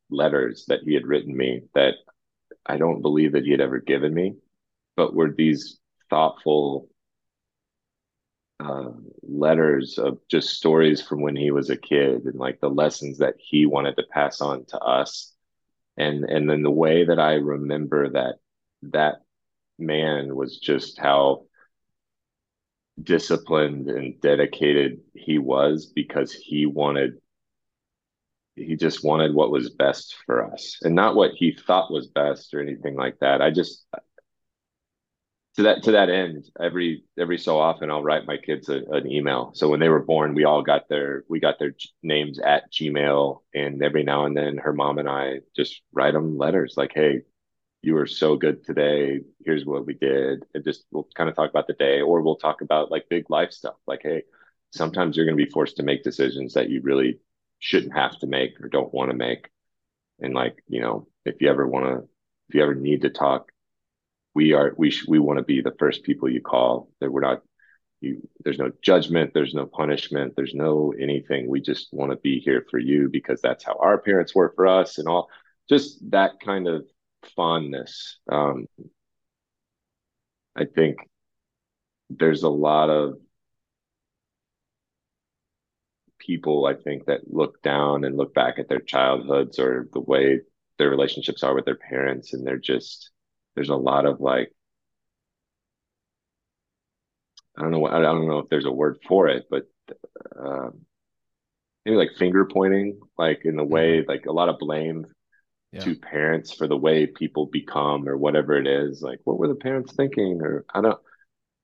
letters 0.09 0.65
that 0.67 0.81
he 0.85 0.93
had 0.93 1.07
written 1.07 1.35
me 1.35 1.63
that 1.75 1.95
I 2.65 2.77
don't 2.77 3.01
believe 3.01 3.33
that 3.33 3.45
he 3.45 3.51
had 3.51 3.61
ever 3.61 3.79
given 3.79 4.13
me, 4.13 4.35
but 4.95 5.15
were 5.15 5.31
these 5.31 5.79
thoughtful 6.09 6.89
uh, 8.61 8.91
letters 9.23 9.97
of 9.97 10.19
just 10.29 10.49
stories 10.49 11.01
from 11.01 11.21
when 11.21 11.35
he 11.35 11.51
was 11.51 11.69
a 11.69 11.77
kid 11.77 12.25
and 12.25 12.35
like 12.35 12.59
the 12.59 12.69
lessons 12.69 13.17
that 13.19 13.35
he 13.39 13.65
wanted 13.65 13.95
to 13.97 14.03
pass 14.11 14.41
on 14.41 14.65
to 14.65 14.79
us. 14.79 15.33
And 15.97 16.23
and 16.25 16.49
then 16.49 16.63
the 16.63 16.71
way 16.71 17.05
that 17.05 17.19
i 17.19 17.33
remember 17.33 18.09
that 18.11 18.35
that 18.83 19.15
man 19.77 20.35
was 20.35 20.57
just 20.59 20.97
how 20.99 21.45
disciplined 23.01 23.89
and 23.89 24.19
dedicated 24.21 24.99
he 25.13 25.37
was 25.37 25.87
because 25.87 26.31
he 26.31 26.65
wanted 26.65 27.13
he 28.55 28.75
just 28.75 29.03
wanted 29.03 29.33
what 29.33 29.51
was 29.51 29.69
best 29.69 30.15
for 30.25 30.43
us. 30.53 30.77
And 30.81 30.93
not 30.95 31.15
what 31.15 31.31
he 31.35 31.53
thought 31.53 31.91
was 31.91 32.07
best 32.07 32.53
or 32.53 32.61
anything 32.61 32.95
like 32.95 33.17
that. 33.19 33.41
I 33.41 33.49
just 33.49 33.85
to 35.55 35.63
that 35.63 35.83
to 35.83 35.91
that 35.91 36.09
end 36.09 36.45
every 36.61 37.03
every 37.19 37.37
so 37.37 37.59
often 37.59 37.91
i'll 37.91 38.03
write 38.03 38.25
my 38.25 38.37
kids 38.37 38.69
a, 38.69 38.81
an 38.91 39.09
email. 39.11 39.51
So 39.53 39.67
when 39.69 39.79
they 39.79 39.89
were 39.89 40.03
born 40.03 40.33
we 40.33 40.45
all 40.45 40.61
got 40.63 40.87
their 40.89 41.23
we 41.29 41.39
got 41.39 41.59
their 41.59 41.75
names 42.03 42.39
at 42.39 42.71
gmail 42.71 43.41
and 43.53 43.83
every 43.83 44.03
now 44.03 44.25
and 44.25 44.35
then 44.35 44.57
her 44.57 44.73
mom 44.73 44.97
and 44.97 45.09
i 45.09 45.39
just 45.55 45.81
write 45.93 46.13
them 46.13 46.37
letters 46.37 46.75
like 46.77 46.91
hey 46.93 47.21
you 47.81 47.95
were 47.95 48.07
so 48.07 48.35
good 48.35 48.63
today. 48.63 49.21
Here's 49.43 49.65
what 49.65 49.85
we 49.85 49.93
did. 49.95 50.45
And 50.53 50.63
just 50.63 50.85
we'll 50.91 51.07
kind 51.15 51.29
of 51.29 51.35
talk 51.35 51.49
about 51.49 51.67
the 51.67 51.73
day 51.73 52.01
or 52.01 52.21
we'll 52.21 52.35
talk 52.35 52.61
about 52.61 52.91
like 52.91 53.09
big 53.09 53.29
life 53.29 53.51
stuff 53.51 53.75
like 53.87 54.01
hey 54.03 54.23
sometimes 54.71 55.17
you're 55.17 55.25
going 55.25 55.37
to 55.37 55.43
be 55.43 55.49
forced 55.51 55.77
to 55.77 55.83
make 55.83 56.03
decisions 56.03 56.53
that 56.53 56.69
you 56.69 56.81
really 56.81 57.19
shouldn't 57.59 57.93
have 57.93 58.17
to 58.19 58.27
make 58.27 58.59
or 58.61 58.69
don't 58.69 58.93
want 58.93 59.11
to 59.11 59.17
make. 59.17 59.49
And 60.19 60.33
like 60.33 60.63
you 60.67 60.81
know 60.81 61.07
if 61.25 61.41
you 61.41 61.49
ever 61.49 61.67
want 61.67 61.85
to 61.85 62.07
if 62.49 62.55
you 62.55 62.63
ever 62.63 62.75
need 62.75 63.01
to 63.01 63.09
talk 63.09 63.50
we 64.33 64.53
are 64.53 64.73
we 64.77 64.91
sh- 64.91 65.07
we 65.07 65.19
want 65.19 65.37
to 65.39 65.43
be 65.43 65.61
the 65.61 65.75
first 65.79 66.03
people 66.03 66.29
you 66.29 66.41
call. 66.41 66.89
That 67.01 67.11
we're 67.11 67.21
not 67.21 67.41
you 68.01 68.27
there's 68.43 68.59
no 68.59 68.71
judgment 68.81 69.31
there's 69.33 69.53
no 69.53 69.65
punishment 69.65 70.33
there's 70.35 70.53
no 70.55 70.93
anything. 70.99 71.49
We 71.49 71.61
just 71.61 71.89
want 71.93 72.11
to 72.11 72.17
be 72.17 72.39
here 72.39 72.65
for 72.69 72.79
you 72.79 73.09
because 73.09 73.41
that's 73.41 73.63
how 73.63 73.77
our 73.79 73.97
parents 73.99 74.33
were 74.35 74.53
for 74.55 74.67
us 74.67 74.97
and 74.97 75.07
all. 75.07 75.29
Just 75.69 75.99
that 76.11 76.39
kind 76.43 76.67
of 76.67 76.85
fondness 77.35 78.17
um 78.31 78.65
i 80.55 80.65
think 80.65 80.97
there's 82.09 82.43
a 82.43 82.49
lot 82.49 82.89
of 82.89 83.15
people 86.19 86.65
i 86.65 86.73
think 86.73 87.05
that 87.05 87.21
look 87.27 87.61
down 87.63 88.03
and 88.03 88.17
look 88.17 88.33
back 88.33 88.59
at 88.59 88.69
their 88.69 88.79
childhoods 88.79 89.57
or 89.59 89.87
the 89.93 89.99
way 89.99 90.39
their 90.77 90.89
relationships 90.89 91.43
are 91.43 91.55
with 91.55 91.65
their 91.65 91.75
parents 91.75 92.33
and 92.33 92.45
they're 92.45 92.57
just 92.57 93.10
there's 93.55 93.69
a 93.69 93.75
lot 93.75 94.05
of 94.05 94.19
like 94.19 94.51
I 97.57 97.61
don't 97.61 97.71
know 97.71 97.79
what 97.79 97.93
I 97.93 98.01
don't 98.01 98.27
know 98.27 98.39
if 98.39 98.49
there's 98.49 98.65
a 98.65 98.71
word 98.71 98.99
for 99.07 99.27
it, 99.27 99.45
but 99.49 99.67
um, 100.39 100.85
maybe 101.85 101.97
like 101.97 102.11
finger 102.17 102.45
pointing, 102.45 102.99
like 103.17 103.41
in 103.45 103.55
the 103.55 103.63
way 103.63 103.99
mm-hmm. 103.99 104.09
like 104.09 104.25
a 104.25 104.31
lot 104.31 104.49
of 104.49 104.59
blame 104.59 105.05
yeah. 105.71 105.81
to 105.81 105.95
parents 105.95 106.53
for 106.53 106.67
the 106.67 106.77
way 106.77 107.05
people 107.05 107.47
become 107.47 108.07
or 108.07 108.17
whatever 108.17 108.57
it 108.57 108.67
is. 108.67 109.01
Like 109.01 109.19
what 109.25 109.37
were 109.37 109.47
the 109.47 109.55
parents 109.55 109.93
thinking? 109.93 110.41
Or 110.41 110.65
I 110.73 110.81
don't. 110.81 110.99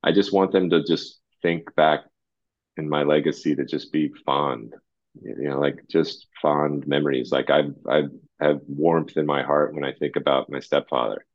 I 0.04 0.12
just 0.12 0.34
want 0.34 0.52
them 0.52 0.70
to 0.70 0.84
just 0.84 1.20
think 1.42 1.74
back 1.76 2.02
in 2.78 2.88
my 2.88 3.04
legacy 3.04 3.56
to 3.56 3.66
just 3.66 3.92
be 3.92 4.12
fond, 4.26 4.76
you 5.22 5.50
know, 5.50 5.60
like 5.60 5.84
just 5.90 6.28
fond 6.42 6.86
memories. 6.88 7.32
Like 7.32 7.50
I 7.50 7.70
I 7.90 8.04
have 8.40 8.60
warmth 8.68 9.18
in 9.18 9.26
my 9.26 9.44
heart 9.44 9.74
when 9.74 9.86
I 9.86 9.94
think 9.94 10.16
about 10.16 10.50
my 10.50 10.60
stepfather 10.60 11.26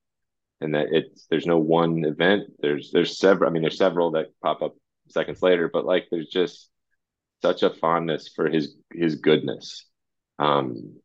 and 0.62 0.74
that 0.74 0.88
it's 0.92 1.26
there's 1.30 1.46
no 1.46 1.58
one 1.58 2.04
event. 2.04 2.44
There's 2.60 2.90
there's 2.92 3.18
several. 3.18 3.48
I 3.50 3.52
mean, 3.52 3.62
there's 3.62 3.78
several 3.78 4.12
that 4.12 4.28
pop 4.42 4.62
up 4.62 4.76
seconds 5.08 5.42
later, 5.42 5.68
but 5.72 5.84
like 5.86 6.08
there's 6.10 6.28
just 6.28 6.70
such 7.42 7.62
a 7.62 7.70
fondness 7.70 8.28
for 8.34 8.48
his 8.50 8.76
his 8.92 9.16
goodness 9.16 9.86
Um, 10.38 10.96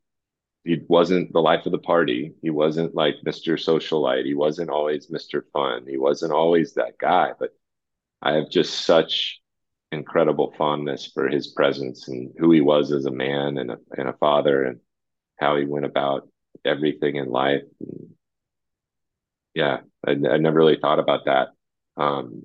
he 0.64 0.82
wasn't 0.90 1.32
the 1.34 1.42
life 1.42 1.66
of 1.66 1.72
the 1.72 1.80
party. 1.80 2.34
He 2.42 2.50
wasn't 2.50 2.96
like 2.96 3.16
Mr. 3.24 3.54
Socialite. 3.56 4.26
He 4.26 4.34
wasn't 4.36 4.70
always 4.70 5.08
Mr. 5.10 5.44
Fun. 5.54 5.86
He 5.88 5.98
wasn't 5.98 6.34
always 6.34 6.74
that 6.74 6.98
guy. 7.00 7.32
But 7.40 7.52
I 8.22 8.34
have 8.34 8.50
just 8.50 8.86
such 8.86 9.42
incredible 9.92 10.54
fondness 10.58 11.08
for 11.08 11.30
his 11.30 11.48
presence 11.50 12.08
and 12.10 12.34
who 12.40 12.52
he 12.52 12.62
was 12.62 12.92
as 12.92 13.06
a 13.06 13.12
man 13.12 13.58
and 13.58 13.72
a, 13.72 13.80
and 13.98 14.10
a 14.10 14.14
father 14.14 14.66
and 14.66 14.80
how 15.40 15.58
he 15.58 15.66
went 15.66 15.86
about 15.86 16.30
everything 16.66 17.18
in 17.18 17.30
life. 17.30 17.64
And 17.82 18.10
yeah, 19.58 19.78
I, 20.06 20.12
I 20.12 20.38
never 20.38 20.60
really 20.60 20.78
thought 20.80 21.00
about 21.00 21.26
that. 21.26 21.48
Um, 21.98 22.44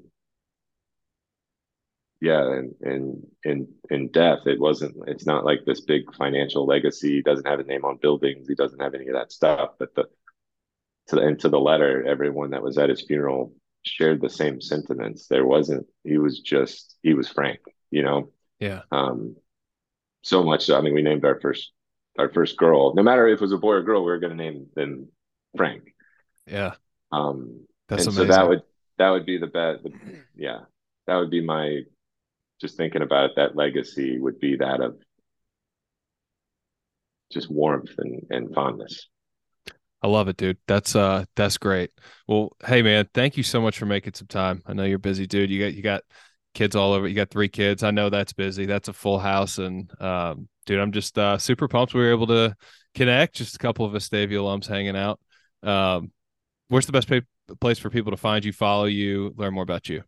yeah, 2.22 2.40
and 2.40 2.74
in 2.80 3.26
in 3.44 3.68
in 3.90 4.08
death, 4.08 4.46
it 4.46 4.58
wasn't. 4.58 4.96
It's 5.06 5.26
not 5.26 5.44
like 5.44 5.66
this 5.66 5.82
big 5.82 6.14
financial 6.14 6.64
legacy. 6.64 7.16
He 7.16 7.22
doesn't 7.22 7.46
have 7.46 7.60
a 7.60 7.64
name 7.64 7.84
on 7.84 7.98
buildings. 7.98 8.48
He 8.48 8.54
doesn't 8.54 8.80
have 8.80 8.94
any 8.94 9.08
of 9.08 9.14
that 9.14 9.30
stuff. 9.30 9.72
But 9.78 9.94
the 9.94 10.04
to 11.08 11.16
the, 11.16 11.20
and 11.20 11.38
to 11.40 11.50
the 11.50 11.60
letter, 11.60 12.02
everyone 12.06 12.50
that 12.50 12.62
was 12.62 12.78
at 12.78 12.88
his 12.88 13.02
funeral 13.02 13.52
shared 13.82 14.22
the 14.22 14.30
same 14.30 14.62
sentiments. 14.62 15.26
There 15.26 15.44
wasn't. 15.44 15.86
He 16.04 16.16
was 16.16 16.40
just. 16.40 16.96
He 17.02 17.12
was 17.12 17.28
frank. 17.28 17.60
You 17.90 18.04
know. 18.04 18.32
Yeah. 18.58 18.82
Um. 18.90 19.36
So 20.22 20.42
much. 20.42 20.64
So, 20.64 20.78
I 20.78 20.80
mean, 20.80 20.94
we 20.94 21.02
named 21.02 21.26
our 21.26 21.38
first 21.40 21.72
our 22.18 22.32
first 22.32 22.56
girl. 22.56 22.94
No 22.94 23.02
matter 23.02 23.28
if 23.28 23.34
it 23.34 23.40
was 23.42 23.52
a 23.52 23.58
boy 23.58 23.72
or 23.72 23.82
girl, 23.82 24.02
we 24.02 24.12
were 24.12 24.18
going 24.18 24.34
to 24.34 24.42
name 24.42 24.68
them 24.74 25.08
Frank. 25.58 25.82
Yeah. 26.46 26.74
Um. 27.12 27.66
That's 27.88 28.06
and 28.06 28.16
amazing. 28.16 28.32
so 28.32 28.38
that 28.38 28.48
would 28.48 28.62
that 28.98 29.10
would 29.10 29.26
be 29.26 29.38
the 29.38 29.46
best. 29.46 29.86
Yeah, 30.34 30.60
that 31.06 31.16
would 31.16 31.30
be 31.30 31.44
my 31.44 31.82
just 32.62 32.76
thinking 32.76 33.02
about 33.02 33.26
it, 33.26 33.32
that 33.36 33.56
legacy 33.56 34.18
would 34.18 34.38
be 34.38 34.56
that 34.56 34.80
of 34.80 34.96
just 37.30 37.50
warmth 37.50 37.90
and, 37.98 38.22
and 38.30 38.54
fondness. 38.54 39.08
I 40.00 40.08
love 40.08 40.28
it, 40.28 40.36
dude. 40.36 40.58
That's 40.66 40.96
uh 40.96 41.24
that's 41.36 41.58
great. 41.58 41.90
Well, 42.26 42.50
hey 42.64 42.82
man, 42.82 43.08
thank 43.14 43.36
you 43.36 43.42
so 43.42 43.60
much 43.60 43.78
for 43.78 43.86
making 43.86 44.14
some 44.14 44.26
time. 44.26 44.62
I 44.66 44.72
know 44.72 44.84
you're 44.84 44.98
busy, 44.98 45.26
dude. 45.26 45.50
You 45.50 45.64
got 45.64 45.74
you 45.74 45.82
got 45.82 46.02
kids 46.54 46.74
all 46.74 46.92
over. 46.92 47.06
You 47.06 47.14
got 47.14 47.30
three 47.30 47.48
kids. 47.48 47.82
I 47.82 47.90
know 47.90 48.10
that's 48.10 48.32
busy. 48.32 48.66
That's 48.66 48.88
a 48.88 48.92
full 48.92 49.18
house. 49.18 49.58
And 49.58 49.90
um, 50.00 50.48
dude, 50.66 50.80
I'm 50.80 50.92
just 50.92 51.18
uh 51.18 51.38
super 51.38 51.68
pumped 51.68 51.94
we 51.94 52.00
were 52.00 52.10
able 52.10 52.26
to 52.28 52.56
connect. 52.94 53.36
Just 53.36 53.56
a 53.56 53.58
couple 53.58 53.86
of 53.86 53.92
Vestavia 53.92 54.32
alums 54.32 54.66
hanging 54.66 54.96
out. 54.96 55.20
Um, 55.62 56.10
where's 56.68 56.86
the 56.86 56.92
best 56.92 57.08
pa- 57.08 57.20
place 57.60 57.78
for 57.78 57.90
people 57.90 58.10
to 58.10 58.16
find 58.16 58.44
you, 58.44 58.52
follow 58.52 58.84
you, 58.84 59.34
learn 59.36 59.54
more 59.54 59.62
about 59.62 59.88
you? 59.88 60.04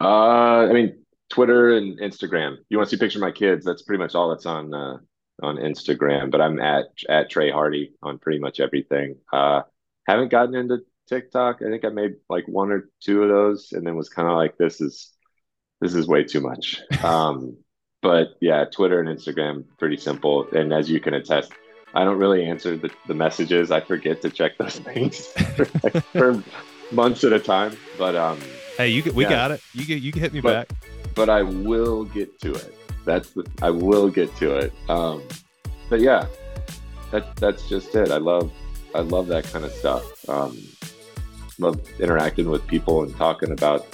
Uh, 0.00 0.66
I 0.68 0.72
mean, 0.72 1.04
Twitter 1.28 1.76
and 1.76 1.98
Instagram. 2.00 2.56
You 2.68 2.78
want 2.78 2.90
to 2.90 2.96
see 2.96 3.00
a 3.00 3.04
picture 3.04 3.18
of 3.18 3.22
my 3.22 3.32
kids? 3.32 3.64
That's 3.64 3.82
pretty 3.82 4.02
much 4.02 4.14
all 4.14 4.30
that's 4.30 4.46
on 4.46 4.74
uh, 4.74 4.98
on 5.42 5.56
Instagram. 5.56 6.30
But 6.30 6.40
I'm 6.40 6.60
at 6.60 6.86
at 7.08 7.30
Trey 7.30 7.50
Hardee 7.50 7.92
on 8.02 8.18
pretty 8.18 8.38
much 8.38 8.60
everything. 8.60 9.16
Uh, 9.32 9.62
haven't 10.06 10.30
gotten 10.30 10.54
into 10.54 10.78
TikTok. 11.08 11.60
I 11.62 11.70
think 11.70 11.84
I 11.84 11.88
made 11.90 12.14
like 12.28 12.46
one 12.46 12.72
or 12.72 12.88
two 13.00 13.22
of 13.22 13.28
those, 13.28 13.72
and 13.72 13.86
then 13.86 13.96
was 13.96 14.08
kind 14.08 14.28
of 14.28 14.34
like, 14.34 14.56
this 14.56 14.80
is 14.80 15.12
this 15.80 15.94
is 15.94 16.06
way 16.06 16.24
too 16.24 16.40
much. 16.40 16.80
Um, 17.04 17.56
but 18.02 18.28
yeah, 18.40 18.64
Twitter 18.64 18.98
and 19.00 19.08
Instagram 19.08 19.64
pretty 19.78 19.98
simple. 19.98 20.48
And 20.52 20.72
as 20.72 20.90
you 20.90 21.00
can 21.00 21.12
attest, 21.12 21.52
I 21.94 22.04
don't 22.04 22.18
really 22.18 22.44
answer 22.44 22.76
the, 22.76 22.90
the 23.06 23.14
messages. 23.14 23.70
I 23.70 23.80
forget 23.80 24.22
to 24.22 24.30
check 24.30 24.56
those 24.58 24.78
things 24.88 25.26
for, 25.26 25.66
like, 25.82 26.04
for 26.12 26.42
months 26.92 27.24
at 27.24 27.32
a 27.32 27.40
time. 27.40 27.76
But 27.98 28.14
um, 28.16 28.38
Hey, 28.76 28.88
you 28.88 29.02
we 29.12 29.24
Yeah. 29.24 29.30
got 29.30 29.50
it. 29.50 29.60
You 29.74 29.84
get 29.84 30.00
you 30.02 30.12
can 30.12 30.22
hit 30.22 30.32
me 30.32 30.40
But- 30.40 30.68
back. 30.68 30.78
but 31.14 31.28
I 31.28 31.42
will 31.42 32.04
get 32.04 32.40
to 32.42 32.52
it. 32.52 32.74
That's 33.04 33.30
the 33.30 33.44
I 33.62 33.70
will 33.70 34.08
get 34.10 34.34
to 34.36 34.56
it. 34.56 34.72
Um, 34.88 35.22
but 35.88 36.00
yeah, 36.00 36.26
that 37.10 37.34
that's 37.36 37.68
just 37.68 37.94
it. 37.94 38.10
I 38.10 38.18
love 38.18 38.52
I 38.94 39.00
love 39.00 39.26
that 39.28 39.44
kind 39.44 39.64
of 39.64 39.72
stuff. 39.72 40.28
Um, 40.28 40.56
love 41.58 41.80
interacting 41.98 42.48
with 42.48 42.66
people 42.66 43.02
and 43.02 43.14
talking 43.16 43.50
about 43.52 43.86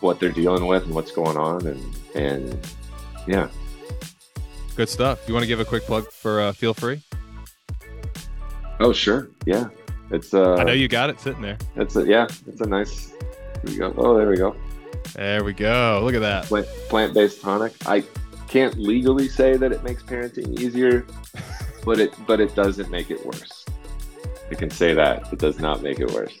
what 0.00 0.18
they're 0.18 0.30
dealing 0.32 0.66
with 0.66 0.84
and 0.84 0.94
what's 0.94 1.12
going 1.12 1.36
on 1.36 1.66
and 1.66 1.96
and 2.14 2.58
yeah. 3.28 3.48
Good 4.74 4.88
stuff. 4.88 5.26
You 5.28 5.34
want 5.34 5.42
to 5.42 5.48
give 5.48 5.60
a 5.60 5.64
quick 5.64 5.82
plug 5.82 6.10
for 6.10 6.40
uh, 6.40 6.52
Feel 6.52 6.72
Free? 6.72 7.02
Oh 8.80 8.92
sure, 8.92 9.28
yeah. 9.44 9.68
It's 10.10 10.32
uh, 10.32 10.54
I 10.54 10.64
know 10.64 10.72
you 10.72 10.88
got 10.88 11.10
it 11.10 11.20
sitting 11.20 11.42
there. 11.42 11.58
It's 11.76 11.96
a 11.96 12.06
yeah. 12.06 12.26
It's 12.46 12.60
a 12.60 12.66
nice. 12.66 13.10
Here 13.10 13.20
we 13.64 13.76
go. 13.76 13.94
Oh, 13.96 14.16
there 14.16 14.28
we 14.28 14.36
go. 14.36 14.56
There 15.14 15.44
we 15.44 15.52
go. 15.52 16.00
Look 16.02 16.14
at 16.14 16.20
that. 16.20 16.44
Plant 16.44 16.66
plant 16.88 17.14
based 17.14 17.42
tonic. 17.42 17.74
I 17.86 18.02
can't 18.48 18.78
legally 18.78 19.28
say 19.28 19.56
that 19.56 19.72
it 19.72 19.84
makes 19.84 20.02
parenting 20.02 20.58
easier, 20.58 21.06
but 21.84 22.00
it 22.00 22.14
but 22.26 22.40
it 22.40 22.54
doesn't 22.54 22.90
make 22.90 23.10
it 23.10 23.24
worse. 23.24 23.66
I 24.50 24.54
can 24.54 24.70
say 24.70 24.94
that 24.94 25.32
it 25.32 25.38
does 25.38 25.58
not 25.58 25.82
make 25.82 26.00
it 26.00 26.10
worse. 26.10 26.38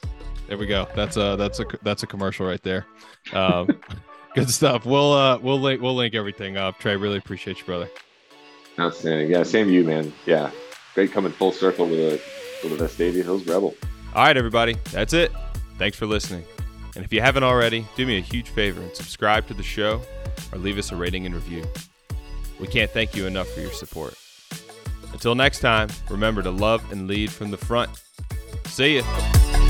There 0.48 0.58
we 0.58 0.66
go. 0.66 0.88
That's 0.94 1.16
a 1.16 1.36
that's 1.38 1.60
a 1.60 1.66
that's 1.82 2.02
a 2.02 2.06
commercial 2.06 2.46
right 2.46 2.62
there. 2.62 2.86
Um, 3.32 3.68
good 4.34 4.50
stuff. 4.50 4.84
We'll 4.84 5.12
uh 5.12 5.38
we'll 5.38 5.60
link 5.60 5.80
we'll 5.80 5.94
link 5.94 6.14
everything 6.14 6.56
up. 6.56 6.78
Trey, 6.78 6.96
really 6.96 7.18
appreciate 7.18 7.58
you, 7.58 7.64
brother. 7.64 7.88
Outstanding. 8.78 9.30
Yeah, 9.30 9.42
same 9.42 9.68
you, 9.68 9.84
man. 9.84 10.12
Yeah, 10.26 10.50
great 10.94 11.12
coming 11.12 11.32
full 11.32 11.52
circle 11.52 11.86
with 11.86 11.98
a 11.98 12.20
with 12.62 12.80
a 12.80 12.84
Vestavia 12.84 13.22
Hills 13.22 13.46
Rebel. 13.46 13.74
All 14.14 14.24
right, 14.24 14.36
everybody. 14.36 14.76
That's 14.92 15.12
it. 15.12 15.32
Thanks 15.78 15.96
for 15.96 16.06
listening. 16.06 16.44
And 16.94 17.04
if 17.04 17.12
you 17.12 17.20
haven't 17.20 17.42
already, 17.42 17.86
do 17.96 18.06
me 18.06 18.18
a 18.18 18.20
huge 18.20 18.50
favor 18.50 18.80
and 18.80 18.94
subscribe 18.94 19.46
to 19.48 19.54
the 19.54 19.62
show 19.62 20.02
or 20.52 20.58
leave 20.58 20.78
us 20.78 20.92
a 20.92 20.96
rating 20.96 21.24
and 21.26 21.34
review. 21.34 21.64
We 22.60 22.66
can't 22.66 22.90
thank 22.90 23.16
you 23.16 23.26
enough 23.26 23.48
for 23.48 23.60
your 23.60 23.72
support. 23.72 24.14
Until 25.12 25.34
next 25.34 25.60
time, 25.60 25.88
remember 26.10 26.42
to 26.42 26.50
love 26.50 26.92
and 26.92 27.08
lead 27.08 27.30
from 27.30 27.50
the 27.50 27.56
front. 27.56 27.90
See 28.66 28.98
ya. 28.98 29.61